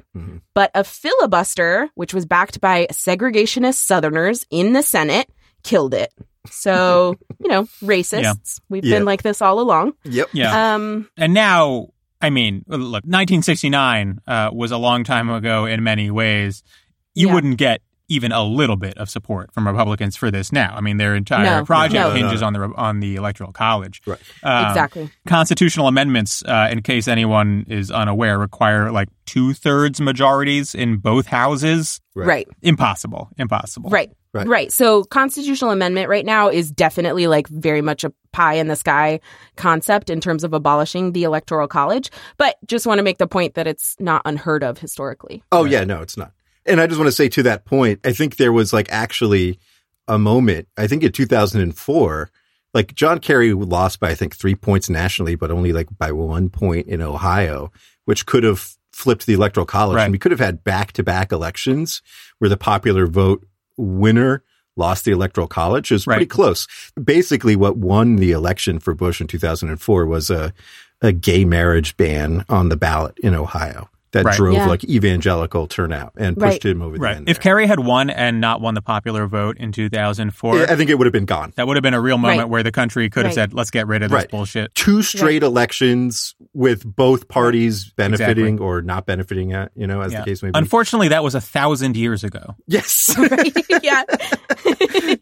But 0.55 0.71
a 0.75 0.83
filibuster, 0.85 1.89
which 1.95 2.13
was 2.15 2.27
backed 2.27 2.61
by 2.61 2.87
segregationist 2.91 3.75
Southerners 3.85 4.45
in 4.51 4.73
the 4.73 4.83
Senate, 4.83 5.29
killed 5.63 5.95
it. 5.95 6.13
So, 6.51 7.15
you 7.41 7.49
know, 7.49 7.65
racists. 7.83 8.61
We've 8.69 8.85
Yeah. 8.85 8.97
been 8.97 9.05
like 9.05 9.23
this 9.23 9.41
all 9.43 9.61
along. 9.61 9.93
Yep. 10.05 10.29
Yeah. 10.33 10.75
Um, 10.75 11.09
And 11.17 11.35
now, 11.35 11.89
I 12.21 12.31
mean, 12.31 12.65
look, 12.67 13.05
1969 13.05 14.21
uh, 14.27 14.51
was 14.53 14.71
a 14.73 14.79
long 14.79 15.05
time 15.05 15.31
ago 15.31 15.67
in 15.67 15.83
many 15.85 16.11
ways. 16.11 16.63
You 17.15 17.29
Yeah. 17.29 17.35
wouldn't 17.35 17.59
get 17.59 17.81
even 18.09 18.33
a 18.33 18.43
little 18.43 18.77
bit 18.77 18.97
of 18.99 19.11
support 19.11 19.53
from 19.53 19.67
Republicans 19.67 20.17
for 20.17 20.31
this 20.31 20.51
now. 20.53 20.75
I 20.75 20.81
mean, 20.81 20.97
their 20.97 21.15
entire 21.15 21.45
No, 21.61 21.65
project 21.65 21.95
no. 21.95 22.11
hinges 22.11 22.43
on 22.43 22.55
the 22.55 22.61
on 22.77 23.01
the 23.01 23.17
electoral 23.17 23.53
college. 23.53 24.01
Right. 24.07 24.19
Um, 24.43 24.67
exactly. 24.67 25.11
Constitutional 25.27 25.89
amendments, 25.89 26.43
uh, 26.45 26.69
in 26.71 26.83
case 26.83 27.07
anyone 27.09 27.67
is 27.69 27.91
unaware, 27.91 28.39
require 28.39 28.91
like 28.91 29.09
two 29.27 29.53
thirds 29.53 30.01
majorities 30.01 30.75
in 30.75 30.97
both 30.97 31.27
houses. 31.27 32.01
Right. 32.15 32.49
Impossible. 32.63 33.29
Impossible. 33.37 33.91
Right. 33.91 34.11
Right. 34.35 34.47
Right. 34.47 34.73
So 34.73 35.05
constitutional 35.05 35.71
amendment 35.71 36.09
right 36.09 36.25
now 36.25 36.49
is 36.51 36.71
definitely 36.71 37.27
like 37.27 37.49
very 37.49 37.81
much 37.81 38.05
a 38.05 38.13
pie 38.33 38.55
in 38.55 38.69
the 38.69 38.77
sky 38.77 39.21
concept 39.57 40.11
in 40.11 40.21
terms 40.21 40.45
of 40.45 40.53
abolishing 40.53 41.13
the 41.13 41.25
electoral 41.25 41.67
college, 41.67 42.11
but 42.37 42.57
just 42.67 42.87
want 42.87 42.99
to 42.99 43.03
make 43.03 43.17
the 43.19 43.27
point 43.27 43.55
that 43.55 43.67
it's 43.67 43.97
not 43.99 44.21
unheard 44.27 44.63
of 44.63 44.79
historically. 44.79 45.43
Oh 45.51 45.65
yeah, 45.65 45.85
no, 45.85 46.03
it's 46.03 46.17
not. 46.17 46.33
And 46.69 46.81
I 46.81 46.87
just 46.87 46.99
want 46.99 47.09
to 47.09 47.13
say 47.13 47.29
to 47.31 47.43
that 47.45 47.65
point, 47.65 48.01
I 48.05 48.13
think 48.13 48.37
there 48.37 48.53
was 48.53 48.73
like 48.73 48.89
actually 48.91 49.59
a 50.07 50.19
moment, 50.19 50.69
I 50.77 50.87
think 50.87 51.03
in 51.03 51.13
2004, 51.13 52.31
like 52.75 52.95
John 52.95 53.19
Kerry 53.19 53.53
lost 53.53 54.01
by 54.01 54.11
I 54.11 54.15
think 54.15 54.37
3 54.37 54.55
points 54.55 54.89
nationally 54.91 55.35
but 55.35 55.51
only 55.51 55.73
like 55.73 55.89
by 55.99 56.13
1 56.13 56.51
point 56.51 56.87
in 56.87 57.01
Ohio, 57.01 57.73
which 58.05 58.27
could 58.27 58.45
have 58.45 58.77
flipped 58.93 59.27
the 59.27 59.33
electoral 59.35 59.67
college 59.67 59.97
Right. 59.97 60.05
and 60.05 60.13
we 60.13 60.19
could 60.19 60.33
have 60.33 60.41
had 60.41 60.65
back-to-back 60.65 61.31
elections 61.33 62.03
where 62.39 62.49
the 62.49 62.57
popular 62.57 63.07
vote 63.07 63.47
winner 63.77 64.43
lost 64.77 65.05
the 65.05 65.13
electoral 65.13 65.47
college. 65.47 65.91
It 65.91 65.95
was 65.95 66.05
pretty 66.05 66.27
close. 66.27 66.67
Basically 67.03 67.57
what 67.57 67.77
won 67.77 68.17
the 68.17 68.33
election 68.33 68.79
for 68.81 68.95
Bush 68.95 69.21
in 69.21 69.27
2004 69.27 70.07
was 70.07 70.31
a 70.31 70.53
a 71.01 71.13
gay 71.13 71.45
marriage 71.45 71.97
ban 71.97 72.45
on 72.49 72.71
the 72.71 72.77
ballot 72.77 73.17
in 73.21 73.35
Ohio 73.35 73.89
that 74.13 74.25
Right. 74.25 74.37
drove 74.37 74.55
Yeah. 74.55 74.67
like 74.67 74.85
evangelical 74.85 75.67
turnout 75.67 76.13
and 76.17 76.37
pushed 76.37 76.65
Right. 76.65 76.73
him 76.73 76.83
over 76.83 76.97
the 76.97 77.03
Right. 77.03 77.17
end. 77.17 77.29
If 77.29 77.37
there. 77.37 77.43
Kerry 77.43 77.67
had 77.67 77.81
won 77.81 78.09
and 78.11 78.41
not 78.41 78.61
won 78.61 78.75
the 78.75 78.81
popular 78.83 79.27
vote 79.27 79.57
in 79.59 79.71
2004, 79.73 80.59
Yeah, 80.59 80.67
I 80.71 80.77
think 80.77 80.89
it 80.91 80.95
would 80.99 81.07
have 81.07 81.13
been 81.13 81.27
gone. 81.27 81.53
that 81.57 81.67
would 81.67 81.77
have 81.77 81.83
been 81.83 81.95
a 81.95 82.01
real 82.01 82.17
moment 82.19 82.41
Right. 82.41 82.49
where 82.49 82.63
the 82.63 82.73
country 82.73 83.11
could 83.11 83.25
have 83.27 83.35
said, 83.35 83.53
let's 83.53 83.71
get 83.71 83.87
rid 83.87 84.03
of 84.03 84.11
this 84.11 84.27
bullshit. 84.27 84.75
Two 84.75 85.03
straight 85.03 85.43
elections 85.43 86.35
with 86.55 86.85
both 86.85 87.29
parties 87.29 87.93
benefiting 87.97 88.47
Exactly. 88.55 88.67
or 88.67 88.83
not 88.83 89.05
benefiting 89.07 89.53
at, 89.53 89.71
you 89.75 89.87
know, 89.87 90.01
as 90.01 90.13
Yeah. 90.13 90.21
the 90.21 90.25
case 90.25 90.43
may 90.43 90.51
be. 90.51 90.59
Unfortunately, 90.59 91.09
that 91.09 91.23
was 91.23 91.35
a 91.35 91.41
thousand 91.41 91.97
years 91.97 92.25
ago. 92.25 92.55
yes. 92.67 93.15
yeah. 93.83 94.03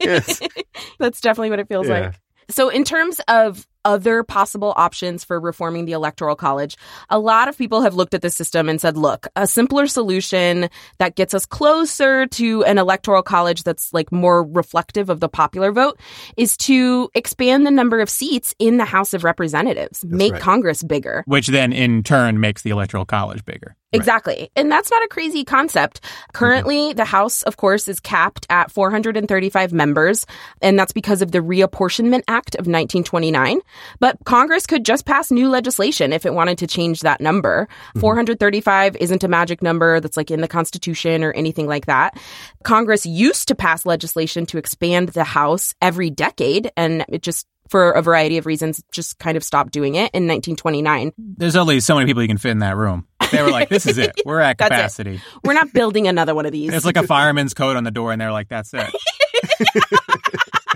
Yes. 0.00 0.40
That's 0.98 1.20
definitely 1.20 1.50
what 1.50 1.58
it 1.58 1.68
feels 1.68 1.88
Yeah. 1.88 2.00
like. 2.00 2.20
So, 2.48 2.68
in 2.68 2.84
terms 2.84 3.20
of 3.26 3.66
other 3.86 4.24
possible 4.24 4.74
options 4.76 5.22
for 5.22 5.38
reforming 5.38 5.84
the 5.84 5.92
Electoral 5.92 6.34
College, 6.34 6.76
a 7.08 7.18
lot 7.18 7.48
of 7.48 7.56
people 7.56 7.82
have 7.82 7.94
looked 7.94 8.14
at 8.14 8.20
the 8.20 8.30
system 8.30 8.68
and 8.68 8.80
said, 8.80 8.96
look, 8.96 9.28
a 9.36 9.46
simpler 9.46 9.86
solution 9.86 10.68
that 10.98 11.14
gets 11.14 11.32
us 11.32 11.46
closer 11.46 12.26
to 12.26 12.64
an 12.64 12.78
Electoral 12.78 13.22
College 13.22 13.62
that's 13.62 13.94
like 13.94 14.10
more 14.10 14.42
reflective 14.42 15.08
of 15.08 15.20
the 15.20 15.28
popular 15.28 15.70
vote 15.70 16.00
is 16.36 16.56
to 16.56 17.08
expand 17.14 17.64
the 17.64 17.70
number 17.70 18.00
of 18.00 18.10
seats 18.10 18.54
in 18.58 18.76
the 18.76 18.84
House 18.84 19.14
of 19.14 19.22
Representatives, 19.22 20.04
make 20.04 20.32
right. 20.32 20.42
Congress 20.42 20.82
bigger. 20.82 21.22
which 21.26 21.46
then 21.46 21.72
in 21.72 22.02
turn 22.02 22.40
makes 22.40 22.62
the 22.62 22.70
electoral 22.70 23.04
college 23.04 23.44
bigger. 23.44 23.76
Exactly. 23.92 24.50
And 24.56 24.70
that's 24.70 24.90
not 24.90 25.04
a 25.04 25.08
crazy 25.08 25.44
concept. 25.44 26.00
Currently, 26.32 26.88
mm-hmm. 26.88 26.96
the 26.96 27.04
House, 27.04 27.42
of 27.44 27.56
course, 27.56 27.86
is 27.86 28.00
capped 28.00 28.46
at 28.50 28.70
435 28.70 29.72
members, 29.72 30.26
and 30.60 30.78
that's 30.78 30.92
because 30.92 31.22
of 31.22 31.30
the 31.30 31.38
Reapportionment 31.38 32.22
Act 32.26 32.56
of 32.56 32.66
1929. 32.66 33.60
But 34.00 34.18
Congress 34.24 34.66
could 34.66 34.84
just 34.84 35.06
pass 35.06 35.30
new 35.30 35.48
legislation 35.48 36.12
if 36.12 36.26
it 36.26 36.34
wanted 36.34 36.58
to 36.58 36.66
change 36.66 37.00
that 37.00 37.20
number. 37.20 37.68
Mm-hmm. 37.90 38.00
435 38.00 38.96
isn't 38.96 39.24
a 39.24 39.28
magic 39.28 39.62
number 39.62 40.00
that's 40.00 40.16
like 40.16 40.30
in 40.30 40.40
the 40.40 40.48
Constitution 40.48 41.22
or 41.22 41.32
anything 41.32 41.66
like 41.66 41.86
that. 41.86 42.18
Congress 42.64 43.06
used 43.06 43.48
to 43.48 43.54
pass 43.54 43.86
legislation 43.86 44.46
to 44.46 44.58
expand 44.58 45.10
the 45.10 45.24
House 45.24 45.74
every 45.80 46.10
decade, 46.10 46.70
and 46.76 47.04
it 47.08 47.22
just 47.22 47.46
for 47.68 47.92
a 47.92 48.02
variety 48.02 48.38
of 48.38 48.46
reasons, 48.46 48.82
just 48.92 49.18
kind 49.18 49.36
of 49.36 49.44
stopped 49.44 49.72
doing 49.72 49.94
it 49.94 50.10
in 50.12 50.26
1929. 50.26 51.12
There's 51.18 51.56
only 51.56 51.80
so 51.80 51.94
many 51.94 52.06
people 52.06 52.22
you 52.22 52.28
can 52.28 52.38
fit 52.38 52.50
in 52.50 52.60
that 52.60 52.76
room. 52.76 53.06
They 53.32 53.42
were 53.42 53.50
like, 53.50 53.68
this 53.68 53.86
is 53.86 53.98
it. 53.98 54.12
We're 54.24 54.40
at 54.40 54.58
capacity. 54.58 55.20
We're 55.44 55.54
not 55.54 55.72
building 55.72 56.06
another 56.06 56.34
one 56.34 56.46
of 56.46 56.52
these. 56.52 56.72
It's 56.72 56.86
like 56.86 56.96
a 56.96 57.06
fireman's 57.06 57.54
coat 57.54 57.76
on 57.76 57.84
the 57.84 57.90
door, 57.90 58.12
and 58.12 58.20
they're 58.20 58.32
like, 58.32 58.48
that's 58.48 58.72
it. 58.72 58.94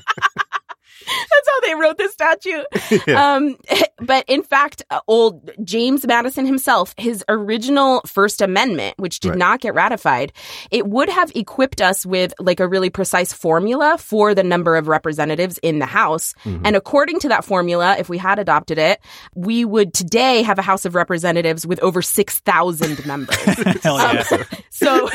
That's 1.30 1.48
how 1.48 1.60
they 1.60 1.74
wrote 1.74 1.98
the 1.98 2.08
statute. 2.08 2.66
Yeah. 3.06 3.34
Um, 3.34 3.56
but 4.00 4.24
in 4.28 4.42
fact, 4.42 4.82
uh, 4.90 5.00
old 5.06 5.50
James 5.62 6.06
Madison 6.06 6.44
himself, 6.44 6.94
his 6.98 7.24
original 7.28 8.02
First 8.04 8.40
Amendment, 8.40 8.94
which 8.98 9.20
did 9.20 9.30
right. 9.30 9.38
not 9.38 9.60
get 9.60 9.74
ratified, 9.74 10.32
it 10.70 10.86
would 10.86 11.08
have 11.08 11.30
equipped 11.34 11.80
us 11.80 12.04
with 12.04 12.34
like 12.38 12.58
a 12.58 12.66
really 12.66 12.90
precise 12.90 13.32
formula 13.32 13.96
for 13.98 14.34
the 14.34 14.42
number 14.42 14.76
of 14.76 14.88
representatives 14.88 15.58
in 15.58 15.78
the 15.78 15.86
House. 15.86 16.34
Mm-hmm. 16.44 16.66
And 16.66 16.76
according 16.76 17.20
to 17.20 17.28
that 17.28 17.44
formula, 17.44 17.96
if 17.98 18.08
we 18.08 18.18
had 18.18 18.38
adopted 18.38 18.78
it, 18.78 19.00
we 19.34 19.64
would 19.64 19.94
today 19.94 20.42
have 20.42 20.58
a 20.58 20.62
House 20.62 20.84
of 20.84 20.94
Representatives 20.94 21.66
with 21.66 21.80
over 21.80 22.02
6,000 22.02 23.06
members. 23.06 23.36
Hell 23.82 23.98
yeah. 23.98 24.24
Um, 24.30 24.44
so 24.70 25.08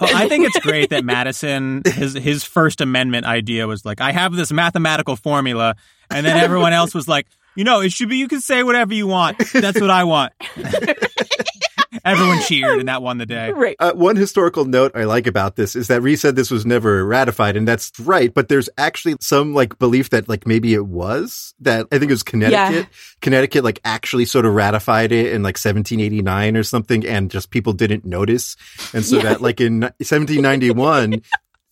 well, 0.00 0.16
I 0.16 0.28
think 0.28 0.46
it's 0.46 0.58
great 0.60 0.90
that 0.90 1.04
Madison, 1.04 1.82
his, 1.84 2.14
his 2.14 2.44
First 2.44 2.80
Amendment 2.80 3.26
idea 3.26 3.66
was 3.66 3.84
like, 3.84 4.00
I 4.00 4.12
have 4.12 4.34
this 4.34 4.52
mathematical 4.52 5.16
formula. 5.16 5.27
Formula, 5.28 5.76
and 6.10 6.24
then 6.24 6.38
everyone 6.38 6.72
else 6.72 6.94
was 6.94 7.06
like, 7.06 7.26
you 7.54 7.64
know, 7.64 7.80
it 7.80 7.92
should 7.92 8.08
be, 8.08 8.16
you 8.16 8.28
can 8.28 8.40
say 8.40 8.62
whatever 8.62 8.94
you 8.94 9.06
want. 9.06 9.38
That's 9.52 9.80
what 9.80 9.90
I 9.90 10.04
want. 10.04 10.32
Everyone 12.04 12.40
cheered, 12.42 12.78
and 12.78 12.88
that 12.88 13.02
won 13.02 13.18
the 13.18 13.26
day. 13.26 13.50
Right. 13.50 13.76
Uh, 13.78 13.92
one 13.92 14.16
historical 14.16 14.64
note 14.64 14.92
I 14.94 15.04
like 15.04 15.26
about 15.26 15.56
this 15.56 15.74
is 15.74 15.88
that 15.88 16.00
Reese 16.00 16.20
said 16.20 16.36
this 16.36 16.50
was 16.50 16.64
never 16.64 17.04
ratified, 17.04 17.56
and 17.56 17.66
that's 17.66 17.98
right. 18.00 18.32
But 18.32 18.48
there's 18.48 18.70
actually 18.78 19.16
some 19.20 19.54
like 19.54 19.78
belief 19.78 20.10
that 20.10 20.28
like 20.28 20.46
maybe 20.46 20.72
it 20.72 20.86
was 20.86 21.54
that 21.60 21.86
I 21.90 21.98
think 21.98 22.10
it 22.10 22.14
was 22.14 22.22
Connecticut. 22.22 22.84
Yeah. 22.84 22.98
Connecticut 23.20 23.64
like 23.64 23.80
actually 23.84 24.24
sort 24.24 24.46
of 24.46 24.54
ratified 24.54 25.12
it 25.12 25.32
in 25.32 25.42
like 25.42 25.56
1789 25.56 26.56
or 26.56 26.62
something, 26.62 27.06
and 27.06 27.30
just 27.30 27.50
people 27.50 27.72
didn't 27.72 28.04
notice, 28.04 28.56
and 28.94 29.04
so 29.04 29.16
yeah. 29.16 29.22
that 29.24 29.42
like 29.42 29.60
in 29.60 29.80
1791. 29.80 31.22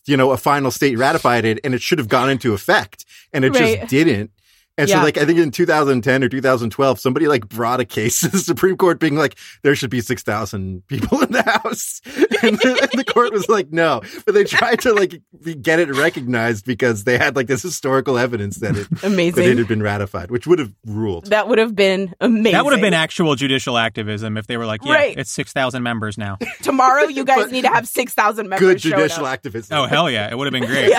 you 0.09 0.17
know, 0.17 0.31
a 0.31 0.37
final 0.37 0.71
state 0.71 0.97
ratified 0.97 1.45
it 1.45 1.59
and 1.65 1.75
it 1.75 1.83
should 1.83 1.99
have 1.99 2.07
gone 2.07 2.31
into 2.31 2.55
effect 2.55 3.05
and 3.33 3.45
it 3.45 3.53
right. 3.55 3.81
just 3.81 3.91
didn't. 3.91 4.31
And 4.79 4.89
yeah. 4.89 4.97
so, 4.97 5.03
like, 5.03 5.17
I 5.17 5.25
think 5.25 5.39
in 5.39 5.51
2010 5.51 6.25
or 6.25 6.29
2012, 6.29 7.01
somebody 7.01 7.29
like 7.29 7.49
brought 7.49 7.81
a 7.81 7.85
case 7.85 8.21
to 8.21 8.29
the 8.29 8.39
Supreme 8.39 8.77
Court 8.77 9.01
being 9.01 9.17
like, 9.17 9.39
there 9.63 9.75
should 9.75 9.89
be 9.91 10.03
6,000 10.03 10.87
people 10.87 11.23
in 11.23 11.33
the 11.33 11.43
House. 11.43 12.01
And 12.43 12.59
the, 12.59 12.89
and 12.93 13.01
the, 13.01 13.05
court 13.05 13.33
was 13.33 13.49
like, 13.49 13.73
no. 13.73 14.03
But 14.27 14.35
they 14.35 14.45
tried 14.45 14.81
to 14.81 14.93
like 14.93 15.23
get 15.63 15.81
it 15.81 15.89
recognized 15.89 16.67
because 16.67 17.05
they 17.05 17.17
had 17.17 17.35
like 17.35 17.47
this 17.47 17.63
historical 17.63 18.19
evidence 18.19 18.59
that 18.59 18.77
it, 18.77 18.87
amazing. 19.03 19.43
That 19.43 19.53
it 19.53 19.59
had 19.59 19.69
been 19.69 19.83
ratified, 19.83 20.31
which 20.31 20.47
would 20.47 20.59
have 20.59 20.73
ruled. 20.85 21.27
That 21.27 21.49
would 21.49 21.59
have 21.59 21.75
been 21.75 22.15
amazing. 22.21 22.53
That 22.53 22.65
would 22.65 22.73
have 22.75 22.83
been 22.83 22.95
actual 22.95 23.35
judicial 23.37 23.79
activism 23.79 24.37
if 24.37 24.47
they 24.47 24.59
were 24.59 24.67
like, 24.67 24.85
yeah, 24.85 24.93
right. 24.93 25.19
it's 25.19 25.31
6,000 25.31 25.83
members 25.83 26.19
now. 26.19 26.37
Tomorrow, 26.63 27.05
you 27.05 27.25
guys 27.25 27.51
need 27.51 27.63
to 27.63 27.71
have 27.71 27.89
6,000 27.89 28.49
members. 28.49 28.61
Good 28.61 28.79
judicial 28.79 29.27
activism. 29.27 29.79
Oh, 29.79 29.87
hell 29.87 30.11
yeah. 30.11 30.31
It 30.31 30.37
would 30.37 30.53
have 30.53 30.61
been 30.61 30.71
great. 30.71 30.93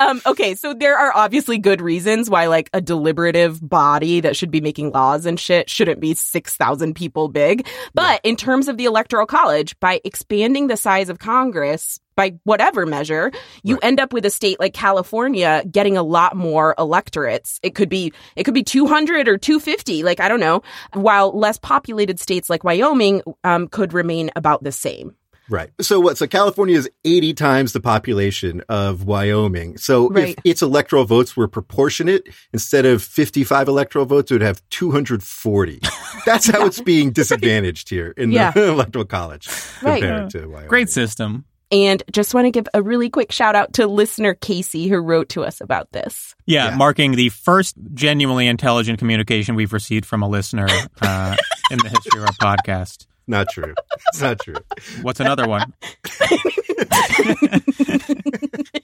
um, 0.00 0.22
okay. 0.24 0.54
So 0.54 0.72
there 0.72 0.98
are 0.98 1.12
obviously 1.14 1.58
good 1.58 1.82
reasons 1.82 2.30
why 2.30 2.45
like 2.48 2.70
a 2.72 2.80
deliberative 2.80 3.66
body 3.66 4.20
that 4.20 4.36
should 4.36 4.50
be 4.50 4.60
making 4.60 4.92
laws 4.92 5.26
and 5.26 5.38
shit 5.38 5.70
shouldn't 5.70 6.00
be 6.00 6.14
6,000 6.14 6.94
people 6.94 7.28
big. 7.28 7.66
But 7.94 8.20
yeah. 8.24 8.30
in 8.30 8.36
terms 8.36 8.68
of 8.68 8.76
the 8.76 8.84
electoral 8.84 9.26
college, 9.26 9.78
by 9.80 10.00
expanding 10.04 10.66
the 10.66 10.76
size 10.76 11.08
of 11.08 11.18
Congress, 11.18 12.00
by 12.16 12.34
whatever 12.44 12.86
measure, 12.86 13.30
you 13.62 13.74
right. 13.74 13.84
end 13.84 14.00
up 14.00 14.12
with 14.12 14.24
a 14.24 14.30
state 14.30 14.58
like 14.58 14.72
California 14.72 15.62
getting 15.70 15.96
a 15.96 16.02
lot 16.02 16.34
more 16.34 16.74
electorates. 16.78 17.60
It 17.62 17.74
could 17.74 17.88
be 17.88 18.12
it 18.34 18.44
could 18.44 18.54
be 18.54 18.64
200 18.64 19.28
or 19.28 19.36
250, 19.36 20.02
like 20.02 20.18
I 20.18 20.28
don't 20.28 20.40
know, 20.40 20.62
while 20.94 21.36
less 21.36 21.58
populated 21.58 22.18
states 22.18 22.50
like 22.50 22.64
Wyoming 22.64 23.22
um, 23.44 23.68
could 23.68 23.92
remain 23.92 24.30
about 24.34 24.64
the 24.64 24.72
same. 24.72 25.14
Right. 25.48 25.70
So 25.80 26.00
what? 26.00 26.18
So 26.18 26.26
California 26.26 26.76
is 26.76 26.88
80 27.04 27.34
times 27.34 27.72
the 27.72 27.80
population 27.80 28.62
of 28.68 29.04
Wyoming. 29.04 29.78
So 29.78 30.08
right. 30.08 30.30
if 30.30 30.36
its 30.44 30.62
electoral 30.62 31.04
votes 31.04 31.36
were 31.36 31.48
proportionate, 31.48 32.28
instead 32.52 32.86
of 32.86 33.02
55 33.02 33.68
electoral 33.68 34.06
votes, 34.06 34.30
it 34.30 34.34
would 34.34 34.42
have 34.42 34.62
240. 34.70 35.80
That's 36.26 36.48
how 36.48 36.66
it's 36.66 36.80
being 36.80 37.12
disadvantaged 37.12 37.88
here 37.88 38.12
in 38.16 38.32
yeah. 38.32 38.50
the 38.50 38.68
electoral 38.68 39.04
college 39.04 39.48
compared 39.78 40.22
right. 40.22 40.30
to 40.30 40.46
Wyoming. 40.46 40.68
Great 40.68 40.90
system. 40.90 41.44
And 41.72 42.02
just 42.12 42.32
want 42.32 42.44
to 42.44 42.52
give 42.52 42.68
a 42.74 42.82
really 42.82 43.10
quick 43.10 43.32
shout 43.32 43.56
out 43.56 43.72
to 43.74 43.88
listener 43.88 44.34
Casey 44.34 44.88
who 44.88 44.98
wrote 44.98 45.30
to 45.30 45.42
us 45.42 45.60
about 45.60 45.90
this. 45.90 46.34
Yeah, 46.46 46.70
yeah. 46.70 46.76
marking 46.76 47.12
the 47.12 47.30
first 47.30 47.74
genuinely 47.92 48.46
intelligent 48.46 49.00
communication 49.00 49.56
we've 49.56 49.72
received 49.72 50.06
from 50.06 50.22
a 50.22 50.28
listener 50.28 50.68
uh, 51.02 51.36
in 51.70 51.78
the 51.78 51.88
history 51.88 52.22
of 52.22 52.28
our 52.28 52.56
podcast. 52.56 53.06
Not 53.26 53.48
true. 53.50 53.74
It's 54.08 54.20
not 54.20 54.40
true. 54.40 54.56
What's 55.02 55.20
another 55.20 55.48
one? 55.48 55.72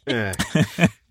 yeah. 0.06 0.32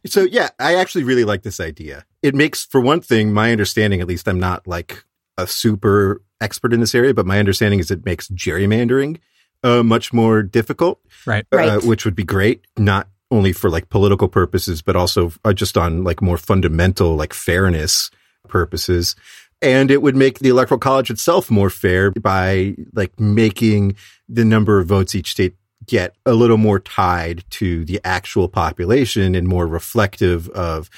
So 0.05 0.23
yeah, 0.23 0.49
I 0.59 0.75
actually 0.75 1.03
really 1.03 1.23
like 1.23 1.43
this 1.43 1.59
idea. 1.59 2.05
It 2.21 2.36
makes, 2.36 2.65
for 2.65 2.82
one 2.82 3.01
thing, 3.01 3.34
my 3.34 3.51
understanding, 3.51 4.01
at 4.01 4.07
least 4.07 4.27
I'm 4.27 4.39
not 4.39 4.67
like 4.67 5.05
a 5.38 5.47
super 5.47 6.21
expert 6.41 6.73
in 6.73 6.79
this 6.79 6.95
area, 6.95 7.13
but 7.13 7.25
my 7.25 7.39
understanding 7.39 7.79
is 7.79 7.91
it 7.91 8.05
makes 8.05 8.27
gerrymandering 8.29 9.19
uh, 9.63 9.84
much 9.84 10.11
more 10.11 10.43
difficult. 10.43 10.99
Right. 11.25 11.45
Uh, 11.53 11.57
right. 11.57 11.84
Which 11.84 12.05
would 12.05 12.15
be 12.15 12.23
great, 12.23 12.65
not 12.77 13.07
only 13.29 13.53
for 13.53 13.69
like 13.69 13.89
political 13.89 14.27
purposes, 14.27 14.82
but 14.82 14.95
also 14.95 15.32
uh, 15.45 15.53
just 15.53 15.77
on 15.77 16.03
like 16.03 16.21
more 16.21 16.38
fundamental, 16.38 17.15
like 17.15 17.34
fairness 17.34 18.11
purposes 18.47 19.15
and 19.62 19.91
it 19.91 20.01
would 20.01 20.16
make 20.16 20.39
the 20.39 20.49
electoral 20.49 20.80
college 20.80 21.09
itself 21.09 21.51
more 21.51 21.70
fair 21.70 22.12
by 22.12 22.76
like 22.93 23.20
making 23.20 23.95
the 24.28 24.45
number 24.45 24.80
of 24.80 24.88
votes 24.88 25.16
each 25.16 25.32
state 25.32 25.55
get 25.86 26.16
a 26.26 26.34
little 26.34 26.57
more 26.57 26.80
tied 26.80 27.43
to 27.49 27.84
the 27.86 27.99
actual 28.03 28.47
population 28.47 29.36
and 29.36 29.47
more 29.47 29.68
reflective 29.68 30.47
of 30.49 30.89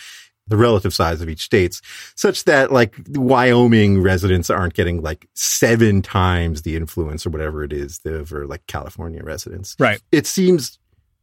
the 0.48 0.58
relative 0.58 0.94
size 0.94 1.22
of 1.22 1.30
each 1.30 1.42
states 1.42 1.82
such 2.16 2.44
that 2.44 2.72
like 2.72 2.96
Wyoming 3.12 4.02
residents 4.02 4.50
aren't 4.50 4.74
getting 4.74 5.02
like 5.02 5.26
seven 5.34 6.02
times 6.02 6.64
the 6.64 6.76
influence 6.76 7.26
or 7.26 7.30
whatever 7.30 7.64
it 7.64 7.72
is 7.72 8.02
over 8.06 8.46
like 8.46 8.66
California 8.68 9.24
residents. 9.24 9.76
Right. 9.80 10.02
It 10.12 10.28
seems 10.28 10.80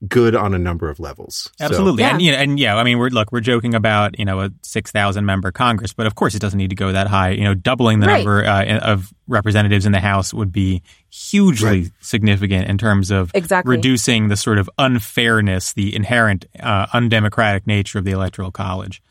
good 0.08 0.34
on 0.34 0.54
a 0.54 0.58
number 0.58 0.88
of 0.88 0.98
levels. 0.98 1.50
Absolutely. 1.60 2.02
So, 2.02 2.08
yeah. 2.08 2.12
And, 2.12 2.22
you 2.22 2.32
know, 2.32 2.38
and 2.38 2.58
yeah, 2.58 2.76
I 2.76 2.84
mean, 2.84 2.98
we're, 2.98 3.10
look, 3.10 3.32
we're 3.32 3.40
joking 3.40 3.74
about, 3.74 4.18
you 4.18 4.24
know, 4.24 4.40
a 4.40 4.50
6,000 4.62 5.26
member 5.26 5.52
Congress, 5.52 5.92
but 5.92 6.06
of 6.06 6.14
course 6.14 6.34
it 6.34 6.40
doesn't 6.40 6.56
need 6.56 6.70
to 6.70 6.76
go 6.76 6.92
that 6.92 7.06
high. 7.06 7.30
You 7.30 7.44
know, 7.44 7.54
doubling 7.54 8.00
the 8.00 8.06
right. 8.06 8.24
number 8.24 8.44
uh, 8.44 8.78
of 8.78 9.12
representatives 9.28 9.84
in 9.84 9.92
the 9.92 10.00
House 10.00 10.32
would 10.32 10.52
be 10.52 10.82
hugely 11.10 11.82
right. 11.82 11.90
significant 12.00 12.68
in 12.68 12.78
terms 12.78 13.10
of 13.10 13.30
exactly. 13.34 13.76
reducing 13.76 14.28
the 14.28 14.36
sort 14.36 14.58
of 14.58 14.70
unfairness, 14.78 15.74
the 15.74 15.94
inherent 15.94 16.46
uh, 16.58 16.86
undemocratic 16.94 17.66
nature 17.66 17.98
of 17.98 18.04
the 18.04 18.12
Electoral 18.12 18.50
College. 18.50 19.02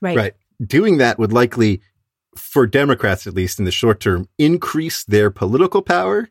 Right. 0.00 0.16
Right. 0.16 0.34
Doing 0.64 0.98
that 0.98 1.18
would 1.18 1.32
likely, 1.32 1.80
for 2.36 2.66
Democrats 2.66 3.26
at 3.26 3.34
least 3.34 3.58
in 3.58 3.64
the 3.64 3.72
short 3.72 3.98
term, 3.98 4.28
increase 4.38 5.02
their 5.04 5.30
political 5.30 5.82
power 5.82 6.28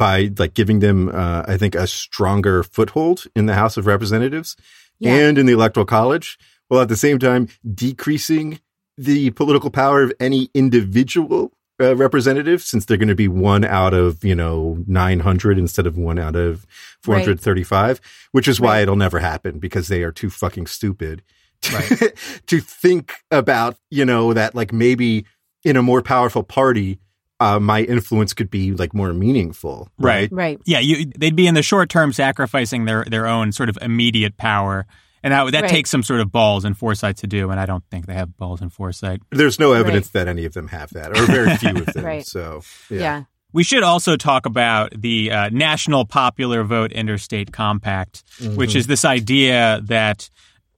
by 0.00 0.30
like 0.38 0.54
giving 0.54 0.80
them, 0.80 1.10
uh, 1.10 1.44
I 1.46 1.58
think, 1.58 1.74
a 1.74 1.86
stronger 1.86 2.62
foothold 2.62 3.24
in 3.36 3.44
the 3.44 3.52
House 3.52 3.76
of 3.76 3.86
Representatives 3.86 4.56
yeah. 4.98 5.14
and 5.14 5.36
in 5.36 5.44
the 5.44 5.52
Electoral 5.52 5.84
College, 5.84 6.38
while 6.68 6.80
at 6.80 6.88
the 6.88 6.96
same 6.96 7.18
time 7.18 7.48
decreasing 7.74 8.60
the 8.96 9.28
political 9.32 9.68
power 9.68 10.02
of 10.02 10.10
any 10.18 10.48
individual 10.54 11.52
uh, 11.82 11.94
representative, 11.96 12.62
since 12.62 12.86
they're 12.86 12.96
going 12.96 13.08
to 13.08 13.14
be 13.14 13.28
one 13.28 13.62
out 13.62 13.92
of 13.92 14.24
you 14.24 14.34
know 14.34 14.82
900 14.86 15.58
instead 15.58 15.86
of 15.86 15.98
one 15.98 16.18
out 16.18 16.34
of 16.34 16.66
435, 17.02 17.88
right. 17.88 18.00
which 18.32 18.48
is 18.48 18.58
why 18.58 18.76
right. 18.76 18.82
it'll 18.84 18.96
never 18.96 19.18
happen 19.18 19.58
because 19.58 19.88
they 19.88 20.02
are 20.02 20.12
too 20.12 20.30
fucking 20.30 20.66
stupid 20.66 21.22
right. 21.74 22.14
to 22.46 22.60
think 22.60 23.16
about 23.30 23.76
you 23.90 24.06
know 24.06 24.32
that 24.32 24.54
like 24.54 24.72
maybe 24.72 25.26
in 25.62 25.76
a 25.76 25.82
more 25.82 26.00
powerful 26.00 26.42
party 26.42 26.98
uh, 27.40 27.58
my 27.58 27.82
influence 27.82 28.34
could 28.34 28.50
be 28.50 28.72
like 28.72 28.94
more 28.94 29.12
meaningful. 29.12 29.88
Right. 29.98 30.30
Right. 30.30 30.60
Yeah. 30.66 30.78
You, 30.78 31.06
they'd 31.06 31.34
be 31.34 31.46
in 31.46 31.54
the 31.54 31.62
short 31.62 31.88
term 31.88 32.12
sacrificing 32.12 32.84
their, 32.84 33.04
their 33.04 33.26
own 33.26 33.52
sort 33.52 33.68
of 33.68 33.78
immediate 33.80 34.36
power. 34.36 34.86
And 35.22 35.32
that, 35.32 35.50
that 35.52 35.62
right. 35.62 35.70
takes 35.70 35.90
some 35.90 36.02
sort 36.02 36.20
of 36.20 36.30
balls 36.30 36.64
and 36.64 36.76
foresight 36.76 37.18
to 37.18 37.26
do. 37.26 37.50
And 37.50 37.58
I 37.58 37.66
don't 37.66 37.84
think 37.90 38.06
they 38.06 38.14
have 38.14 38.36
balls 38.36 38.60
and 38.60 38.72
foresight. 38.72 39.20
There's 39.30 39.58
no 39.58 39.72
evidence 39.72 40.06
right. 40.08 40.24
that 40.24 40.28
any 40.28 40.44
of 40.44 40.54
them 40.54 40.68
have 40.68 40.90
that, 40.90 41.10
or 41.10 41.26
very 41.26 41.56
few 41.56 41.76
of 41.76 41.86
them. 41.94 42.04
right. 42.04 42.26
So, 42.26 42.62
yeah. 42.88 42.98
yeah. 42.98 43.22
We 43.52 43.64
should 43.64 43.82
also 43.82 44.16
talk 44.16 44.46
about 44.46 44.92
the 44.98 45.30
uh, 45.30 45.48
National 45.50 46.04
Popular 46.04 46.62
Vote 46.62 46.92
Interstate 46.92 47.52
Compact, 47.52 48.22
mm-hmm. 48.38 48.56
which 48.56 48.76
is 48.76 48.86
this 48.86 49.04
idea 49.04 49.80
that 49.84 50.30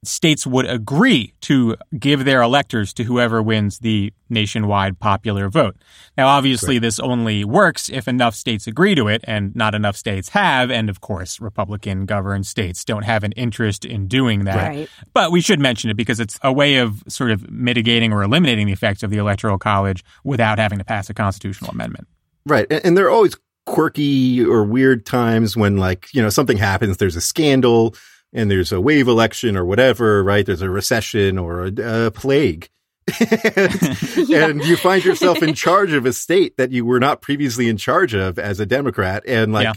states 0.05 0.47
would 0.47 0.67
agree 0.67 1.33
to 1.41 1.77
give 1.99 2.25
their 2.25 2.43
electors 2.43 2.93
to 2.93 3.05
whoever 3.05 3.41
wins 3.41 3.79
the 3.79 4.13
nationwide 4.29 4.99
popular 4.99 5.49
vote. 5.49 5.77
Now, 6.17 6.29
obviously, 6.29 6.79
this 6.79 6.99
only 6.99 7.45
works 7.45 7.89
if 7.89 8.09
enough 8.09 8.35
states 8.35 8.67
agree 8.67 8.97
to 8.97 9.07
it, 9.07 9.21
and 9.25 9.55
not 9.55 9.75
enough 9.75 9.97
states 9.97 10.31
have. 10.31 10.71
And 10.71 10.91
of 10.91 11.01
course, 11.01 11.41
Republican 11.41 12.05
governed 12.05 12.47
states 12.47 12.85
don't 12.85 13.05
have 13.05 13.23
an 13.23 13.33
interest 13.33 13.85
in 13.85 14.09
doing 14.09 14.45
that. 14.45 14.69
Right. 14.69 14.89
But 15.15 15.31
we 15.31 15.41
should 15.41 15.61
mention 15.61 15.91
it 15.91 15.97
because 15.97 16.19
it's 16.19 16.39
a 16.43 16.53
way 16.53 16.79
of 16.79 17.03
sort 17.07 17.31
of 17.31 17.49
mitigating 17.51 18.13
or 18.13 18.23
eliminating 18.23 18.67
the 18.67 18.73
effects 18.73 19.03
of 19.05 19.11
the 19.11 19.19
Electoral 19.19 19.59
College 19.59 20.05
without 20.25 20.59
having 20.59 20.79
to 20.79 20.85
pass 20.85 21.11
a 21.11 21.15
constitutional 21.15 21.71
amendment. 21.71 22.09
Right. 22.45 22.67
And 22.71 22.97
there 22.97 23.07
are 23.07 23.11
always 23.11 23.37
quirky 23.67 24.45
or 24.45 24.65
weird 24.65 25.07
times 25.07 25.57
when, 25.57 25.77
like, 25.77 26.09
you 26.13 26.21
know, 26.21 26.29
something 26.29 26.57
happens, 26.57 26.97
there's 26.97 27.15
a 27.15 27.21
scandal 27.21 27.95
and 28.33 28.51
there's 28.51 28.73
a 28.73 28.81
wave 28.81 29.09
election 29.09 29.57
or 29.57 29.65
whatever, 29.65 30.23
right? 30.25 30.45
There's 30.45 30.63
a 30.63 30.71
recession 30.71 31.39
or 31.39 31.67
a, 31.67 32.07
a 32.07 32.11
plague. 32.11 32.69
and, 33.21 34.03
yeah. 34.29 34.47
and, 34.47 34.65
you 34.65 34.77
find 34.77 35.05
yourself 35.05 35.43
in 35.43 35.55
charge 35.55 35.93
of 35.93 36.07
a 36.07 36.13
state 36.13 36.57
that 36.57 36.71
you 36.71 36.85
were 36.85 37.01
not 37.01 37.21
previously 37.21 37.69
in 37.69 37.77
charge 37.77 38.15
of 38.15 38.39
as 38.39 38.61
a 38.61 38.67
Democrat. 38.67 39.25
And 39.27 39.53
like, 39.53 39.65
yeah. 39.65 39.73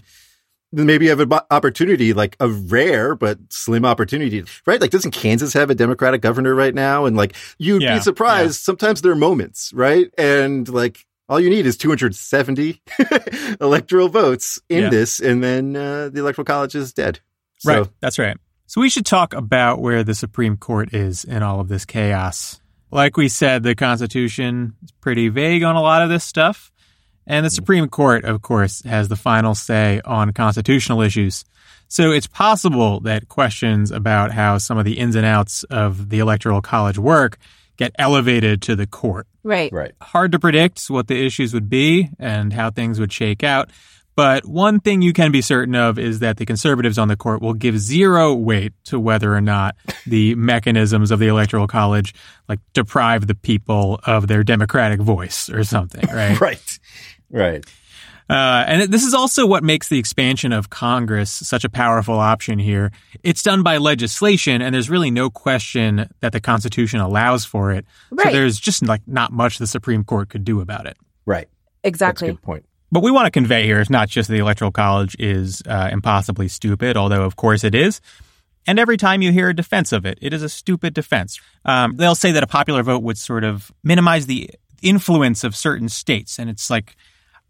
maybe 0.72 1.06
you 1.06 1.10
have 1.10 1.20
an 1.20 1.32
opportunity, 1.50 2.14
like 2.14 2.38
a 2.40 2.48
rare 2.48 3.16
but 3.16 3.40
slim 3.50 3.84
opportunity, 3.84 4.44
right? 4.68 4.80
Like, 4.80 4.92
doesn't 4.92 5.12
Kansas 5.12 5.54
have 5.54 5.70
a 5.70 5.76
Democratic 5.76 6.22
governor 6.22 6.54
right 6.54 6.74
now? 6.74 7.06
And 7.06 7.18
like, 7.18 7.36
you'd 7.58 7.82
yeah. 7.82 7.96
be 7.96 8.02
surprised. 8.02 8.62
Sometimes 8.62 9.02
there 9.02 9.12
are 9.12 9.16
moments, 9.16 9.74
right? 9.74 10.08
And 10.18 10.70
like, 10.70 11.06
all 11.28 11.40
you 11.40 11.50
need 11.50 11.66
is 11.66 11.78
270 11.78 12.82
electoral 13.60 14.10
votes 14.10 14.60
in 14.70 14.92
this, 14.92 15.20
and 15.20 15.44
then 15.44 15.76
uh, 15.76 16.10
the 16.10 16.20
electoral 16.20 16.46
college 16.46 16.76
is 16.76 16.94
dead. 16.94 17.20
So, 17.58 17.80
right. 17.82 17.90
That's 18.00 18.20
right. 18.20 18.38
So 18.68 18.82
we 18.82 18.90
should 18.90 19.06
talk 19.06 19.34
about 19.34 19.80
where 19.80 20.04
the 20.04 20.16
Supreme 20.16 20.58
Court 20.58 20.94
is 20.94 21.24
in 21.24 21.44
all 21.44 21.60
of 21.60 21.68
this 21.68 21.86
chaos. 21.86 22.60
Like 22.92 23.16
we 23.16 23.30
said, 23.30 23.64
the 23.64 23.76
Constitution 23.76 24.76
is 24.84 24.92
pretty 25.02 25.30
vague 25.30 25.64
on 25.64 25.76
a 25.76 25.82
lot 25.82 26.02
of 26.02 26.10
this 26.10 26.24
stuff. 26.24 26.72
And 27.28 27.46
the 27.46 27.50
hmm. 27.50 27.56
Supreme 27.56 27.90
Court, 27.90 28.26
of 28.26 28.42
course, 28.42 28.84
has 28.84 29.08
the 29.08 29.16
final 29.16 29.56
say 29.56 30.02
on 30.04 30.34
constitutional 30.34 31.02
issues. 31.02 31.46
So 31.88 32.12
it's 32.12 32.28
possible 32.28 33.00
that 33.02 33.30
questions 33.30 33.92
about 33.92 34.32
how 34.32 34.58
some 34.58 34.78
of 34.78 34.86
the 34.86 34.98
ins 34.98 35.16
and 35.16 35.26
outs 35.26 35.64
of 35.66 36.10
the 36.10 36.20
Electoral 36.20 36.62
College 36.62 36.98
work 36.98 37.38
get 37.78 37.94
elevated 38.00 38.62
to 38.64 38.76
the 38.76 38.88
court. 38.88 39.28
Right. 39.44 39.72
Right. 39.72 39.94
Hard 40.02 40.32
to 40.32 40.40
predict 40.40 40.86
what 40.88 41.08
the 41.08 41.26
issues 41.26 41.54
would 41.54 41.70
be 41.70 42.10
and 42.18 42.54
how 42.54 42.72
things 42.72 43.00
would 43.00 43.14
shake 43.14 43.44
out. 43.44 43.70
But 44.16 44.46
one 44.46 44.80
thing 44.80 45.02
you 45.02 45.12
can 45.12 45.32
be 45.32 45.42
certain 45.42 45.76
of 45.76 46.00
is 46.00 46.20
that 46.20 46.38
the 46.38 46.46
conservatives 46.46 46.98
on 46.98 47.10
the 47.10 47.18
court 47.18 47.42
will 47.42 47.54
give 47.54 47.78
zero 47.78 48.34
weight 48.34 48.74
to 48.86 49.00
whether 49.00 49.36
or 49.36 49.42
not 49.42 49.76
the 50.08 50.36
mechanisms 50.36 51.12
of 51.12 51.20
the 51.20 51.28
electoral 51.28 51.68
college 51.68 52.14
like 52.48 52.60
deprive 52.74 53.28
the 53.28 53.36
people 53.36 54.00
of 54.06 54.28
their 54.28 54.44
democratic 54.44 55.02
voice 55.02 55.50
or 55.50 55.64
something, 55.64 56.06
right? 56.14 56.40
right. 56.40 56.80
Right. 57.30 57.66
Uh, 58.28 58.64
and 58.68 58.92
this 58.92 59.04
is 59.04 59.14
also 59.14 59.46
what 59.46 59.64
makes 59.64 59.88
the 59.90 60.00
expansion 60.00 60.52
of 60.52 60.70
Congress 60.70 61.30
such 61.30 61.64
a 61.64 61.70
powerful 61.70 62.16
option 62.16 62.58
here. 62.58 62.92
It's 63.22 63.44
done 63.44 63.62
by 63.62 63.78
legislation, 63.78 64.64
and 64.64 64.74
there's 64.74 64.90
really 64.90 65.12
no 65.12 65.30
question 65.30 66.10
that 66.22 66.32
the 66.32 66.40
Constitution 66.40 67.00
allows 67.02 67.46
for 67.46 67.72
it. 67.72 67.86
Right. 68.10 68.28
So 68.28 68.32
there's 68.32 68.60
just 68.60 68.84
like 68.84 69.02
not 69.06 69.32
much 69.32 69.60
the 69.60 69.68
Supreme 69.68 70.04
Court 70.04 70.30
could 70.30 70.44
do 70.44 70.60
about 70.60 70.88
it. 70.88 70.98
Right. 71.26 71.48
Exactly. 71.84 72.30
good 72.30 72.42
point. 72.42 72.66
What 72.90 73.04
we 73.04 73.12
want 73.12 73.26
to 73.26 73.32
convey 73.32 73.66
here 73.66 73.80
is 73.80 73.90
not 73.90 74.10
just 74.10 74.30
that 74.30 74.34
the 74.34 74.40
Electoral 74.40 74.72
College 74.72 75.16
is 75.20 75.62
uh, 75.68 75.90
impossibly 75.92 76.48
stupid, 76.48 76.98
although 76.98 77.24
of 77.24 77.36
course 77.36 77.64
it 77.64 77.76
is. 77.76 78.00
And 78.68 78.80
every 78.80 78.98
time 78.98 79.22
you 79.22 79.32
hear 79.32 79.50
a 79.50 79.56
defense 79.56 79.92
of 79.92 80.06
it, 80.06 80.18
it 80.22 80.34
is 80.34 80.42
a 80.42 80.50
stupid 80.50 80.94
defense. 80.94 81.40
Um, 81.66 81.98
they'll 81.98 82.16
say 82.16 82.32
that 82.32 82.44
a 82.44 82.48
popular 82.48 82.84
vote 82.84 83.04
would 83.04 83.18
sort 83.18 83.44
of 83.44 83.72
minimize 83.84 84.26
the 84.26 84.50
influence 84.82 85.44
of 85.44 85.56
certain 85.56 85.90
states. 85.90 86.40
And 86.40 86.50
it's 86.50 86.70
like 86.70 86.96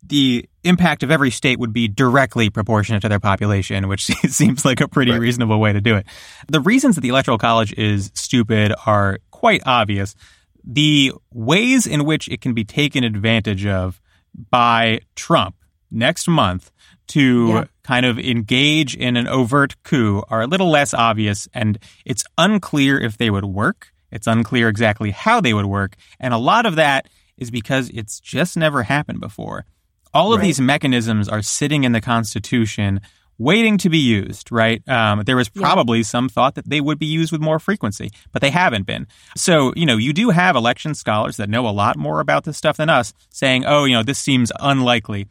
the 0.04 0.48
impact 0.64 1.04
of 1.04 1.12
every 1.12 1.32
state 1.32 1.60
would 1.60 1.74
be 1.74 1.88
directly 1.88 2.50
proportionate 2.50 3.02
to 3.04 3.10
their 3.10 3.20
population, 3.20 3.88
which 3.88 4.06
seems 4.30 4.66
like 4.66 4.82
a 4.82 4.88
pretty 4.88 5.12
right. 5.12 5.20
reasonable 5.20 5.60
way 5.60 5.74
to 5.74 5.82
do 5.82 5.96
it. 5.96 6.06
The 6.48 6.62
reasons 6.62 6.96
that 6.96 7.02
the 7.02 7.10
Electoral 7.10 7.38
College 7.38 7.74
is 7.78 8.12
stupid 8.14 8.74
are 8.86 9.20
quite 9.32 9.62
obvious. 9.66 10.16
The 10.64 11.14
ways 11.32 11.88
in 11.88 12.06
which 12.06 12.28
it 12.28 12.42
can 12.42 12.54
be 12.54 12.64
taken 12.64 13.04
advantage 13.04 13.66
of 13.66 14.02
by 14.50 15.00
Trump 15.16 15.56
next 15.92 16.28
month 16.28 16.72
to 17.08 17.48
yeah. 17.48 17.64
kind 17.84 18.06
of 18.06 18.18
engage 18.20 18.96
in 18.96 19.16
an 19.16 19.28
overt 19.28 19.82
coup 19.84 20.24
are 20.30 20.42
a 20.42 20.48
little 20.48 20.70
less 20.70 20.94
obvious, 20.94 21.48
and 21.54 21.78
it's 22.06 22.24
unclear 22.38 23.00
if 23.00 23.18
they 23.18 23.30
would 23.30 23.46
work. 23.46 23.94
It's 24.12 24.28
unclear 24.28 24.70
exactly 24.70 25.12
how 25.12 25.42
they 25.42 25.54
would 25.54 25.66
work. 25.66 25.96
And 26.20 26.34
a 26.34 26.38
lot 26.38 26.66
of 26.66 26.76
that 26.76 27.08
is 27.38 27.52
because 27.52 27.90
it's 27.94 28.20
just 28.20 28.56
never 28.56 28.84
happened 28.84 29.20
before. 29.20 29.66
All 30.14 30.34
of 30.34 30.40
right. 30.40 30.46
these 30.46 30.62
mechanisms 30.62 31.28
are 31.28 31.42
sitting 31.42 31.84
in 31.84 31.92
the 31.92 32.02
Constitution 32.02 33.02
waiting 33.38 33.78
to 33.80 33.90
be 33.90 33.98
used, 33.98 34.52
right? 34.52 34.88
Um, 34.88 35.24
there 35.26 35.36
was 35.36 35.50
probably 35.50 36.00
yeah. 36.00 36.06
some 36.06 36.30
thought 36.30 36.56
that 36.56 36.70
they 36.70 36.80
would 36.80 37.00
be 37.00 37.06
used 37.06 37.32
with 37.32 37.42
more 37.42 37.60
frequency, 37.60 38.12
but 38.32 38.42
they 38.42 38.50
haven't 38.50 38.86
been. 38.86 39.08
So, 39.36 39.74
you 39.76 39.86
know, 39.86 39.98
you 39.98 40.14
do 40.14 40.30
have 40.30 40.56
election 40.56 40.96
scholars 40.96 41.38
that 41.38 41.50
know 41.50 41.68
a 41.68 41.72
lot 41.72 41.98
more 41.98 42.20
about 42.20 42.46
this 42.46 42.58
stuff 42.58 42.78
than 42.78 42.90
us 42.90 43.14
saying, 43.30 43.66
oh, 43.66 43.86
you 43.86 43.94
know, 43.94 44.04
this 44.04 44.20
seems 44.20 44.52
unlikely. 44.60 45.28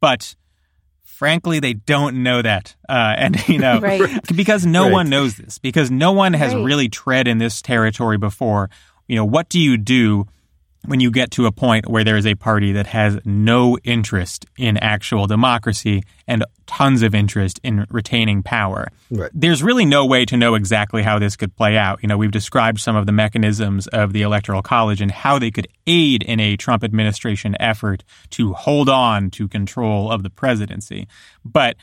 But 0.00 0.36
frankly, 1.02 1.60
they 1.60 1.72
don't 1.72 2.22
know 2.22 2.42
that. 2.42 2.76
Uh, 2.88 3.14
and, 3.16 3.48
you 3.48 3.58
know, 3.58 3.80
right. 3.80 4.20
because 4.36 4.66
no 4.66 4.84
right. 4.84 4.92
one 4.92 5.08
knows 5.08 5.36
this, 5.36 5.58
because 5.58 5.90
no 5.90 6.12
one 6.12 6.34
has 6.34 6.54
right. 6.54 6.62
really 6.62 6.88
tread 6.88 7.26
in 7.26 7.38
this 7.38 7.62
territory 7.62 8.18
before. 8.18 8.68
You 9.08 9.16
know, 9.16 9.24
what 9.24 9.48
do 9.48 9.58
you 9.58 9.78
do 9.78 10.26
when 10.86 11.00
you 11.00 11.10
get 11.10 11.30
to 11.32 11.46
a 11.46 11.52
point 11.52 11.88
where 11.88 12.04
there 12.04 12.16
is 12.16 12.26
a 12.26 12.34
party 12.34 12.72
that 12.72 12.86
has 12.86 13.18
no 13.24 13.78
interest 13.84 14.46
in 14.56 14.76
actual 14.78 15.26
democracy 15.26 16.02
and 16.26 16.44
tons 16.66 17.02
of 17.02 17.14
interest 17.14 17.60
in 17.62 17.86
retaining 17.90 18.42
power. 18.42 18.88
Right. 19.10 19.30
There's 19.34 19.62
really 19.62 19.84
no 19.84 20.04
way 20.04 20.24
to 20.26 20.36
know 20.36 20.54
exactly 20.54 21.02
how 21.02 21.18
this 21.18 21.36
could 21.36 21.54
play 21.56 21.76
out. 21.76 22.00
You 22.02 22.08
know, 22.08 22.16
we've 22.16 22.30
described 22.30 22.80
some 22.80 22.96
of 22.96 23.06
the 23.06 23.12
mechanisms 23.12 23.86
of 23.88 24.12
the 24.12 24.22
Electoral 24.22 24.62
College 24.62 25.00
and 25.00 25.10
how 25.10 25.38
they 25.38 25.50
could 25.50 25.68
aid 25.86 26.22
in 26.22 26.40
a 26.40 26.56
Trump 26.56 26.82
administration 26.82 27.56
effort 27.60 28.04
to 28.30 28.52
hold 28.52 28.88
on 28.88 29.30
to 29.30 29.48
control 29.48 30.10
of 30.10 30.22
the 30.22 30.30
presidency. 30.30 31.06
But 31.44 31.76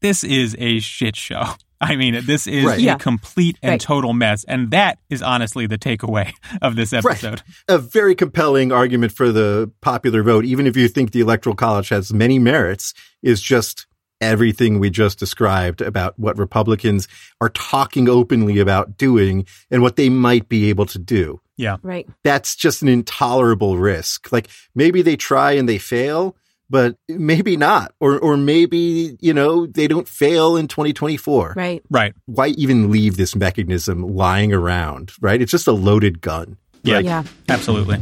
this 0.00 0.24
is 0.24 0.56
a 0.58 0.80
shit 0.80 1.16
show. 1.16 1.44
I 1.84 1.96
mean, 1.96 2.24
this 2.24 2.46
is 2.46 2.64
right. 2.64 2.78
a 2.78 2.82
yeah. 2.82 2.96
complete 2.96 3.58
and 3.62 3.72
right. 3.72 3.80
total 3.80 4.14
mess. 4.14 4.44
And 4.44 4.70
that 4.70 4.98
is 5.10 5.22
honestly 5.22 5.66
the 5.66 5.78
takeaway 5.78 6.32
of 6.62 6.76
this 6.76 6.92
episode. 6.92 7.42
Right. 7.42 7.42
A 7.68 7.78
very 7.78 8.14
compelling 8.14 8.72
argument 8.72 9.12
for 9.12 9.30
the 9.30 9.70
popular 9.80 10.22
vote, 10.22 10.44
even 10.44 10.66
if 10.66 10.76
you 10.76 10.88
think 10.88 11.12
the 11.12 11.20
Electoral 11.20 11.54
College 11.54 11.90
has 11.90 12.12
many 12.12 12.38
merits, 12.38 12.94
is 13.22 13.40
just 13.40 13.86
everything 14.20 14.78
we 14.78 14.88
just 14.88 15.18
described 15.18 15.82
about 15.82 16.18
what 16.18 16.38
Republicans 16.38 17.06
are 17.40 17.50
talking 17.50 18.08
openly 18.08 18.58
about 18.58 18.96
doing 18.96 19.44
and 19.70 19.82
what 19.82 19.96
they 19.96 20.08
might 20.08 20.48
be 20.48 20.70
able 20.70 20.86
to 20.86 20.98
do. 20.98 21.40
Yeah. 21.56 21.76
Right. 21.82 22.08
That's 22.22 22.56
just 22.56 22.82
an 22.82 22.88
intolerable 22.88 23.76
risk. 23.76 24.32
Like 24.32 24.48
maybe 24.74 25.02
they 25.02 25.16
try 25.16 25.52
and 25.52 25.68
they 25.68 25.78
fail, 25.78 26.36
but 26.70 26.96
maybe 27.08 27.56
not. 27.56 27.92
Or, 28.00 28.18
or 28.18 28.36
maybe, 28.36 29.16
you 29.20 29.34
know, 29.34 29.66
they 29.66 29.88
don't 29.88 30.08
fail 30.08 30.56
in 30.56 30.68
2024. 30.68 31.54
Right. 31.56 31.82
Right. 31.90 32.14
Why 32.26 32.48
even 32.48 32.90
leave 32.90 33.16
this 33.16 33.34
mechanism 33.36 34.02
lying 34.02 34.52
around, 34.52 35.12
right? 35.20 35.40
It's 35.40 35.50
just 35.50 35.66
a 35.66 35.72
loaded 35.72 36.20
gun. 36.20 36.56
Yeah. 36.82 36.98
yeah. 36.98 37.22
Absolutely. 37.48 37.98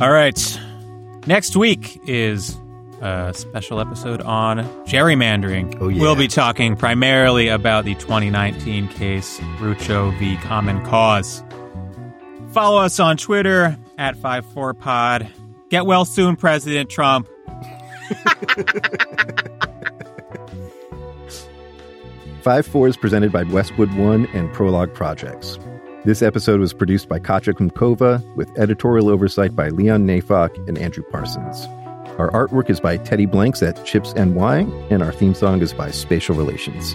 All 0.00 0.10
right. 0.10 0.60
Next 1.26 1.56
week 1.56 1.98
is 2.06 2.56
a 3.00 3.32
special 3.34 3.80
episode 3.80 4.20
on 4.22 4.58
gerrymandering. 4.84 5.78
Oh, 5.80 5.88
yeah. 5.88 6.00
We'll 6.00 6.16
be 6.16 6.28
talking 6.28 6.76
primarily 6.76 7.48
about 7.48 7.84
the 7.84 7.94
2019 7.94 8.88
case, 8.88 9.38
Rucho 9.58 10.16
v. 10.18 10.36
Common 10.38 10.84
Cause. 10.84 11.42
Follow 12.50 12.80
us 12.80 13.00
on 13.00 13.16
Twitter 13.16 13.76
at 13.98 14.16
54pod. 14.16 15.28
Get 15.70 15.86
well 15.86 16.04
soon, 16.04 16.36
President 16.36 16.90
Trump. 16.90 17.28
Five 22.42 22.66
Four 22.66 22.86
is 22.86 22.96
presented 22.96 23.32
by 23.32 23.42
Westwood 23.42 23.92
One 23.94 24.26
and 24.26 24.52
Prologue 24.52 24.94
Projects. 24.94 25.58
This 26.04 26.22
episode 26.22 26.60
was 26.60 26.72
produced 26.72 27.08
by 27.08 27.18
Katja 27.18 27.52
Kumkova 27.52 28.22
with 28.36 28.48
editorial 28.56 29.08
oversight 29.08 29.56
by 29.56 29.70
Leon 29.70 30.06
Neyfakh 30.06 30.56
and 30.68 30.78
Andrew 30.78 31.02
Parsons. 31.10 31.66
Our 32.18 32.30
artwork 32.30 32.70
is 32.70 32.78
by 32.78 32.98
Teddy 32.98 33.26
Blanks 33.26 33.60
at 33.62 33.84
Chips 33.84 34.14
NY, 34.14 34.60
and 34.90 35.02
our 35.02 35.12
theme 35.12 35.34
song 35.34 35.60
is 35.60 35.74
by 35.74 35.90
Spatial 35.90 36.36
Relations. 36.36 36.94